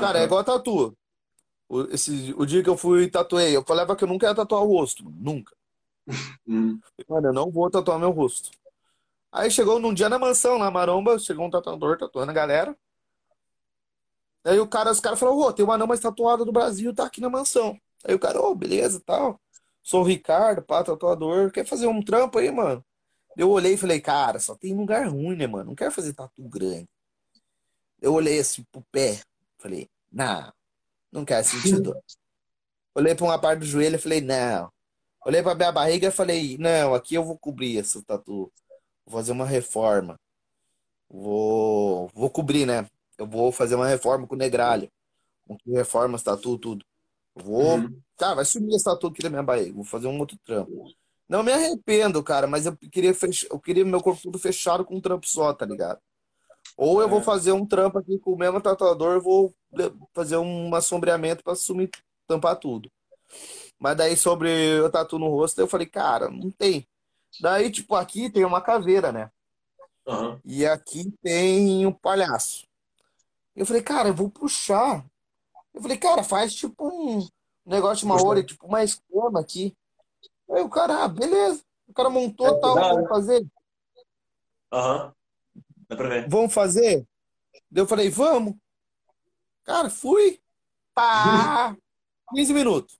Cara, 0.00 0.20
é 0.20 0.24
igual 0.24 0.44
tatu. 0.44 0.96
O, 1.68 1.82
esse, 1.92 2.32
o 2.36 2.46
dia 2.46 2.62
que 2.62 2.68
eu 2.68 2.76
fui 2.76 3.08
tatuei, 3.10 3.56
eu 3.56 3.64
falava 3.64 3.96
que 3.96 4.04
eu 4.04 4.08
nunca 4.08 4.26
ia 4.28 4.34
tatuar 4.36 4.62
o 4.62 4.66
rosto, 4.68 5.02
nunca. 5.16 5.52
Hum. 6.46 6.78
Mano, 7.08 7.28
eu 7.28 7.32
não 7.32 7.50
vou 7.50 7.68
tatuar 7.70 7.98
meu 7.98 8.10
rosto. 8.10 8.50
Aí 9.32 9.50
chegou 9.50 9.78
num 9.78 9.94
dia 9.94 10.08
na 10.08 10.18
mansão, 10.18 10.58
na 10.58 10.70
Maromba, 10.70 11.18
chegou 11.18 11.46
um 11.46 11.50
tatuador 11.50 11.96
tatuando 11.96 12.30
a 12.30 12.34
galera. 12.34 12.76
Aí 14.44 14.58
o 14.58 14.66
cara, 14.66 14.90
os 14.90 15.00
caras 15.00 15.18
falaram, 15.18 15.38
ô, 15.38 15.52
tem 15.52 15.64
uma 15.64 15.74
anão 15.74 15.86
mais 15.86 16.00
tatuada 16.00 16.44
do 16.44 16.52
Brasil, 16.52 16.94
tá 16.94 17.04
aqui 17.04 17.20
na 17.20 17.28
mansão. 17.28 17.78
Aí 18.04 18.14
o 18.14 18.18
cara, 18.18 18.40
ô, 18.40 18.54
beleza, 18.54 19.00
tal. 19.04 19.40
Sou 19.82 20.02
o 20.02 20.04
Ricardo, 20.04 20.62
pá, 20.62 20.82
tatuador. 20.82 21.50
Quer 21.52 21.66
fazer 21.66 21.86
um 21.86 22.02
trampo 22.02 22.38
aí, 22.38 22.50
mano? 22.50 22.84
Eu 23.36 23.50
olhei 23.50 23.74
e 23.74 23.76
falei, 23.76 24.00
cara, 24.00 24.40
só 24.40 24.54
tem 24.56 24.74
lugar 24.74 25.08
ruim, 25.08 25.36
né, 25.36 25.46
mano? 25.46 25.66
Não 25.66 25.74
quero 25.74 25.92
fazer 25.92 26.12
tatu 26.14 26.42
grande. 26.48 26.88
Eu 28.00 28.14
olhei 28.14 28.38
assim 28.40 28.64
pro 28.72 28.82
pé, 28.90 29.20
falei, 29.58 29.88
não, 30.10 30.52
não 31.12 31.24
quero 31.24 31.44
sentir 31.44 31.80
dor. 31.80 32.02
Olhei 32.94 33.14
pra 33.14 33.24
uma 33.24 33.38
parte 33.40 33.60
do 33.60 33.66
joelho 33.66 33.96
e 33.96 33.98
falei, 33.98 34.20
não. 34.20 34.72
Olhei 35.24 35.42
pra 35.42 35.54
minha 35.54 35.70
barriga 35.72 36.08
e 36.08 36.10
falei, 36.10 36.56
não, 36.58 36.94
aqui 36.94 37.14
eu 37.14 37.24
vou 37.24 37.38
cobrir 37.38 37.78
essa 37.78 38.02
tatu. 38.02 38.50
Vou 39.10 39.18
fazer 39.20 39.32
uma 39.32 39.44
reforma. 39.44 40.16
Vou, 41.08 42.08
vou 42.14 42.30
cobrir, 42.30 42.64
né? 42.64 42.86
Eu 43.18 43.26
vou 43.26 43.50
fazer 43.50 43.74
uma 43.74 43.86
reforma 43.88 44.24
com 44.26 44.36
negralha. 44.36 44.88
Com 45.48 45.56
reforma 45.74 46.14
as 46.14 46.22
tatu, 46.22 46.56
tudo. 46.56 46.84
Vou. 47.34 47.76
Uhum. 47.78 48.00
Cara, 48.16 48.36
vai 48.36 48.44
sumir 48.44 48.76
essa 48.76 48.92
tatu 48.92 49.08
aqui 49.08 49.20
da 49.20 49.28
minha 49.28 49.42
barriga. 49.42 49.74
Vou 49.74 49.84
fazer 49.84 50.06
um 50.06 50.18
outro 50.20 50.38
trampo. 50.44 50.94
Não 51.28 51.42
me 51.42 51.52
arrependo, 51.52 52.22
cara, 52.22 52.46
mas 52.46 52.66
eu 52.66 52.76
queria 52.90 53.14
fech... 53.14 53.46
eu 53.50 53.58
queria 53.58 53.84
meu 53.84 54.00
corpo 54.00 54.20
tudo 54.22 54.38
fechado 54.38 54.84
com 54.84 54.96
um 54.96 55.00
trampo 55.00 55.26
só, 55.26 55.52
tá 55.52 55.66
ligado? 55.66 56.00
Ou 56.76 57.00
eu 57.00 57.08
vou 57.08 57.20
É. 57.20 57.22
fazer 57.22 57.52
um 57.52 57.66
trampo 57.66 57.98
aqui 57.98 58.18
com 58.18 58.32
o 58.32 58.38
mesmo 58.38 58.60
tatuador, 58.60 59.14
eu 59.14 59.22
vou 59.22 59.54
fazer 60.14 60.36
um 60.36 60.74
assombreamento 60.74 61.42
pra 61.44 61.54
sumir, 61.54 61.90
tampar 62.26 62.56
tudo. 62.56 62.90
Mas 63.78 63.96
daí 63.96 64.16
sobre 64.16 64.80
o 64.80 64.90
tatu 64.90 65.18
no 65.18 65.28
rosto, 65.28 65.60
eu 65.60 65.68
falei, 65.68 65.86
cara, 65.86 66.28
não 66.30 66.50
tem. 66.50 66.86
Daí, 67.40 67.70
tipo, 67.70 67.94
aqui 67.94 68.30
tem 68.30 68.44
uma 68.44 68.60
caveira, 68.60 69.12
né? 69.12 69.30
Aham. 70.06 70.40
E 70.44 70.66
aqui 70.66 71.12
tem 71.22 71.86
um 71.86 71.92
palhaço. 71.92 72.66
Eu 73.54 73.66
falei, 73.66 73.82
cara, 73.82 74.08
eu 74.08 74.14
vou 74.14 74.30
puxar. 74.30 75.04
Eu 75.74 75.82
falei, 75.82 75.96
cara, 75.96 76.24
faz 76.24 76.54
tipo 76.54 76.88
um 76.88 77.28
negócio 77.64 77.98
de 77.98 78.04
uma 78.06 78.22
hora, 78.22 78.42
tipo 78.42 78.66
uma 78.66 78.82
escama 78.82 79.40
aqui. 79.40 79.76
Aí 80.50 80.62
o 80.62 80.68
cara, 80.68 81.04
ah, 81.04 81.08
beleza. 81.08 81.62
O 81.86 81.92
cara 81.92 82.10
montou 82.10 82.46
É, 82.46 82.60
tal, 82.60 82.74
vamos 82.74 83.02
né? 83.02 83.08
fazer? 83.08 83.46
Aham. 84.72 85.14
Dá 85.88 85.96
pra 85.96 86.08
ver. 86.08 86.28
Vamos 86.28 86.52
fazer? 86.54 87.06
Eu 87.74 87.86
falei, 87.86 88.10
vamos. 88.10 88.54
Cara, 89.64 89.90
fui. 89.90 90.40
Pá! 90.94 91.76
15 92.34 92.52
minutos. 92.52 92.98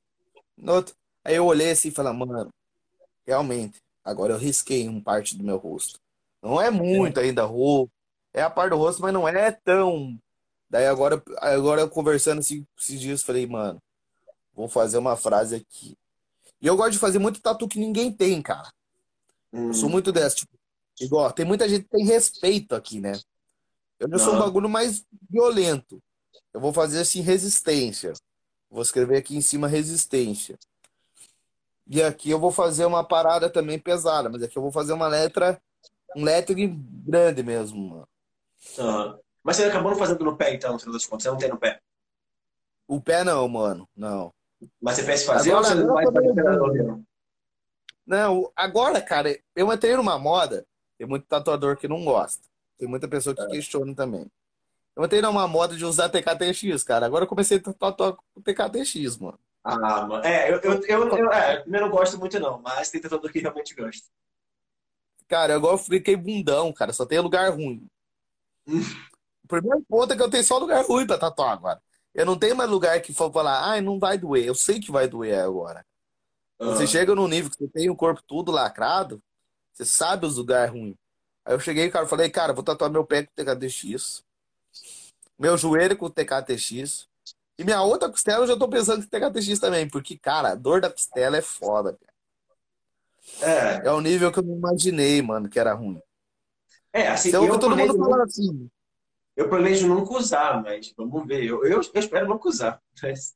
Aí 1.25 1.37
eu 1.37 1.47
olhei 1.47 1.71
assim 1.71 1.89
e 1.89 1.93
falei, 1.93 2.13
mano, 2.13 2.53
realmente, 3.27 3.81
agora 4.05 4.33
eu 4.33 4.39
risquei 4.39 4.89
um 4.89 5.01
parte 5.01 5.37
do 5.37 5.45
meu 5.45 5.57
rosto. 5.57 5.99
Não 6.43 6.61
é 6.61 6.71
muito 6.71 7.21
ainda 7.21 7.45
rosto. 7.45 7.93
É 8.33 8.43
a 8.43 8.51
parte 8.51 8.71
do 8.71 8.77
rosto, 8.77 9.03
mas 9.03 9.13
não 9.13 9.29
é 9.29 9.51
tão. 9.51 10.19
Daí 10.69 10.87
agora, 10.87 11.23
agora 11.39 11.81
eu 11.81 11.91
conversando 11.91 12.39
assim, 12.39 12.65
esses 12.79 13.01
dias, 13.01 13.23
falei, 13.23 13.47
mano, 13.47 13.83
vou 14.55 14.69
fazer 14.69 14.99
uma 14.99 15.17
frase 15.17 15.57
aqui. 15.57 15.97
E 16.61 16.67
eu 16.67 16.77
gosto 16.77 16.93
de 16.93 16.99
fazer 16.99 17.19
muito 17.19 17.41
tatu 17.41 17.67
que 17.67 17.79
ninguém 17.79 18.13
tem, 18.13 18.41
cara. 18.41 18.71
Hum. 19.53 19.69
Eu 19.69 19.75
sou 19.75 19.89
muito 19.89 20.13
dessa, 20.13 20.37
tipo, 20.37 20.53
igual, 21.01 21.33
tem 21.33 21.45
muita 21.45 21.69
gente 21.69 21.85
que 21.85 21.91
tem 21.91 22.05
respeito 22.05 22.75
aqui, 22.75 23.01
né? 23.01 23.19
Eu 23.99 24.09
já 24.09 24.19
sou 24.19 24.35
um 24.35 24.39
bagulho 24.39 24.69
mais 24.69 25.05
violento. 25.29 26.01
Eu 26.55 26.61
vou 26.61 26.73
fazer 26.73 27.01
assim, 27.01 27.21
resistência. 27.21 28.13
Vou 28.71 28.83
escrever 28.83 29.17
aqui 29.17 29.37
em 29.37 29.41
cima 29.41 29.67
resistência. 29.67 30.59
E 31.93 32.01
aqui 32.01 32.31
eu 32.31 32.39
vou 32.39 32.53
fazer 32.53 32.85
uma 32.85 33.03
parada 33.03 33.51
também 33.51 33.77
pesada, 33.77 34.29
mas 34.29 34.41
aqui 34.45 34.57
eu 34.57 34.63
vou 34.63 34.71
fazer 34.71 34.93
uma 34.93 35.09
letra, 35.09 35.61
um 36.17 36.23
lettering 36.23 36.81
grande 37.05 37.43
mesmo, 37.43 37.89
mano. 37.91 38.09
Aham. 38.79 39.19
Mas 39.43 39.57
você 39.57 39.65
acabou 39.65 39.91
não 39.91 39.99
fazendo 39.99 40.25
no 40.25 40.37
pé, 40.37 40.55
então, 40.55 40.73
no 40.75 40.79
final 40.79 40.93
das 40.93 41.05
contas. 41.05 41.25
Você 41.25 41.31
não 41.31 41.37
tem 41.39 41.49
no 41.49 41.59
pé. 41.59 41.81
O 42.87 43.01
pé 43.01 43.25
não, 43.25 43.49
mano, 43.49 43.89
não. 43.97 44.33
Mas 44.81 44.97
você 44.97 45.05
pensa 45.05 45.25
em 45.25 45.27
fazer 45.27 45.51
Agora- 45.51 45.69
ou 45.69 45.75
você 45.75 45.83
agora 45.83 46.11
vai 46.13 46.29
fazer 46.29 46.83
mesmo? 46.83 47.05
Não, 48.07 48.53
agora, 48.55 49.01
cara, 49.03 49.37
eu 49.57 49.73
entrei 49.73 49.97
numa 49.97 50.17
moda, 50.19 50.65
tem 50.97 51.09
muito 51.09 51.27
tatuador 51.27 51.77
que 51.77 51.89
não 51.89 52.05
gosta. 52.05 52.47
Tem 52.79 52.87
muita 52.87 53.09
pessoa 53.09 53.35
que 53.35 53.47
questiona 53.49 53.95
também. 53.97 54.31
Eu 54.95 55.05
entrei 55.05 55.21
numa 55.23 55.49
moda 55.49 55.77
de 55.77 55.85
usar 55.85 56.09
TKTX, 56.09 56.85
cara. 56.85 57.07
Agora 57.07 57.25
eu 57.25 57.29
comecei 57.29 57.59
a 57.59 57.73
tatuar 57.73 58.15
com 58.35 58.43
TKTX, 58.43 59.17
mano. 59.19 59.39
Ah, 59.63 60.07
mano. 60.07 60.25
É, 60.25 60.51
eu, 60.51 60.61
eu, 60.61 60.83
eu, 60.85 61.17
eu, 61.17 61.33
é, 61.33 61.65
não 61.67 61.91
gosto 61.91 62.19
muito, 62.19 62.39
não. 62.41 62.61
Mas 62.61 62.91
tem 62.91 63.01
tatuador 63.01 63.31
que 63.31 63.41
realmente 63.41 63.75
gosta. 63.75 64.07
Cara, 65.29 65.55
agora 65.55 65.75
eu 65.75 65.79
fiquei 65.79 66.17
bundão, 66.17 66.73
cara. 66.73 66.93
Só 66.93 67.07
tem 67.07 67.21
lugar 67.21 67.51
ruim. 67.51 67.87
O 69.43 69.49
primeiro 69.51 69.85
ponto 69.89 70.13
é 70.13 70.17
que 70.17 70.23
eu 70.23 70.31
tenho 70.31 70.45
só 70.45 70.59
lugar 70.59 70.85
ruim 70.85 71.05
pra 71.05 71.19
tatuar 71.19 71.51
agora. 71.51 71.83
Eu 72.15 72.25
não 72.25 72.39
tenho 72.39 72.55
mais 72.55 72.71
lugar 72.71 73.01
que 73.03 73.13
for 73.13 73.33
falar, 73.33 73.69
ai, 73.69 73.81
não 73.81 73.99
vai 73.99 74.17
doer. 74.17 74.45
Eu 74.45 74.55
sei 74.55 74.79
que 74.79 74.93
vai 74.93 75.09
doer 75.09 75.41
agora. 75.41 75.85
Quando 76.57 76.77
Você 76.77 76.87
chega 76.87 77.17
num 77.17 77.27
nível 77.27 77.51
que 77.51 77.57
você 77.57 77.67
tem 77.67 77.91
o 77.91 77.97
corpo 77.97 78.23
tudo 78.29 78.53
lacrado, 78.53 79.21
você 79.73 79.85
sabe 79.85 80.25
os 80.25 80.37
lugares 80.37 80.73
ruins. 80.73 80.95
Aí 81.45 81.55
eu 81.55 81.59
cheguei, 81.59 81.91
cara, 81.91 82.07
falei, 82.07 82.31
cara, 82.31 82.53
vou 82.53 82.63
tatuar 82.63 82.91
meu 82.91 83.05
pé 83.05 83.25
com 83.25 83.33
TKTX, 83.35 84.23
meu 85.39 85.57
joelho 85.57 85.97
com 85.97 86.09
TKTX, 86.09 87.09
e 87.61 87.65
minha 87.65 87.83
outra 87.83 88.11
costela 88.11 88.45
eu 88.45 88.49
já 88.49 88.57
tô 88.59 88.69
pensando 88.69 89.05
em 89.05 89.09
TKTX 89.09 89.59
também, 89.61 89.89
porque, 89.89 90.19
cara, 90.19 90.51
a 90.53 90.55
dor 90.55 90.81
da 90.81 90.91
costela 90.91 91.37
é 91.37 91.43
foda, 91.43 91.93
cara. 91.95 92.13
É, 93.41 93.81
É 93.83 93.91
o 93.91 94.01
nível 94.01 94.33
que 94.33 94.39
eu 94.39 94.43
não 94.43 94.57
imaginei, 94.57 95.21
mano, 95.21 95.49
que 95.49 95.59
era 95.59 95.75
ruim. 95.75 96.01
é, 96.93 97.09
assim, 97.09 97.31
Você 97.31 97.37
ouve 97.39 97.59
eu 97.59 97.59
todo 97.59 97.77
mundo 97.77 97.97
falando 97.97 98.23
assim, 98.23 98.69
eu 99.37 99.49
planejo 99.49 99.89
nunca 99.89 100.15
usar, 100.15 100.63
mas 100.63 100.93
vamos 100.97 101.27
ver. 101.27 101.45
Eu, 101.45 101.65
eu, 101.65 101.81
eu 101.95 102.01
espero 102.01 102.29
nunca 102.29 102.49
usar. 102.49 102.81
Mas- 103.03 103.35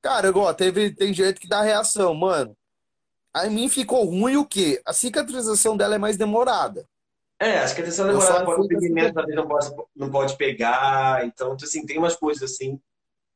cara, 0.00 0.28
igual, 0.28 0.54
teve, 0.54 0.94
tem 0.94 1.12
gente 1.14 1.40
que 1.40 1.48
dá 1.48 1.62
reação, 1.62 2.14
mano. 2.14 2.56
A 3.34 3.46
mim 3.48 3.68
ficou 3.68 4.04
ruim 4.06 4.36
o 4.36 4.46
quê? 4.46 4.82
A 4.86 4.92
cicatrização 4.92 5.76
dela 5.76 5.96
é 5.96 5.98
mais 5.98 6.16
demorada. 6.18 6.88
É, 7.42 7.58
acho 7.58 7.74
que 7.74 7.82
a 7.82 7.84
o 7.84 7.88
fico 7.88 8.52
assim, 8.52 8.68
pigmento 8.68 9.14
talvez 9.14 9.34
não 9.34 9.48
pode, 9.48 9.74
não 9.96 10.10
pode 10.12 10.36
pegar. 10.36 11.26
Então, 11.26 11.56
assim, 11.60 11.84
tem 11.84 11.98
umas 11.98 12.14
coisas 12.14 12.48
assim. 12.48 12.80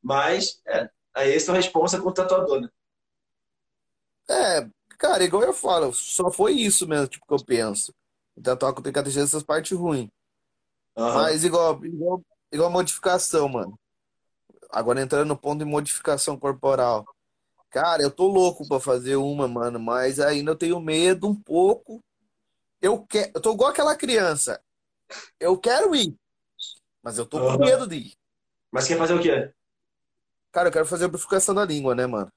Mas, 0.01 0.61
é, 0.65 0.89
aí 1.13 1.33
é 1.33 1.51
a 1.51 1.53
responsa 1.53 1.99
com 1.99 2.07
o 2.07 2.13
tatuador, 2.13 2.61
né? 2.61 2.69
É, 4.29 4.69
cara, 4.97 5.25
igual 5.25 5.43
eu 5.43 5.51
falo, 5.51 5.91
só 5.91 6.31
foi 6.31 6.53
isso 6.53 6.87
mesmo, 6.87 7.07
tipo, 7.07 7.27
que 7.27 7.33
eu 7.33 7.43
penso. 7.43 7.93
Tatuar 8.41 8.73
com 8.73 8.81
TKTX 8.81 9.17
essas 9.17 9.43
partes 9.43 9.77
ruins. 9.77 10.07
Aham. 10.95 11.23
Mas 11.23 11.43
igual, 11.43 11.83
igual, 11.83 12.21
igual 12.49 12.71
modificação, 12.71 13.49
mano. 13.49 13.77
Agora 14.69 15.01
entrando 15.01 15.27
no 15.27 15.37
ponto 15.37 15.59
de 15.59 15.65
modificação 15.65 16.39
corporal. 16.39 17.03
Cara, 17.69 18.03
eu 18.03 18.11
tô 18.11 18.27
louco 18.27 18.65
pra 18.69 18.79
fazer 18.79 19.17
uma, 19.17 19.49
mano, 19.49 19.81
mas 19.81 20.17
ainda 20.21 20.51
eu 20.51 20.55
tenho 20.55 20.79
medo 20.79 21.27
um 21.27 21.35
pouco. 21.35 22.01
Eu 22.81 23.05
quero, 23.05 23.31
eu 23.35 23.41
tô 23.41 23.53
igual 23.53 23.71
aquela 23.71 23.95
criança. 23.95 24.61
Eu 25.39 25.57
quero 25.57 25.95
ir, 25.95 26.15
mas 27.01 27.17
eu 27.17 27.25
tô 27.25 27.39
com 27.39 27.47
Aham. 27.47 27.57
medo 27.57 27.87
de 27.87 27.95
ir. 27.95 28.13
Mas 28.71 28.87
quer 28.87 28.97
fazer 28.97 29.13
o 29.13 29.21
quê? 29.21 29.53
Cara, 30.51 30.69
eu 30.69 30.73
quero 30.73 30.85
fazer 30.85 31.05
a 31.05 31.09
purificação 31.09 31.55
da 31.55 31.65
língua, 31.65 31.95
né, 31.95 32.05
mano? 32.05 32.31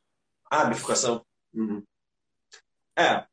Ah, 0.51 0.65
bifurcação. 0.65 1.25
Uhum. 1.55 1.83
É, 2.97 3.27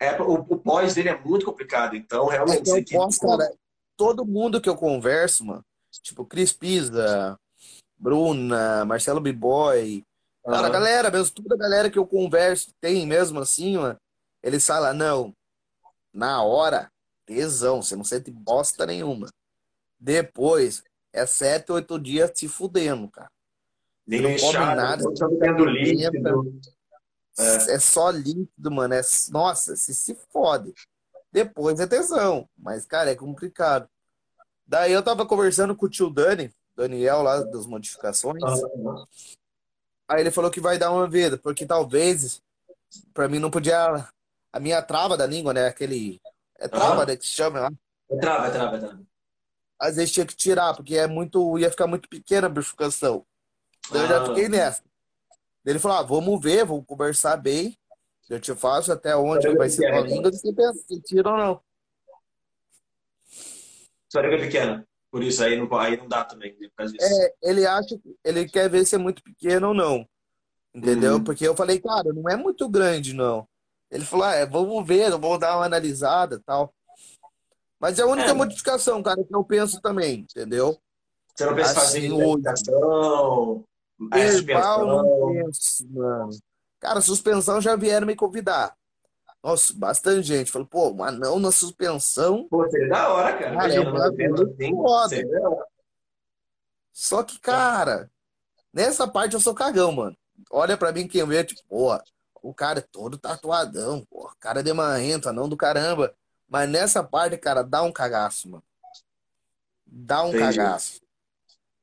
é, 0.00 0.20
o, 0.20 0.34
o 0.34 0.58
pós 0.58 0.94
dele 0.94 1.08
é 1.08 1.18
muito 1.18 1.46
complicado. 1.46 1.96
Então, 1.96 2.26
realmente, 2.26 2.68
Então, 2.68 2.84
posso, 3.00 3.20
cara, 3.20 3.54
todo 3.96 4.24
mundo 4.24 4.60
que 4.60 4.68
eu 4.68 4.76
converso, 4.76 5.44
mano, 5.44 5.64
tipo, 6.02 6.24
Cris 6.24 6.52
Pisa, 6.52 7.38
Bruna, 7.98 8.84
Marcelo 8.84 9.20
B-Boy. 9.20 10.02
Cara, 10.44 10.66
a 10.66 10.70
galera 10.70 11.10
mesmo, 11.10 11.34
toda 11.34 11.54
a 11.54 11.58
galera 11.58 11.90
que 11.90 11.98
eu 11.98 12.06
converso 12.06 12.70
tem 12.80 13.06
mesmo 13.06 13.40
assim, 13.40 13.78
mano. 13.78 13.98
Eles 14.42 14.66
falam, 14.66 14.92
não, 14.92 15.32
na 16.14 16.42
hora, 16.42 16.90
tesão, 17.26 17.82
você 17.82 17.96
não 17.96 18.04
sente 18.04 18.30
bosta 18.30 18.86
nenhuma. 18.86 19.28
Depois, 19.98 20.84
é 21.12 21.26
sete, 21.26 21.72
oito 21.72 21.98
dias 21.98 22.30
se 22.34 22.46
fudendo, 22.48 23.08
cara. 23.08 23.30
Nem 24.06 24.20
não 24.20 24.36
come 24.36 24.58
nada. 24.58 25.02
Não 25.02 25.64
líquido. 25.64 26.60
É. 27.36 27.74
é 27.74 27.78
só 27.80 28.10
líquido, 28.10 28.70
mano. 28.70 28.94
É, 28.94 29.00
nossa, 29.30 29.74
se 29.74 29.92
se 29.94 30.16
fode. 30.30 30.72
Depois 31.32 31.80
é 31.80 31.86
tesão. 31.86 32.48
Mas, 32.56 32.86
cara, 32.86 33.10
é 33.10 33.16
complicado. 33.16 33.88
Daí 34.66 34.92
eu 34.92 35.02
tava 35.02 35.26
conversando 35.26 35.74
com 35.74 35.86
o 35.86 35.88
tio 35.88 36.08
Dani, 36.10 36.54
Daniel 36.76 37.22
lá 37.22 37.42
das 37.42 37.66
modificações. 37.66 38.42
Ah, 38.42 39.04
Aí 40.08 40.20
ele 40.20 40.30
falou 40.30 40.50
que 40.50 40.60
vai 40.60 40.78
dar 40.78 40.92
uma 40.92 41.08
vida, 41.08 41.38
porque 41.38 41.66
talvez 41.66 42.42
para 43.12 43.28
mim 43.28 43.38
não 43.38 43.50
podia 43.50 44.08
a 44.54 44.60
minha 44.60 44.80
trava 44.80 45.16
da 45.16 45.26
língua, 45.26 45.52
né, 45.52 45.66
aquele 45.66 46.20
é 46.60 46.68
trava, 46.68 47.02
ah. 47.02 47.06
né, 47.06 47.16
que 47.16 47.26
se 47.26 47.32
chama 47.32 47.58
lá. 47.58 47.72
É 48.08 48.16
trava, 48.18 48.46
é 48.46 48.50
trava, 48.52 48.76
é 48.76 48.78
trava. 48.78 49.02
Às 49.80 49.96
vezes 49.96 50.12
tinha 50.12 50.24
que 50.24 50.36
tirar, 50.36 50.74
porque 50.76 50.96
é 50.96 51.08
muito 51.08 51.58
ia 51.58 51.68
ficar 51.68 51.88
muito 51.88 52.08
pequena 52.08 52.46
a 52.46 52.50
bifurcação. 52.50 53.26
Ah. 53.90 53.96
eu 53.96 54.06
já 54.06 54.22
ah. 54.22 54.26
fiquei 54.26 54.48
nessa. 54.48 54.80
Ele 55.66 55.80
falou: 55.80 55.96
ah, 55.96 56.02
vamos 56.02 56.40
ver, 56.40 56.64
vamos 56.64 56.86
conversar 56.86 57.36
bem. 57.36 57.76
Eu 58.30 58.38
te 58.38 58.54
faço 58.54 58.92
até 58.92 59.16
onde 59.16 59.52
vai 59.56 59.68
ser 59.68 59.92
a 59.92 60.00
língua, 60.00 60.30
você 60.30 60.52
pensa 60.52 60.84
se 60.86 61.00
tira 61.02 61.30
ou 61.30 61.36
não. 61.36 61.60
Sua 64.08 64.22
língua 64.22 64.36
é 64.36 64.40
pequena. 64.40 64.88
Por 65.10 65.22
isso 65.24 65.42
aí 65.42 65.58
não, 65.58 65.76
aí 65.76 65.96
não 65.96 66.06
dá 66.06 66.24
também, 66.24 66.56
disso. 66.56 66.72
É, 67.00 67.34
ele 67.42 67.66
acha, 67.66 67.98
ele 68.24 68.48
quer 68.48 68.70
ver 68.70 68.84
se 68.84 68.94
é 68.94 68.98
muito 68.98 69.20
pequeno 69.20 69.68
ou 69.68 69.74
não. 69.74 70.08
Entendeu? 70.72 71.14
Uhum. 71.14 71.24
Porque 71.24 71.46
eu 71.46 71.56
falei, 71.56 71.80
cara, 71.80 72.12
não 72.12 72.28
é 72.28 72.36
muito 72.36 72.68
grande, 72.68 73.12
não. 73.12 73.46
Ele 73.94 74.04
falou, 74.04 74.26
ah, 74.26 74.34
é, 74.34 74.44
vamos 74.44 74.84
ver, 74.84 75.08
vamos 75.12 75.38
dar 75.38 75.56
uma 75.56 75.66
analisada 75.66 76.42
tal. 76.44 76.74
Mas 77.78 77.96
é 77.96 78.02
a 78.02 78.06
única 78.06 78.30
é, 78.30 78.32
modificação, 78.32 79.00
cara, 79.00 79.22
que 79.22 79.32
eu 79.32 79.44
penso 79.44 79.80
também, 79.80 80.20
entendeu? 80.20 80.76
Você 81.32 81.46
não 81.46 81.54
pensa 81.54 81.80
assim, 81.80 82.10
fazer 82.10 82.12
hoje. 82.12 82.42
Herbal 84.12 84.86
não 84.86 85.32
penso, 85.32 85.88
mano. 85.90 86.30
Cara, 86.80 87.00
suspensão 87.00 87.60
já 87.60 87.76
vieram 87.76 88.04
me 88.04 88.16
convidar. 88.16 88.74
Nossa, 89.40 89.72
bastante 89.76 90.26
gente. 90.26 90.50
Falou, 90.50 90.66
pô, 90.66 90.90
um 90.90 91.04
anão 91.04 91.38
na 91.38 91.52
suspensão. 91.52 92.48
Pô, 92.50 92.68
seria 92.68 92.88
da 92.88 93.12
hora, 93.12 93.38
cara. 93.38 93.56
cara 93.56 93.74
é 93.74 94.70
foda. 94.70 95.16
Só 96.92 97.22
que, 97.22 97.38
cara, 97.38 98.10
nessa 98.72 99.06
parte 99.06 99.34
eu 99.34 99.40
sou 99.40 99.54
cagão, 99.54 99.92
mano. 99.92 100.16
Olha 100.50 100.76
pra 100.76 100.90
mim 100.90 101.06
quem 101.06 101.24
vê, 101.28 101.44
tipo, 101.44 101.62
pô, 101.68 101.96
o 102.44 102.52
cara 102.52 102.80
é 102.80 102.82
todo 102.82 103.16
tatuadão, 103.16 104.04
pô, 104.10 104.30
cara 104.38 104.62
de 104.62 104.70
marrento, 104.70 105.30
anão 105.30 105.48
do 105.48 105.56
caramba. 105.56 106.14
Mas 106.46 106.68
nessa 106.68 107.02
parte, 107.02 107.38
cara, 107.38 107.62
dá 107.62 107.82
um 107.82 107.90
cagaço, 107.90 108.50
mano. 108.50 108.62
Dá 109.86 110.22
um 110.22 110.28
Entendi. 110.28 110.58
cagaço. 110.58 111.00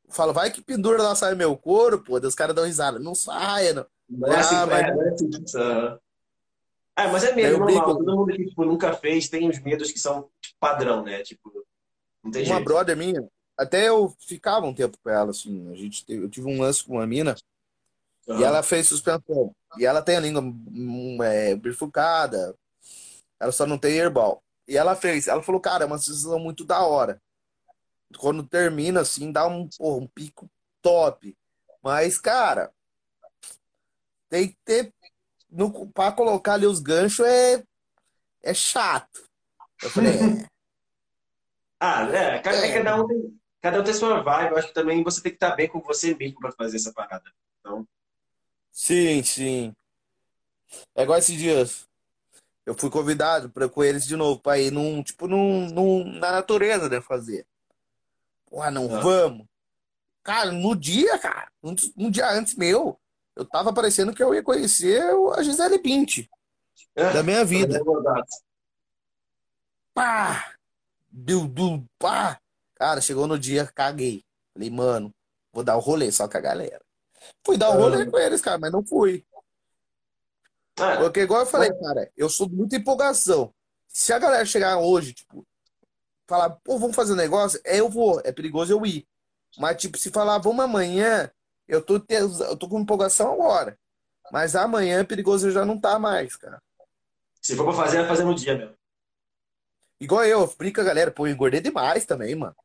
Falo, 0.07 0.33
vai 0.33 0.51
que 0.51 0.61
pendura 0.61 1.01
lá 1.01 1.15
sai 1.15 1.33
meu 1.33 1.57
couro, 1.57 2.03
pô. 2.03 2.19
Os 2.19 2.35
caras 2.35 2.55
dão 2.55 2.65
risada. 2.65 2.99
Não 2.99 3.15
saia, 3.15 3.73
não. 3.73 3.85
Mas, 4.07 4.51
ah, 4.51 4.65
mas... 4.67 5.55
É, 5.55 5.97
ah, 6.95 7.07
mas 7.07 7.23
é 7.23 7.33
medo 7.33 7.57
normal. 7.57 7.97
Todo 7.97 8.15
mundo 8.15 8.31
que 8.31 8.45
tipo, 8.45 8.63
nunca 8.63 8.93
fez 8.93 9.27
tem 9.29 9.49
os 9.49 9.59
medos 9.59 9.91
que 9.91 9.99
são 9.99 10.29
tipo, 10.39 10.57
padrão, 10.59 11.03
né? 11.03 11.23
Tipo, 11.23 11.51
não 12.23 12.29
tem 12.29 12.43
Uma 12.43 12.55
jeito. 12.55 12.65
brother 12.65 12.95
minha, 12.95 13.27
até 13.57 13.87
eu 13.87 14.13
ficava 14.19 14.67
um 14.67 14.75
tempo 14.75 14.95
com 15.01 15.09
ela, 15.09 15.31
assim. 15.31 15.71
A 15.71 15.75
gente, 15.75 16.05
eu 16.07 16.29
tive 16.29 16.47
um 16.47 16.61
lance 16.61 16.83
com 16.83 16.93
uma 16.93 17.07
mina 17.07 17.35
uhum. 18.31 18.39
e 18.39 18.43
ela 18.43 18.63
fez 18.63 18.87
suspensão. 18.87 19.53
E 19.77 19.85
ela 19.85 20.01
tem 20.01 20.17
a 20.17 20.19
língua 20.19 20.41
um, 20.41 21.23
é, 21.23 21.55
bifurcada, 21.55 22.55
ela 23.39 23.51
só 23.51 23.65
não 23.65 23.77
tem 23.77 23.97
herbal. 23.97 24.43
E 24.67 24.77
ela 24.77 24.95
fez, 24.95 25.27
ela 25.27 25.41
falou, 25.41 25.59
cara, 25.59 25.83
é 25.83 25.87
uma 25.87 25.97
sensação 25.97 26.39
muito 26.39 26.63
da 26.63 26.81
hora. 26.85 27.21
Quando 28.17 28.47
termina, 28.47 29.01
assim, 29.01 29.31
dá 29.31 29.47
um, 29.47 29.67
porra, 29.77 30.03
um 30.03 30.07
pico 30.07 30.49
top. 30.81 31.35
Mas, 31.81 32.17
cara, 32.19 32.71
tem 34.29 34.49
que 34.49 34.57
ter 34.63 34.93
no, 35.49 35.91
pra 35.91 36.11
colocar 36.11 36.53
ali 36.53 36.65
os 36.65 36.79
ganchos 36.79 37.25
é, 37.25 37.63
é 38.43 38.53
chato. 38.53 39.23
Eu 39.81 39.89
falei, 39.89 40.13
é. 40.13 40.15
ah, 41.79 42.03
é, 42.03 42.39
cada, 42.39 42.57
é. 42.57 42.73
cada, 42.73 43.01
um 43.01 43.07
tem, 43.07 43.39
cada 43.61 43.79
um 43.79 43.83
tem 43.83 43.93
sua 43.93 44.21
vibe. 44.21 44.51
Eu 44.51 44.57
acho 44.57 44.67
que 44.67 44.73
também 44.73 45.03
você 45.03 45.21
tem 45.21 45.31
que 45.31 45.37
estar 45.37 45.55
bem 45.55 45.67
com 45.67 45.81
você 45.81 46.15
mesmo 46.15 46.39
para 46.39 46.51
fazer 46.51 46.77
essa 46.77 46.93
parada. 46.93 47.29
Então... 47.59 47.87
Sim, 48.71 49.23
sim. 49.23 49.75
É 50.95 51.03
igual 51.03 51.19
esses 51.19 51.37
dias. 51.37 51.87
Eu 52.65 52.75
fui 52.75 52.89
convidado 52.89 53.49
para 53.49 53.67
com 53.67 53.83
eles 53.83 54.05
de 54.05 54.15
novo 54.15 54.39
para 54.39 54.59
ir 54.59 54.71
num, 54.71 55.03
tipo, 55.03 55.27
num, 55.27 55.67
num, 55.69 56.05
na 56.19 56.31
natureza, 56.31 56.87
né, 56.87 57.01
fazer. 57.01 57.45
Porra, 58.45 58.69
não 58.69 58.95
ah. 58.95 58.99
vamos. 58.99 59.47
Cara, 60.23 60.51
no 60.51 60.75
dia, 60.75 61.17
cara, 61.17 61.51
um, 61.63 61.75
um 61.97 62.11
dia 62.11 62.29
antes 62.29 62.55
meu, 62.55 62.99
eu 63.35 63.43
tava 63.43 63.73
parecendo 63.73 64.13
que 64.13 64.21
eu 64.21 64.35
ia 64.35 64.43
conhecer 64.43 65.01
a 65.35 65.41
Gisele 65.41 65.79
Bint 65.79 66.27
é, 66.95 67.11
da 67.11 67.23
minha 67.23 67.43
vida. 67.43 67.81
Pá! 69.93 70.53
Du, 71.09 71.47
du, 71.47 71.83
pá! 71.97 72.39
Cara, 72.75 73.01
chegou 73.01 73.27
no 73.27 73.37
dia, 73.39 73.65
caguei. 73.67 74.23
Falei, 74.53 74.69
mano, 74.69 75.13
vou 75.51 75.63
dar 75.63 75.75
o 75.75 75.79
um 75.79 75.81
rolê 75.81 76.11
só 76.11 76.27
com 76.27 76.37
a 76.37 76.41
galera. 76.41 76.81
Fui 77.45 77.57
dar 77.57 77.71
um 77.71 77.79
rolê 77.79 78.05
com 78.05 78.17
eles, 78.17 78.41
cara, 78.41 78.57
mas 78.57 78.71
não 78.71 78.85
fui. 78.85 79.25
É. 80.77 80.97
Porque, 80.97 81.21
igual 81.21 81.41
eu 81.41 81.45
falei, 81.45 81.71
cara, 81.73 82.11
eu 82.17 82.29
sou 82.29 82.49
muita 82.49 82.75
empolgação. 82.75 83.53
Se 83.87 84.13
a 84.13 84.19
galera 84.19 84.45
chegar 84.45 84.79
hoje, 84.79 85.13
tipo, 85.13 85.45
falar, 86.27 86.49
pô, 86.49 86.77
vamos 86.79 86.95
fazer 86.95 87.13
um 87.13 87.17
negócio, 87.17 87.59
é, 87.63 87.79
eu 87.79 87.89
vou. 87.89 88.21
É 88.23 88.31
perigoso 88.31 88.71
eu 88.71 88.85
ir. 88.85 89.07
Mas, 89.57 89.77
tipo, 89.81 89.97
se 89.97 90.09
falar, 90.09 90.37
vamos 90.37 90.63
amanhã, 90.63 91.29
eu 91.67 91.81
tô, 91.81 92.01
eu 92.09 92.57
tô 92.57 92.69
com 92.69 92.79
empolgação 92.79 93.33
agora. 93.33 93.77
Mas 94.31 94.55
amanhã 94.55 94.99
é 94.99 95.03
perigoso 95.03 95.47
eu 95.47 95.51
já 95.51 95.65
não 95.65 95.79
tá 95.79 95.99
mais, 95.99 96.35
cara. 96.37 96.61
Se 97.41 97.55
for 97.55 97.65
pra 97.65 97.73
fazer, 97.73 97.97
vai 97.97 98.07
fazer 98.07 98.23
no 98.23 98.33
dia 98.33 98.55
mesmo. 98.57 98.75
Igual 99.99 100.25
eu, 100.25 100.47
brinca, 100.57 100.83
galera, 100.83 101.11
pô, 101.11 101.27
eu 101.27 101.33
engordei 101.33 101.59
demais 101.59 102.05
também, 102.05 102.33
mano. 102.33 102.55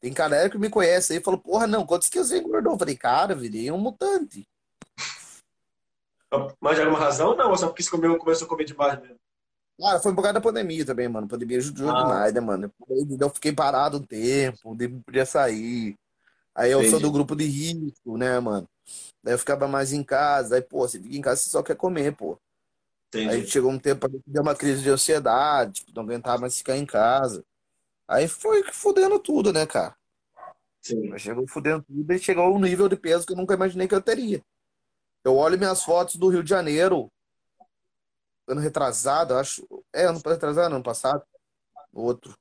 Tem 0.00 0.12
galera 0.12 0.50
que 0.50 0.58
me 0.58 0.68
conhece 0.68 1.12
aí 1.12 1.18
e 1.18 1.22
falou, 1.22 1.40
porra, 1.40 1.66
não, 1.66 1.86
quantos 1.86 2.08
que 2.08 2.18
você 2.18 2.38
engordou? 2.38 2.74
Eu 2.74 2.78
falei, 2.78 2.96
cara, 2.96 3.34
virei 3.34 3.70
um 3.70 3.78
mutante. 3.78 4.46
Mas 6.60 6.76
de 6.76 6.82
alguma 6.82 6.98
razão 6.98 7.36
não? 7.36 7.50
Ou 7.50 7.56
só 7.56 7.68
porque 7.68 7.82
você 7.82 7.90
comeu, 7.90 8.18
começou 8.18 8.46
a 8.46 8.48
comer 8.48 8.64
demais 8.64 9.00
mesmo? 9.00 9.16
Cara, 9.80 10.00
foi 10.00 10.14
por 10.14 10.22
causa 10.22 10.34
da 10.34 10.40
pandemia 10.40 10.84
também, 10.84 11.08
mano. 11.08 11.26
A 11.26 11.30
pandemia 11.30 11.58
ajudou 11.58 11.90
ah. 11.90 12.02
demais, 12.02 12.32
né, 12.32 12.40
mano? 12.40 12.72
Eu 13.20 13.30
fiquei 13.30 13.52
parado 13.52 13.98
um 13.98 14.02
tempo, 14.02 14.74
não 14.74 15.02
podia 15.02 15.26
sair. 15.26 15.96
Aí 16.54 16.70
eu 16.70 16.78
Entendi. 16.78 16.90
sou 16.92 17.00
do 17.00 17.10
grupo 17.10 17.34
de 17.34 17.44
risco, 17.44 18.16
né, 18.16 18.38
mano? 18.38 18.68
Daí 19.22 19.34
eu 19.34 19.38
ficava 19.38 19.66
mais 19.66 19.92
em 19.92 20.04
casa. 20.04 20.56
Aí, 20.56 20.62
pô, 20.62 20.86
você 20.86 21.00
fica 21.00 21.16
em 21.16 21.20
casa, 21.20 21.40
você 21.40 21.50
só 21.50 21.62
quer 21.62 21.76
comer, 21.76 22.14
pô. 22.14 22.38
Entendi. 23.08 23.34
Aí 23.34 23.46
chegou 23.46 23.70
um 23.70 23.78
tempo 23.78 24.08
deu 24.26 24.42
uma 24.42 24.54
crise 24.54 24.82
de 24.82 24.90
ansiedade, 24.90 25.80
tipo, 25.80 25.92
não 25.94 26.04
aguentava 26.04 26.42
mais 26.42 26.56
ficar 26.56 26.76
em 26.76 26.86
casa. 26.86 27.44
Aí 28.06 28.28
foi 28.28 28.62
fudendo 28.72 29.18
tudo, 29.18 29.52
né, 29.52 29.66
cara? 29.66 29.96
Sim. 30.80 31.12
Aí 31.12 31.18
chegou 31.18 31.46
fudendo 31.48 31.82
tudo 31.82 32.12
e 32.12 32.18
chegou 32.18 32.44
a 32.44 32.50
um 32.50 32.58
nível 32.58 32.88
de 32.88 32.96
peso 32.96 33.26
que 33.26 33.32
eu 33.32 33.36
nunca 33.36 33.54
imaginei 33.54 33.88
que 33.88 33.94
eu 33.94 34.02
teria. 34.02 34.42
Eu 35.24 35.36
olho 35.36 35.58
minhas 35.58 35.82
fotos 35.82 36.16
do 36.16 36.28
Rio 36.28 36.42
de 36.42 36.50
Janeiro, 36.50 37.10
ano 38.46 38.60
retrasado, 38.60 39.34
acho. 39.34 39.66
É, 39.92 40.04
ano 40.04 40.20
retrasado, 40.24 40.74
ano 40.74 40.84
passado. 40.84 41.22
Outro. 41.92 42.36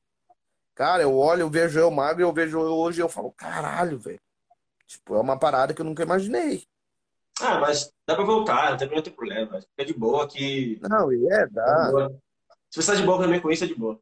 Cara, 0.76 1.04
eu 1.04 1.16
olho, 1.16 1.42
eu 1.42 1.50
vejo 1.50 1.80
eu 1.80 1.92
magro, 1.92 2.22
eu 2.22 2.34
vejo 2.34 2.60
eu 2.60 2.76
hoje 2.76 3.00
e 3.00 3.04
eu 3.04 3.08
falo, 3.08 3.32
caralho, 3.32 4.00
velho. 4.00 4.20
Tipo, 4.86 5.16
é 5.16 5.22
uma 5.22 5.40
parada 5.40 5.74
que 5.74 5.82
eu 5.82 5.86
nunca 5.86 6.04
imaginei. 6.04 6.66
Ah, 7.40 7.60
mas 7.60 7.92
dá 8.08 8.16
pra 8.16 8.26
voltar, 8.26 8.72
não 8.72 8.78
tem, 8.78 8.90
não 8.90 9.02
tem 9.02 9.14
problema. 9.14 9.60
Fica 9.62 9.86
de 9.86 9.94
boa 9.94 10.28
que. 10.28 10.80
Não, 10.82 11.12
é, 11.12 11.48
dá. 11.48 12.10
Se 12.70 12.82
você 12.82 12.92
tá 12.92 12.98
de 12.98 13.04
boa 13.04 13.20
também 13.20 13.40
com 13.40 13.52
isso, 13.52 13.64
é 13.64 13.68
de 13.68 13.76
boa. 13.76 14.00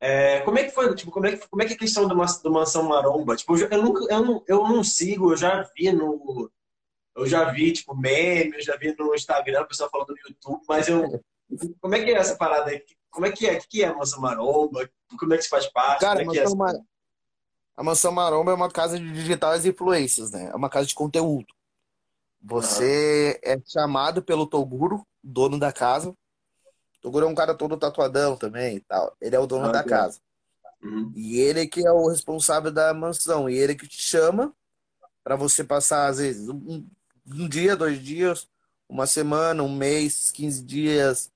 É, 0.00 0.40
como 0.42 0.58
é 0.58 0.64
que 0.64 0.70
foi, 0.70 0.94
tipo, 0.94 1.10
como 1.10 1.26
é 1.26 1.36
que, 1.36 1.48
como 1.48 1.62
é 1.62 1.66
que 1.66 1.72
é 1.72 1.76
a 1.76 1.78
questão 1.78 2.06
do, 2.06 2.14
do 2.14 2.52
Mansão 2.52 2.84
Maromba? 2.84 3.34
Tipo, 3.34 3.56
eu, 3.56 3.68
eu, 3.68 3.82
nunca, 3.82 4.12
eu, 4.12 4.24
não, 4.24 4.44
eu 4.46 4.68
não 4.68 4.84
sigo, 4.84 5.32
eu 5.32 5.36
já 5.36 5.68
vi 5.76 5.90
no. 5.90 6.50
Eu 7.16 7.26
já 7.26 7.50
vi, 7.50 7.72
tipo, 7.72 7.96
meme, 7.96 8.54
eu 8.54 8.62
já 8.62 8.76
vi 8.76 8.94
no 8.96 9.12
Instagram, 9.12 9.62
o 9.62 9.66
pessoal 9.66 9.90
falando 9.90 10.10
no 10.10 10.28
YouTube, 10.28 10.62
mas 10.68 10.86
eu. 10.86 11.20
Como 11.80 11.94
é 11.94 12.04
que 12.04 12.10
é 12.10 12.14
essa 12.14 12.36
parada 12.36 12.70
aí? 12.70 12.84
Como 13.10 13.26
é 13.26 13.32
que 13.32 13.48
é? 13.48 13.58
O 13.58 13.68
que 13.68 13.82
é 13.82 13.88
a 13.88 13.94
Mansão 13.94 14.20
Maromba? 14.20 14.88
Como 15.18 15.34
é 15.34 15.36
que 15.36 15.42
se 15.42 15.48
faz 15.48 15.66
parte? 15.66 16.00
Cara, 16.00 16.20
é 16.20 16.22
a, 16.22 16.26
Mansão 16.26 16.52
é 16.52 16.56
Mar... 16.56 16.74
a 17.76 17.82
Mansão 17.82 18.12
Maromba 18.12 18.50
é 18.52 18.54
uma 18.54 18.70
casa 18.70 18.98
de 18.98 19.12
digitais 19.12 19.66
influências, 19.66 20.30
né? 20.30 20.50
É 20.52 20.56
uma 20.56 20.68
casa 20.68 20.86
de 20.86 20.94
conteúdo. 20.94 21.52
Você 22.40 23.40
é 23.42 23.58
chamado 23.66 24.22
pelo 24.22 24.46
Toguro, 24.46 25.04
dono 25.24 25.58
da 25.58 25.72
casa. 25.72 26.14
Toguro 27.00 27.26
é 27.26 27.28
um 27.28 27.34
cara 27.34 27.54
todo 27.54 27.76
tatuadão 27.76 28.36
também 28.36 28.76
e 28.76 28.80
tal. 28.80 29.16
Ele 29.20 29.36
é 29.36 29.38
o 29.38 29.46
dono 29.46 29.66
ah, 29.66 29.72
da 29.72 29.84
casa. 29.84 30.20
Uhum. 30.82 31.12
E 31.14 31.38
ele 31.38 31.66
que 31.66 31.86
é 31.86 31.92
o 31.92 32.08
responsável 32.08 32.70
da 32.70 32.92
mansão. 32.92 33.48
E 33.48 33.56
ele 33.56 33.74
que 33.74 33.86
te 33.86 34.00
chama 34.00 34.52
para 35.22 35.36
você 35.36 35.62
passar, 35.62 36.06
às 36.06 36.18
vezes, 36.18 36.48
um, 36.48 36.86
um, 37.26 37.48
dia, 37.48 37.76
dois 37.76 38.02
dias, 38.02 38.48
uma 38.88 39.06
semana, 39.06 39.62
um 39.62 39.74
mês, 39.74 40.30
15 40.32 40.62
dias, 40.64 41.30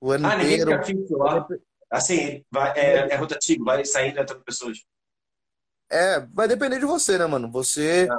o 0.00 0.12
ano 0.12 0.28
ah, 0.28 0.36
inteiro. 0.36 0.70
Ninguém 0.70 0.84
fica 0.84 1.00
fixo 1.00 1.16
lá. 1.16 1.46
Assim, 1.90 2.44
vai, 2.50 2.78
é, 2.78 3.12
é 3.12 3.16
rotativo, 3.16 3.64
vai 3.64 3.84
saindo 3.84 4.20
entrando 4.20 4.44
pessoas. 4.44 4.84
É, 5.90 6.20
vai 6.20 6.48
depender 6.48 6.78
de 6.78 6.84
você, 6.84 7.16
né, 7.18 7.26
mano? 7.26 7.50
Você, 7.50 8.08
ah. 8.10 8.18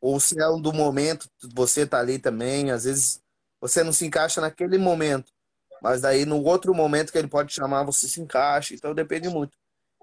ou 0.00 0.20
se 0.20 0.40
é 0.40 0.48
um 0.48 0.60
do 0.60 0.72
momento, 0.72 1.28
você 1.54 1.86
tá 1.86 1.98
ali 1.98 2.18
também, 2.18 2.70
às 2.70 2.84
vezes 2.84 3.22
você 3.60 3.82
não 3.82 3.92
se 3.92 4.06
encaixa 4.06 4.40
naquele 4.40 4.76
momento, 4.76 5.32
mas 5.86 6.00
daí 6.00 6.26
no 6.26 6.42
outro 6.42 6.74
momento 6.74 7.12
que 7.12 7.18
ele 7.18 7.28
pode 7.28 7.54
chamar, 7.54 7.84
você 7.84 8.08
se 8.08 8.20
encaixa, 8.20 8.74
então 8.74 8.92
depende 8.92 9.28
muito. 9.28 9.56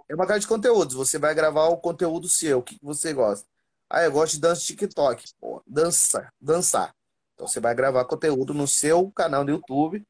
É 0.08 0.16
uma 0.16 0.26
casa 0.26 0.40
de 0.40 0.48
conteúdos, 0.48 0.96
você 0.96 1.20
vai 1.20 1.36
gravar 1.36 1.66
o 1.66 1.76
conteúdo 1.76 2.30
seu, 2.30 2.60
o 2.60 2.64
que 2.64 2.80
você 2.82 3.12
gosta. 3.12 3.46
Ah, 3.90 4.02
eu 4.02 4.12
gosto 4.14 4.36
de 4.36 4.40
dança 4.40 4.62
TikTok. 4.62 5.26
Pô, 5.42 5.62
dança, 5.68 6.32
dançar. 6.40 6.96
Então 7.34 7.46
você 7.46 7.60
vai 7.60 7.76
gravar 7.76 8.06
conteúdo 8.06 8.54
no 8.54 8.66
seu 8.66 9.12
canal 9.12 9.44
do 9.44 9.52
YouTube, 9.52 10.02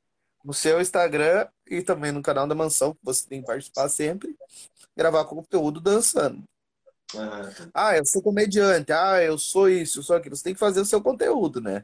no 0.46 0.54
seu 0.54 0.80
Instagram 0.80 1.48
e 1.66 1.82
também 1.82 2.12
no 2.12 2.22
canal 2.22 2.46
da 2.46 2.54
Mansão, 2.54 2.94
que 2.94 3.00
você 3.02 3.28
tem 3.28 3.42
que 3.42 3.48
participar 3.48 3.90
sempre, 3.90 4.38
gravar 4.96 5.26
conteúdo 5.26 5.82
dançando. 5.82 6.44
Ah, 7.74 7.98
eu 7.98 8.06
sou 8.06 8.22
comediante. 8.22 8.92
Ah, 8.92 9.24
eu 9.24 9.40
sou 9.40 9.68
isso, 9.68 10.00
eu 10.00 10.04
sou 10.04 10.16
aquilo. 10.16 10.36
Você 10.36 10.44
tem 10.44 10.54
que 10.54 10.60
fazer 10.60 10.82
o 10.82 10.86
seu 10.86 11.02
conteúdo, 11.02 11.60
né? 11.60 11.84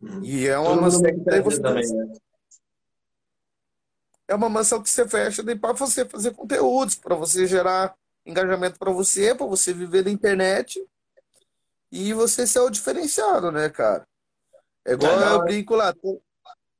Uhum. 0.00 0.22
E 0.22 0.46
é 0.46 0.56
uma 0.56 0.82
mansão 0.82 1.02
que 1.02 1.40
você 1.40 1.60
também, 1.60 1.92
né? 1.92 2.14
É 4.30 4.34
uma 4.36 4.48
mansão 4.48 4.80
que 4.80 4.88
você 4.88 5.08
fecha 5.08 5.42
para 5.56 5.72
você 5.72 6.04
fazer 6.04 6.32
conteúdos, 6.36 6.94
para 6.94 7.16
você 7.16 7.48
gerar 7.48 7.96
engajamento 8.24 8.78
para 8.78 8.92
você, 8.92 9.34
para 9.34 9.44
você 9.44 9.72
viver 9.72 10.04
na 10.04 10.10
internet 10.12 10.80
e 11.90 12.12
você 12.12 12.46
ser 12.46 12.60
o 12.60 12.70
diferenciado, 12.70 13.50
né, 13.50 13.68
cara? 13.68 14.06
É 14.84 14.92
igual 14.92 15.20
é, 15.20 15.34
eu 15.34 15.42
brinco 15.42 15.74
lá. 15.74 15.92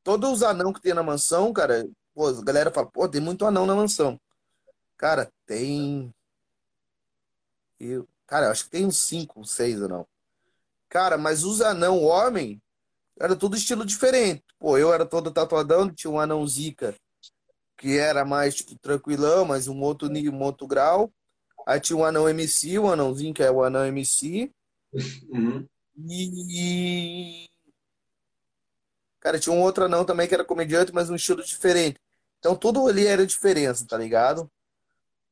Todos 0.04 0.30
os 0.30 0.42
anão 0.44 0.72
que 0.72 0.80
tem 0.80 0.94
na 0.94 1.02
mansão, 1.02 1.52
cara, 1.52 1.84
pô, 2.14 2.28
a 2.28 2.40
galera 2.40 2.70
fala, 2.70 2.86
pô, 2.86 3.08
tem 3.08 3.20
muito 3.20 3.44
anão 3.44 3.66
na 3.66 3.74
mansão. 3.74 4.16
Cara, 4.96 5.28
tem 5.44 6.14
eu, 7.80 8.08
cara, 8.28 8.46
eu 8.46 8.52
acho 8.52 8.66
que 8.66 8.70
tem 8.70 8.86
uns 8.86 8.98
5, 8.98 9.44
6 9.44 9.82
anão. 9.82 10.06
Cara, 10.88 11.18
mas 11.18 11.42
os 11.42 11.60
anão 11.60 12.00
homem 12.04 12.62
era 13.18 13.34
tudo 13.34 13.56
estilo 13.56 13.84
diferente. 13.84 14.44
Pô, 14.56 14.78
eu 14.78 14.94
era 14.94 15.04
todo 15.04 15.32
tatuadão, 15.32 15.92
tinha 15.92 16.12
um 16.12 16.20
anão 16.20 16.46
zica, 16.46 16.94
que 17.80 17.96
era 17.96 18.26
mais, 18.26 18.54
tipo, 18.54 18.78
tranquilão, 18.78 19.46
mas 19.46 19.66
um 19.66 19.80
outro 19.80 20.06
nível, 20.08 20.34
um 20.34 20.42
outro 20.42 20.66
grau. 20.66 21.10
Aí 21.66 21.80
tinha 21.80 21.96
um 21.96 22.04
anão 22.04 22.28
MC, 22.28 22.78
o 22.78 22.84
um 22.84 22.90
anãozinho 22.90 23.32
que 23.32 23.42
é 23.42 23.50
o 23.50 23.64
anão 23.64 23.86
MC. 23.86 24.52
Uhum. 25.30 25.66
E. 26.06 27.48
Cara, 29.18 29.38
tinha 29.38 29.54
um 29.54 29.62
outro 29.62 29.84
anão 29.84 30.04
também 30.04 30.28
que 30.28 30.34
era 30.34 30.44
comediante, 30.44 30.92
mas 30.92 31.08
um 31.08 31.14
estilo 31.14 31.42
diferente. 31.42 31.98
Então 32.38 32.54
tudo 32.54 32.86
ali 32.86 33.06
era 33.06 33.26
diferença, 33.26 33.86
tá 33.86 33.96
ligado? 33.96 34.50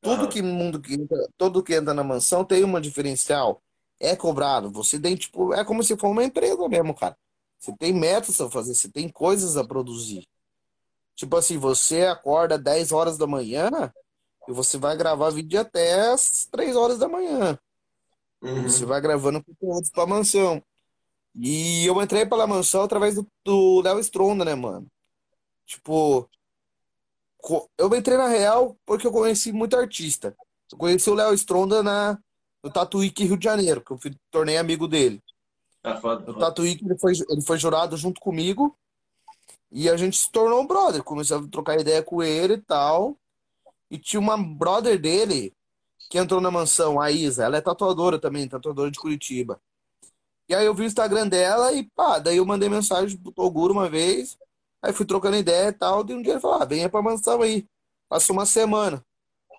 Tudo 0.01 0.27
que 0.27 0.41
mundo 0.41 0.81
que 0.81 0.95
entra, 0.95 1.29
todo 1.37 1.61
que 1.63 1.75
entra 1.75 1.93
na 1.93 2.03
mansão 2.03 2.43
tem 2.43 2.63
uma 2.63 2.81
diferencial. 2.81 3.61
É 3.99 4.15
cobrado. 4.15 4.71
Você 4.71 4.99
tem, 4.99 5.15
tipo, 5.15 5.53
é 5.53 5.63
como 5.63 5.83
se 5.83 5.95
for 5.97 6.09
uma 6.09 6.23
empresa 6.23 6.67
mesmo, 6.67 6.95
cara. 6.95 7.15
Você 7.59 7.75
tem 7.77 7.93
metas 7.93 8.41
a 8.41 8.49
fazer, 8.49 8.73
você 8.73 8.89
tem 8.89 9.07
coisas 9.09 9.55
a 9.57 9.63
produzir. 9.63 10.25
Tipo 11.19 11.35
assim, 11.35 11.57
você 11.57 12.05
acorda 12.05 12.57
10 12.57 12.93
horas 12.93 13.17
da 13.17 13.27
manhã 13.27 13.69
e 14.47 14.53
você 14.53 14.77
vai 14.77 14.95
gravar 14.95 15.29
vídeo 15.31 15.59
até 15.59 16.11
as 16.11 16.47
3 16.49 16.77
horas 16.77 16.97
da 16.97 17.09
manhã. 17.09 17.59
Uhum. 18.41 18.63
Você 18.63 18.85
vai 18.85 19.01
gravando 19.01 19.43
conteúdos 19.43 19.89
pra 19.89 20.07
mansão. 20.07 20.63
E 21.35 21.85
eu 21.85 22.01
entrei 22.01 22.25
pela 22.25 22.47
mansão 22.47 22.83
através 22.83 23.19
do 23.43 23.81
Léo 23.81 23.99
Stronda, 23.99 24.45
né, 24.45 24.55
mano? 24.55 24.87
Tipo, 25.65 26.29
eu 27.77 27.93
entrei 27.93 28.17
na 28.17 28.29
Real 28.29 28.77
porque 28.85 29.05
eu 29.05 29.11
conheci 29.11 29.51
muito 29.51 29.75
artista. 29.75 30.33
Eu 30.71 30.77
conheci 30.77 31.09
o 31.09 31.15
Léo 31.15 31.33
Stronda 31.33 31.83
na, 31.83 32.17
no 32.63 32.71
Tatuíque 32.71 33.25
Rio 33.25 33.35
de 33.35 33.43
Janeiro, 33.43 33.81
que 33.81 33.91
eu 33.91 33.97
fui, 33.97 34.15
tornei 34.31 34.55
amigo 34.55 34.87
dele. 34.87 35.21
Ah, 35.83 35.97
foda, 35.97 36.31
no 36.31 36.39
Tatuíque 36.39 36.85
ele 36.85 36.97
foi, 36.97 37.11
ele 37.29 37.41
foi 37.41 37.57
jurado 37.57 37.97
junto 37.97 38.21
comigo 38.21 38.73
e 39.71 39.89
a 39.89 39.95
gente 39.97 40.17
se 40.17 40.31
tornou 40.31 40.61
um 40.61 40.67
brother. 40.67 41.03
Comecei 41.03 41.37
a 41.37 41.47
trocar 41.47 41.79
ideia 41.79 42.01
com 42.01 42.23
ele 42.23 42.55
e 42.55 42.61
tal. 42.61 43.17
E 43.89 43.97
tinha 43.97 44.19
uma 44.19 44.37
brother 44.37 44.99
dele 44.99 45.53
que 46.09 46.17
entrou 46.17 46.41
na 46.41 46.49
mansão, 46.49 46.99
a 46.99 47.11
Isa. 47.11 47.43
Ela 47.43 47.57
é 47.57 47.61
tatuadora 47.61 48.19
também, 48.19 48.47
tatuadora 48.47 48.89
de 48.89 48.99
Curitiba. 48.99 49.61
E 50.47 50.55
aí 50.55 50.65
eu 50.65 50.73
vi 50.73 50.83
o 50.83 50.85
Instagram 50.85 51.27
dela 51.27 51.71
e 51.73 51.83
pá, 51.91 52.17
daí 52.17 52.37
eu 52.37 52.45
mandei 52.45 52.67
mensagem 52.69 53.17
pro 53.17 53.31
Toguro 53.31 53.73
uma 53.73 53.87
vez. 53.87 54.37
Aí 54.81 54.91
fui 54.93 55.05
trocando 55.05 55.37
ideia 55.37 55.69
e 55.69 55.73
tal, 55.73 56.03
de 56.03 56.13
um 56.13 56.21
dia 56.21 56.33
ele 56.33 56.41
falou, 56.41 56.61
ah, 56.61 56.65
venha 56.65 56.89
pra 56.89 57.01
mansão 57.01 57.41
aí. 57.41 57.67
Passou 58.07 58.35
uma 58.35 58.45
semana. 58.45 59.05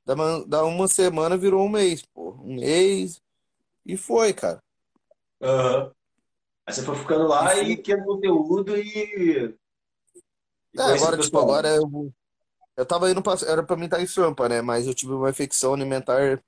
Da, 0.05 0.15
da 0.47 0.65
uma 0.65 0.89
semana 0.89 1.37
virou 1.37 1.65
um 1.65 1.69
mês, 1.69 2.03
pô. 2.13 2.33
Um 2.43 2.57
mês. 2.57 3.23
E 3.87 3.97
foi, 3.97 4.33
cara. 4.33 4.61
Uhum. 5.41 5.93
Aí 6.67 6.75
você 6.75 6.83
foi 6.83 6.97
ficando 6.97 7.29
lá 7.29 7.55
e, 7.57 7.73
e 7.73 7.77
querendo 7.77 8.07
conteúdo 8.07 8.77
e. 8.77 9.55
é, 10.77 10.83
agora, 10.83 11.19
tipo, 11.19 11.39
agora 11.39 11.69
eu. 11.69 12.13
Eu 12.77 12.87
tava 12.87 13.11
indo 13.11 13.23
pra. 13.23 13.35
Era 13.47 13.63
pra 13.63 13.77
mim 13.77 13.87
estar 13.87 14.01
em 14.01 14.07
Sampa, 14.07 14.49
né? 14.49 14.63
Mas 14.63 14.87
eu 14.87 14.95
tive 14.95 15.13
uma 15.13 15.31
infecção 15.31 15.75
alimentar 15.75 16.43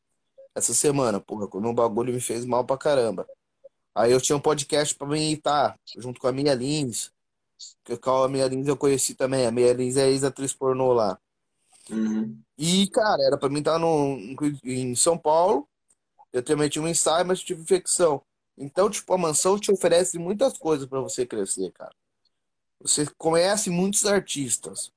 essa 0.55 0.73
semana, 0.73 1.21
porra. 1.21 1.47
Quando 1.49 1.69
o 1.69 1.75
bagulho 1.75 2.13
me 2.13 2.21
fez 2.21 2.45
mal 2.45 2.65
pra 2.65 2.79
caramba. 2.79 3.27
Aí 3.95 4.13
eu 4.13 4.21
tinha 4.21 4.37
um 4.37 4.41
podcast 4.41 4.95
pra 4.95 5.07
mim 5.07 5.33
estar, 5.33 5.79
junto 5.99 6.19
com 6.21 6.27
a 6.27 6.33
minha 6.33 6.55
Lins. 6.55 7.13
Que 7.85 7.93
a 7.93 8.29
Meia 8.29 8.49
Lins 8.49 8.67
eu 8.67 8.77
conheci 8.77 9.15
também. 9.15 9.47
A 9.47 9.51
Meia 9.51 9.73
Lins 9.73 9.97
é 9.97 10.09
ex-atriz 10.09 10.53
pornô 10.53 10.93
lá. 10.93 11.19
Uhum. 11.91 12.41
E, 12.57 12.89
cara, 12.89 13.23
era 13.23 13.37
pra 13.37 13.49
mim 13.49 13.59
estar 13.59 13.79
no, 13.79 14.17
em 14.65 14.95
São 14.95 15.19
Paulo. 15.19 15.69
Eu 16.33 16.43
também 16.43 16.69
tinha 16.69 16.83
um 16.83 16.89
ensaio, 16.89 17.27
mas 17.27 17.41
tive 17.41 17.61
infecção. 17.61 18.23
Então, 18.57 18.89
tipo, 18.89 19.13
a 19.13 19.19
mansão 19.19 19.59
te 19.59 19.71
oferece 19.71 20.19
muitas 20.19 20.57
coisas 20.57 20.87
para 20.87 21.01
você 21.01 21.27
crescer, 21.27 21.71
cara. 21.73 21.95
Você 22.83 23.07
conhece 23.17 23.71
muitos 23.71 24.05
artistas. 24.05 24.93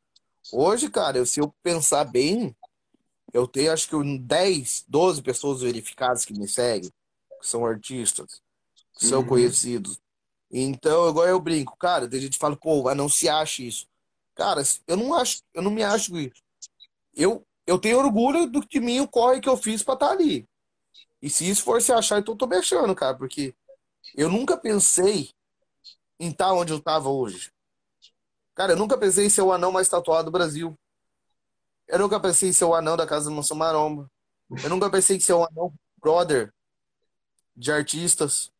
Hoje, 0.51 0.89
cara, 0.89 1.25
se 1.25 1.39
eu 1.39 1.53
pensar 1.61 2.03
bem, 2.03 2.55
eu 3.31 3.47
tenho 3.47 3.71
acho 3.71 3.87
que 3.87 4.17
10, 4.19 4.85
12 4.87 5.21
pessoas 5.21 5.61
verificadas 5.61 6.25
que 6.25 6.33
me 6.33 6.47
seguem, 6.47 6.91
que 7.41 7.47
são 7.47 7.65
artistas, 7.65 8.41
que 8.97 9.05
são 9.05 9.21
uhum. 9.21 9.27
conhecidos. 9.27 9.99
Então, 10.51 11.09
igual 11.09 11.27
eu 11.27 11.39
brinco, 11.39 11.77
cara, 11.77 12.07
tem 12.07 12.21
gente 12.21 12.33
que 12.33 12.39
fala, 12.39 12.55
pô, 12.55 12.93
não 12.95 13.09
se 13.09 13.29
acha 13.29 13.61
isso. 13.61 13.87
Cara, 14.33 14.63
eu 14.87 14.97
não 14.97 15.13
acho, 15.13 15.41
eu 15.53 15.61
não 15.61 15.71
me 15.71 15.83
acho 15.83 16.17
isso. 16.17 16.43
Eu, 17.13 17.45
eu 17.67 17.79
tenho 17.79 17.99
orgulho 17.99 18.49
do 18.49 18.61
de 18.65 18.79
mim 18.79 18.99
o 18.99 19.07
corre 19.07 19.39
que 19.39 19.49
eu 19.49 19.57
fiz 19.57 19.83
para 19.83 19.93
estar 19.93 20.07
tá 20.07 20.13
ali. 20.13 20.47
E 21.21 21.29
se 21.29 21.47
isso 21.47 21.63
for 21.63 21.81
se 21.81 21.91
achar, 21.91 22.19
então 22.19 22.33
eu 22.33 22.37
tô 22.37 22.47
me 22.47 22.57
achando, 22.57 22.93
cara, 22.95 23.15
porque 23.15 23.55
eu 24.15 24.29
nunca 24.29 24.57
pensei 24.57 25.29
em 26.19 26.29
estar 26.29 26.47
tá 26.47 26.53
onde 26.53 26.73
eu 26.73 26.79
tava 26.79 27.09
hoje. 27.09 27.54
Cara, 28.55 28.71
eu 28.71 28.77
nunca 28.77 28.97
pensei 28.97 29.25
em 29.25 29.29
ser 29.29 29.41
o 29.41 29.51
anão 29.51 29.71
mais 29.71 29.89
tatuado 29.89 30.25
do 30.25 30.31
Brasil. 30.31 30.77
Eu 31.87 31.99
nunca 31.99 32.19
pensei 32.19 32.49
em 32.49 32.53
ser 32.53 32.65
o 32.65 32.73
anão 32.73 32.95
da 32.95 33.05
Casa 33.05 33.29
do 33.29 33.35
Mansão 33.35 33.57
Maromba. 33.57 34.09
Eu 34.63 34.69
nunca 34.69 34.89
pensei 34.89 35.17
em 35.17 35.19
ser 35.19 35.33
o 35.33 35.43
anão 35.43 35.73
brother 35.97 36.53
de 37.55 37.71
artistas. 37.71 38.51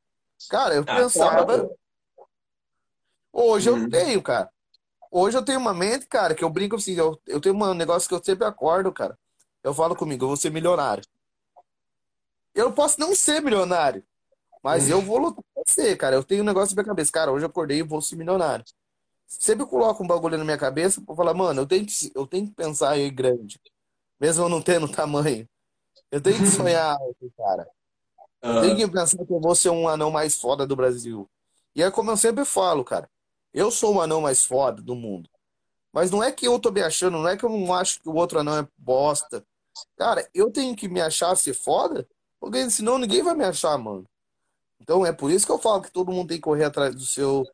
Cara, 0.50 0.76
eu 0.76 0.84
ah, 0.86 0.96
pensava. 0.96 1.70
Hoje 3.32 3.70
uhum. 3.70 3.84
eu 3.84 3.90
tenho, 3.90 4.22
cara. 4.22 4.50
Hoje 5.10 5.38
eu 5.38 5.46
tenho 5.46 5.60
uma 5.60 5.74
mente, 5.74 6.06
cara, 6.08 6.36
que 6.36 6.44
eu 6.44 6.50
brinco 6.50 6.76
assim, 6.76 6.94
eu, 6.94 7.20
eu 7.26 7.40
tenho 7.40 7.56
um 7.56 7.74
negócio 7.74 8.08
que 8.08 8.14
eu 8.14 8.24
sempre 8.24 8.46
acordo, 8.46 8.92
cara. 8.92 9.18
Eu 9.64 9.74
falo 9.74 9.96
comigo, 9.96 10.26
eu 10.26 10.28
vou 10.28 10.38
ser 10.38 10.52
milionário. 10.52 11.04
Eu 12.54 12.72
posso 12.74 13.00
não 13.00 13.16
ser 13.16 13.42
milionário, 13.42 14.04
mas 14.62 14.90
eu 14.90 15.02
vou 15.02 15.18
lutar 15.18 15.44
pra 15.54 15.64
ser, 15.66 15.96
cara. 15.98 16.16
Eu 16.16 16.24
tenho 16.24 16.44
um 16.44 16.46
negócio 16.46 16.76
na 16.76 16.82
minha 16.82 16.90
cabeça, 16.90 17.12
cara, 17.12 17.32
hoje 17.32 17.46
eu 17.46 17.50
acordei 17.50 17.80
e 17.80 17.84
vou 17.84 18.02
ser 18.02 18.18
milionário. 18.18 18.66
Sempre 19.28 19.66
coloco 19.66 20.04
um 20.04 20.08
bagulho 20.08 20.38
na 20.38 20.44
minha 20.44 20.58
cabeça 20.58 21.02
pra 21.02 21.16
falar, 21.16 21.34
mano, 21.34 21.62
eu 21.62 21.68
tenho 21.68 21.86
que, 21.86 22.12
eu 22.14 22.28
tenho 22.28 22.48
que 22.48 22.54
pensar 22.54 22.92
aí 22.92 23.10
grande. 23.10 23.60
Mesmo 24.20 24.46
eu 24.46 24.50
não 24.50 24.62
tendo 24.62 24.88
tamanho. 24.92 25.48
Eu 26.12 26.22
tenho 26.22 26.38
que 26.38 26.48
sonhar 26.48 26.96
alto, 26.96 27.34
cara. 27.38 27.68
Eu 28.42 28.62
tenho 28.62 28.76
que 28.76 28.88
pensar 28.88 29.26
que 29.26 29.34
eu 29.34 29.42
vou 29.42 29.56
ser 29.56 29.70
um 29.70 29.88
anão 29.88 30.12
mais 30.12 30.36
foda 30.40 30.68
do 30.68 30.76
Brasil. 30.76 31.30
E 31.76 31.82
é 31.82 31.90
como 31.90 32.12
eu 32.12 32.18
sempre 32.18 32.46
falo, 32.46 32.84
cara. 32.84 33.10
Eu 33.54 33.72
sou 33.72 33.96
o 33.96 34.02
anão 34.02 34.22
mais 34.22 34.46
foda 34.46 34.82
do 34.82 34.96
mundo. 34.96 35.30
Mas 35.92 36.12
não 36.12 36.22
é 36.22 36.32
que 36.32 36.46
eu 36.46 36.60
tô 36.60 36.72
me 36.72 36.82
achando, 36.82 37.18
não 37.18 37.28
é 37.28 37.38
que 37.38 37.46
eu 37.46 37.50
não 37.50 37.74
acho 37.74 38.02
que 38.02 38.10
o 38.10 38.16
outro 38.16 38.40
anão 38.40 38.60
é 38.60 38.68
bosta. 38.78 39.46
Cara, 39.98 40.30
eu 40.34 40.52
tenho 40.52 40.76
que 40.76 40.88
me 40.88 41.02
achar 41.02 41.36
ser 41.36 41.54
foda, 41.54 42.08
porque 42.40 42.70
senão 42.70 42.98
ninguém 42.98 43.24
vai 43.24 43.34
me 43.34 43.46
achar, 43.46 43.78
mano. 43.78 44.06
Então 44.80 45.06
é 45.06 45.14
por 45.14 45.32
isso 45.32 45.46
que 45.46 45.52
eu 45.52 45.58
falo 45.58 45.82
que 45.82 45.92
todo 45.92 46.12
mundo 46.12 46.28
tem 46.30 46.38
que 46.38 46.44
correr 46.44 46.66
atrás 46.66 46.94
do 46.94 47.06
seu 47.06 47.46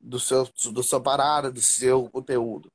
do 0.00 0.18
seu 0.20 0.48
do 0.70 0.82
sua 0.82 1.00
parada, 1.00 1.50
do 1.50 1.60
seu 1.60 2.08
conteúdo. 2.10 2.70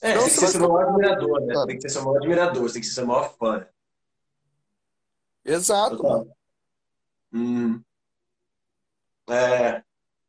É, 0.00 0.10
então, 0.10 0.22
tem 0.24 0.30
que 0.30 0.40
ser 0.40 0.48
seu 0.48 0.60
maior 0.60 0.88
admirador, 0.88 1.40
né? 1.40 1.54
Tem 1.66 1.76
que 1.76 1.82
ser 1.82 1.88
seu 1.88 2.04
maior 2.04 2.18
admirador, 2.18 2.72
tem 2.72 2.80
que 2.80 2.86
ser 2.86 2.94
seu 2.94 3.06
maior 3.06 3.34
fã. 3.36 3.66
Exato. 5.44 6.28
Hum. 7.32 7.82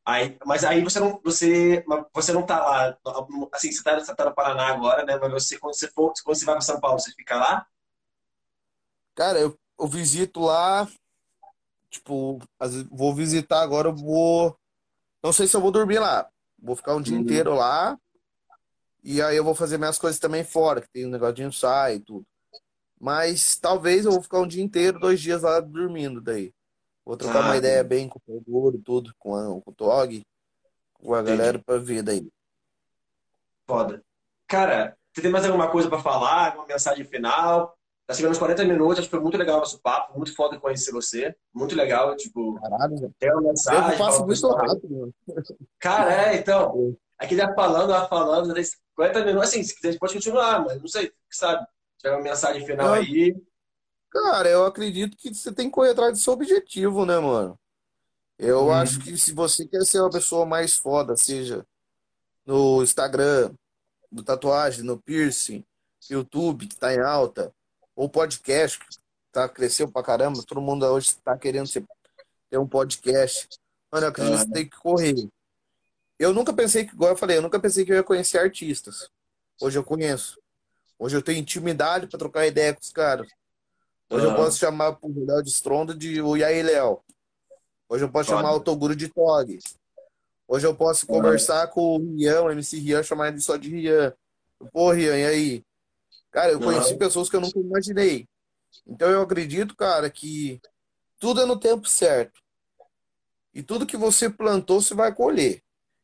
Aí, 0.06 0.38
mas 0.44 0.64
aí 0.64 0.84
você 0.84 1.00
não, 1.00 1.22
você, 1.24 1.86
você 2.12 2.34
não 2.34 2.44
tá 2.44 2.60
lá, 2.60 2.98
assim, 3.54 3.72
você 3.72 3.84
tá, 3.84 4.00
você 4.00 4.16
tá 4.16 4.26
no 4.26 4.34
Paraná 4.34 4.68
agora, 4.68 5.06
né? 5.06 5.18
Mas 5.18 5.32
você, 5.32 5.60
quando 5.60 5.76
você 5.76 5.88
for, 5.88 6.12
quando 6.24 6.36
você 6.36 6.46
vai 6.46 6.56
para 6.56 6.62
São 6.62 6.80
Paulo, 6.80 7.00
você 7.00 7.12
fica 7.12 7.36
lá? 7.36 7.68
Cara, 9.14 9.40
eu, 9.40 9.56
eu 9.80 9.88
visito 9.88 10.40
lá, 10.40 10.88
tipo, 11.92 12.40
vou 12.90 13.14
visitar 13.14 13.62
agora, 13.62 13.90
eu 13.90 13.96
vou, 13.96 14.58
não 15.24 15.34
sei 15.34 15.48
se 15.48 15.56
eu 15.56 15.62
vou 15.62 15.72
dormir 15.72 16.00
lá, 16.00 16.30
vou 16.58 16.76
ficar 16.76 16.96
um 16.96 17.02
dia 17.02 17.16
uhum. 17.16 17.22
inteiro 17.22 17.54
lá, 17.54 17.98
e 19.04 19.22
aí 19.22 19.36
eu 19.38 19.44
vou 19.44 19.56
fazer 19.56 19.78
minhas 19.78 19.98
coisas 19.98 20.20
também 20.20 20.44
fora, 20.44 20.82
que 20.82 20.90
tem 20.90 21.06
um 21.06 21.10
negócio 21.10 21.36
de 21.36 21.44
ensaio 21.44 21.98
e 21.98 22.00
tudo. 22.00 22.26
Mas 23.00 23.56
talvez 23.58 24.06
eu 24.06 24.12
vou 24.12 24.22
ficar 24.22 24.40
um 24.40 24.48
dia 24.48 24.64
inteiro, 24.64 25.00
dois 25.00 25.22
dias 25.22 25.44
lá 25.44 25.60
dormindo 25.62 26.20
daí. 26.20 26.54
Vou 27.06 27.16
trocar 27.16 27.44
ah, 27.44 27.46
uma 27.46 27.58
ideia 27.58 27.84
bem 27.84 28.10
com 28.10 28.20
o 28.20 28.22
Pedro 28.22 28.76
e 28.76 28.82
tudo, 28.82 29.16
com, 29.18 29.36
a, 29.36 29.62
com 29.62 29.72
o 29.72 29.74
Tog, 29.74 30.22
com 30.94 31.14
a 31.14 31.24
galera 31.24 31.58
pra 31.66 31.78
ver 31.78 32.04
daí. 32.04 32.30
Foda. 33.66 34.04
Cara, 34.48 34.98
você 35.14 35.22
tem 35.22 35.32
mais 35.32 35.46
alguma 35.46 35.72
coisa 35.72 35.90
para 35.90 36.02
falar? 36.02 36.56
Uma 36.56 36.66
mensagem 36.66 37.06
final? 37.06 37.79
Tá 38.10 38.16
chegando 38.16 38.32
uns 38.32 38.40
40 38.40 38.66
minutos, 38.66 38.98
acho 38.98 39.08
que 39.08 39.12
foi 39.12 39.20
muito 39.20 39.38
legal 39.38 39.58
o 39.58 39.60
nosso 39.60 39.80
papo, 39.84 40.18
muito 40.18 40.36
foda 40.36 40.60
conhecer 40.60 40.92
você. 40.92 41.36
Muito 41.54 41.76
legal, 41.76 42.16
tipo. 42.16 42.60
Caralho, 42.60 43.14
tem 43.20 43.32
uma 43.32 43.42
mensagem. 43.44 43.92
Eu 43.92 43.98
passo 44.00 44.26
muito 44.26 44.48
rápido, 44.48 44.90
mano. 44.90 45.14
Cara, 45.78 46.32
é, 46.32 46.38
então. 46.38 46.98
Aqui 47.20 47.36
já 47.36 47.54
falando, 47.54 47.92
já 47.92 48.08
falando, 48.08 48.52
40 48.96 49.26
minutos, 49.26 49.50
assim, 49.50 49.62
se 49.62 49.76
quiser, 49.76 49.90
a 49.90 49.92
gente 49.92 50.00
pode 50.00 50.16
continuar, 50.16 50.66
mas 50.66 50.82
não 50.82 50.88
sei, 50.88 51.12
sabe? 51.30 51.64
Tiver 52.00 52.16
uma 52.16 52.24
mensagem 52.24 52.66
final 52.66 52.94
aí. 52.94 53.36
Cara, 54.10 54.50
eu 54.50 54.66
acredito 54.66 55.16
que 55.16 55.32
você 55.32 55.52
tem 55.52 55.68
que 55.68 55.76
correr 55.76 55.92
atrás 55.92 56.14
do 56.14 56.18
seu 56.18 56.34
objetivo, 56.34 57.06
né, 57.06 57.20
mano? 57.20 57.60
Eu 58.40 58.70
hum. 58.70 58.72
acho 58.72 59.02
que 59.02 59.16
se 59.20 59.34
você 59.34 59.68
quer 59.68 59.86
ser 59.86 60.00
uma 60.00 60.10
pessoa 60.10 60.48
mais 60.48 60.76
foda, 60.76 61.16
seja 61.16 61.64
no 62.44 62.82
Instagram, 62.82 63.54
no 64.12 64.24
tatuagem, 64.24 64.84
no 64.84 65.00
piercing, 65.00 65.64
YouTube, 66.10 66.66
que 66.66 66.76
tá 66.76 66.92
em 66.92 67.00
alta, 67.00 67.54
ou 68.00 68.08
podcast, 68.08 68.80
tá, 69.30 69.50
cresceu 69.50 69.92
pra 69.92 70.02
caramba, 70.02 70.42
todo 70.48 70.62
mundo 70.62 70.86
hoje 70.86 71.18
tá 71.18 71.38
querendo 71.38 71.68
ser, 71.68 71.86
ter 72.50 72.58
um 72.58 72.66
podcast. 72.66 73.50
Mano, 73.92 74.06
eu 74.06 74.10
acredito 74.10 74.38
que 74.38 74.46
você 74.46 74.52
tem 74.54 74.70
que 74.70 74.78
correr. 74.78 75.28
Eu 76.18 76.34
nunca 76.34 76.54
pensei 76.54 76.86
que, 76.86 76.94
igual 76.94 77.12
eu 77.12 77.18
falei, 77.18 77.36
eu 77.36 77.42
nunca 77.42 77.60
pensei 77.60 77.84
que 77.84 77.92
eu 77.92 77.98
ia 77.98 78.04
conhecer 78.04 78.38
artistas. 78.38 79.10
Hoje 79.62 79.78
eu 79.78 79.84
conheço. 79.84 80.40
Hoje 80.98 81.18
eu 81.18 81.22
tenho 81.22 81.40
intimidade 81.40 82.08
para 82.08 82.18
trocar 82.18 82.48
ideia 82.48 82.74
com 82.74 82.80
os 82.80 82.90
caras. 82.90 83.28
Hoje 84.10 84.26
uhum. 84.26 84.32
eu 84.32 84.38
posso 84.38 84.58
chamar 84.58 84.98
o 85.02 85.26
Léo 85.26 85.44
de 85.44 85.50
Stronda 85.50 85.94
de 85.94 86.22
o 86.22 86.38
Yair 86.38 86.66
Léo. 86.66 87.02
Hoje 87.90 88.06
eu 88.06 88.10
posso 88.10 88.30
Pode. 88.30 88.42
chamar 88.42 88.56
o 88.56 88.62
Toguro 88.62 88.96
de 88.96 89.10
Tog. 89.10 89.60
Hoje 90.48 90.66
eu 90.66 90.74
posso 90.74 91.06
uhum. 91.06 91.18
conversar 91.18 91.68
com 91.68 91.98
o 91.98 92.16
Rian, 92.16 92.44
o 92.44 92.52
MC 92.52 92.80
Rian, 92.80 93.04
chamar 93.04 93.28
ele 93.28 93.42
só 93.42 93.58
de 93.58 93.70
Rian. 93.70 94.14
Pô, 94.72 94.90
Rian, 94.92 95.18
e 95.18 95.26
aí? 95.26 95.69
Cara, 96.32 96.52
eu 96.52 96.60
conheci 96.60 96.94
uhum. 96.94 97.00
pessoas 97.00 97.30
que 97.30 97.36
eu 97.36 97.42
nunca 97.42 97.60
imaginei. 97.60 98.28
Então 98.86 99.10
eu 99.10 99.22
acredito, 99.22 99.76
cara, 99.76 100.10
que 100.10 100.62
tudo 101.20 101.42
é 101.42 101.46
no 101.46 101.60
tempo 101.60 101.88
certo. 101.88 102.40
E 103.54 103.64
tudo 103.64 103.86
que 103.86 103.98
você 103.98 104.30
plantou, 104.30 104.82
você 104.82 104.94
vai 104.94 105.14
colher. 105.14 105.62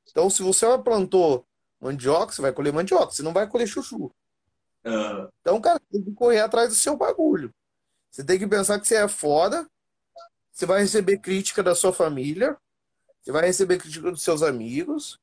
Então, 0.10 0.30
se 0.30 0.42
você 0.42 0.66
plantou 0.80 1.46
mandioca, 1.80 2.34
você 2.34 2.42
vai 2.42 2.52
colher 2.52 2.74
mandioca. 2.74 3.12
Você 3.12 3.22
não 3.22 3.34
vai 3.34 3.48
colher 3.48 3.68
chuchu. 3.68 4.12
Uhum. 4.84 5.30
Então, 5.42 5.62
cara, 5.62 5.80
tem 5.92 6.04
que 6.04 6.14
correr 6.14 6.40
atrás 6.40 6.70
do 6.70 6.76
seu 6.76 6.98
bagulho. 6.98 7.54
Você 8.10 8.24
tem 8.24 8.40
que 8.40 8.48
pensar 8.48 8.80
que 8.80 8.88
você 8.88 8.96
é 8.96 9.08
foda, 9.08 9.70
você 10.52 10.66
vai 10.66 10.82
receber 10.82 11.18
crítica 11.18 11.62
da 11.62 11.76
sua 11.76 11.92
família, 11.92 12.58
você 13.22 13.32
vai 13.32 13.46
receber 13.46 13.78
crítica 13.78 14.10
dos 14.10 14.22
seus 14.22 14.42
amigos, 14.42 15.20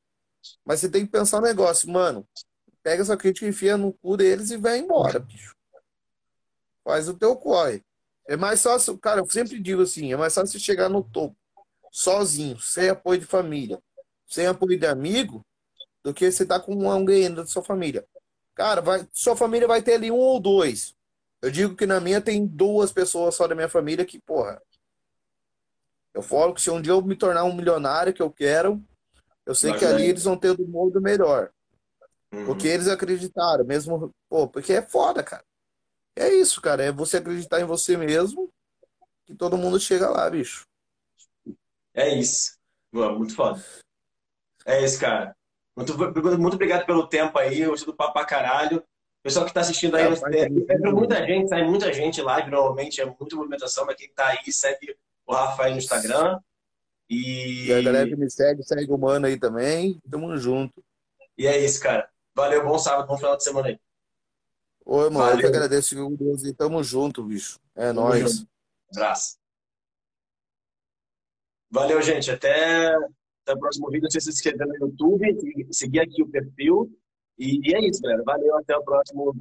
mas 0.65 0.81
você 0.81 0.91
tem 0.91 1.07
que 1.07 1.13
pensar 1.13 1.41
no 1.41 1.47
negócio, 1.47 1.89
mano. 1.91 2.27
Pega 2.83 3.03
essa 3.03 3.17
crítica, 3.17 3.47
enfia 3.47 3.77
no 3.77 3.93
cu 3.93 4.17
deles 4.17 4.51
e 4.51 4.57
vai 4.57 4.79
embora, 4.79 5.19
bicho. 5.19 5.55
Faz 6.85 7.09
o 7.09 7.15
teu 7.15 7.37
corre. 7.37 7.85
É 8.27 8.37
mais 8.37 8.63
fácil, 8.63 8.97
cara, 8.99 9.21
eu 9.21 9.31
sempre 9.31 9.59
digo 9.61 9.83
assim, 9.83 10.13
é 10.13 10.17
mais 10.17 10.35
fácil 10.35 10.53
você 10.53 10.65
chegar 10.65 10.89
no 10.89 11.03
topo, 11.03 11.37
sozinho, 11.91 12.59
sem 12.61 12.89
apoio 12.89 13.21
de 13.21 13.27
família, 13.27 13.81
sem 14.27 14.47
apoio 14.47 14.79
de 14.79 14.87
amigo, 14.87 15.45
do 16.03 16.15
que 16.15 16.31
você 16.31 16.45
tá 16.45 16.59
com 16.59 16.91
alguém 16.91 17.33
da 17.33 17.47
sua 17.47 17.63
família. 17.63 18.05
Cara, 18.55 18.81
vai, 18.81 19.07
sua 19.13 19.37
família 19.37 19.67
vai 19.67 19.83
ter 19.83 19.95
ali 19.95 20.11
um 20.11 20.17
ou 20.17 20.41
dois. 20.41 20.95
Eu 21.41 21.51
digo 21.51 21.75
que 21.75 21.87
na 21.87 22.01
minha 22.01 22.21
tem 22.21 22.47
duas 22.47 22.93
pessoas 22.93 23.35
só 23.35 23.49
da 23.49 23.55
minha 23.55 23.69
família 23.69 24.05
que, 24.05 24.21
porra. 24.21 24.61
Eu 26.15 26.23
falo 26.23 26.55
que 26.55 26.61
se 26.61 26.71
um 26.71 26.81
dia 26.81 26.93
eu 26.93 27.03
me 27.03 27.17
tornar 27.17 27.45
um 27.45 27.55
milionário 27.55 28.13
que 28.13 28.23
eu 28.23 28.31
quero, 28.31 28.83
eu 29.47 29.55
sei 29.55 29.71
Mas 29.71 29.81
que 29.81 29.85
ali 29.85 30.07
eles 30.07 30.25
vão 30.25 30.37
ter 30.37 30.55
do 30.55 30.67
mundo 30.67 31.01
melhor. 31.01 31.51
Uhum. 32.33 32.47
Porque 32.47 32.67
eles 32.67 32.89
acreditaram, 32.89 33.65
mesmo. 33.65 34.11
Pô, 34.29 34.49
porque 34.49 34.73
é 34.73 34.83
foda, 34.83 35.23
cara. 35.23 35.45
É 36.17 36.29
isso, 36.29 36.61
cara. 36.61 36.83
É 36.83 36.93
você 36.93 37.19
acreditar 37.19 37.61
em 37.61 37.65
você 37.65 37.97
mesmo 37.97 38.51
que 39.25 39.35
todo 39.35 39.59
mundo 39.59 39.79
chega 39.79 40.09
lá, 40.09 40.29
bicho. 40.29 40.67
É 41.95 42.09
isso. 42.15 42.59
Muito 42.93 43.35
foda. 43.35 43.63
É 44.65 44.83
isso, 44.85 45.01
cara. 45.01 45.35
Muito, 45.77 45.97
muito 46.39 46.55
obrigado 46.55 46.87
pelo 46.87 47.07
tempo 47.07 47.39
aí. 47.39 47.65
Gostei 47.65 47.87
do 47.87 47.97
papo 47.97 48.13
pra 48.13 48.25
caralho. 48.25 48.83
Pessoal 49.23 49.45
que 49.45 49.51
está 49.51 49.61
assistindo 49.61 49.95
aí, 49.95 50.03
é, 50.03 50.41
é, 50.41 50.75
é 50.75 50.79
muita 50.91 51.25
gente, 51.25 51.49
sai 51.49 51.63
muita 51.63 51.93
gente 51.93 52.21
live, 52.21 52.51
normalmente 52.51 53.01
é 53.01 53.05
muita 53.05 53.37
movimentação, 53.37 53.87
mas 53.87 53.95
quem 53.95 54.09
está 54.09 54.31
aí 54.31 54.53
segue 54.53 54.97
o 55.25 55.33
Rafa 55.33 55.63
aí 55.63 55.71
no 55.71 55.79
Instagram. 55.79 56.41
E... 57.09 57.67
e 57.69 57.73
a 57.73 57.81
galera 57.83 58.09
que 58.09 58.17
me 58.17 58.29
segue, 58.29 58.65
segue 58.65 58.91
o 58.91 58.99
Mano 58.99 59.27
aí 59.27 59.39
também. 59.39 60.01
Tamo 60.11 60.37
junto. 60.37 60.83
E 61.39 61.47
é 61.47 61.57
isso, 61.57 61.81
cara. 61.81 62.11
Valeu, 62.35 62.65
bom 62.65 62.79
sábado, 62.79 63.07
bom 63.07 63.17
final 63.17 63.37
de 63.37 63.45
semana 63.45 63.69
aí. 63.69 63.79
Oi, 64.85 65.11
mano, 65.11 65.19
Valeu. 65.19 65.35
eu 65.35 65.41
que 65.41 65.47
agradeço, 65.47 65.95
Deus, 66.17 66.45
e 66.45 66.53
tamo 66.53 66.83
junto, 66.83 67.23
bicho. 67.23 67.61
É 67.75 67.89
tamo 67.89 68.01
nóis. 68.01 68.39
Junto. 68.39 68.51
Valeu, 71.71 72.03
gente. 72.03 72.31
Até, 72.31 72.95
até 72.95 73.53
o 73.55 73.59
próximo 73.59 73.89
vídeo. 73.89 74.05
Não 74.05 74.11
sei 74.11 74.21
se 74.21 74.33
se 74.33 74.39
inscrever 74.39 74.67
no 74.67 74.77
YouTube, 74.77 75.69
seguir 75.73 76.01
aqui 76.01 76.23
o 76.23 76.29
perfil. 76.29 76.91
E, 77.39 77.61
e 77.69 77.75
é 77.75 77.81
isso, 77.89 78.03
galera. 78.03 78.23
Valeu, 78.25 78.57
até 78.59 78.77
o 78.77 78.83
próximo 78.83 79.35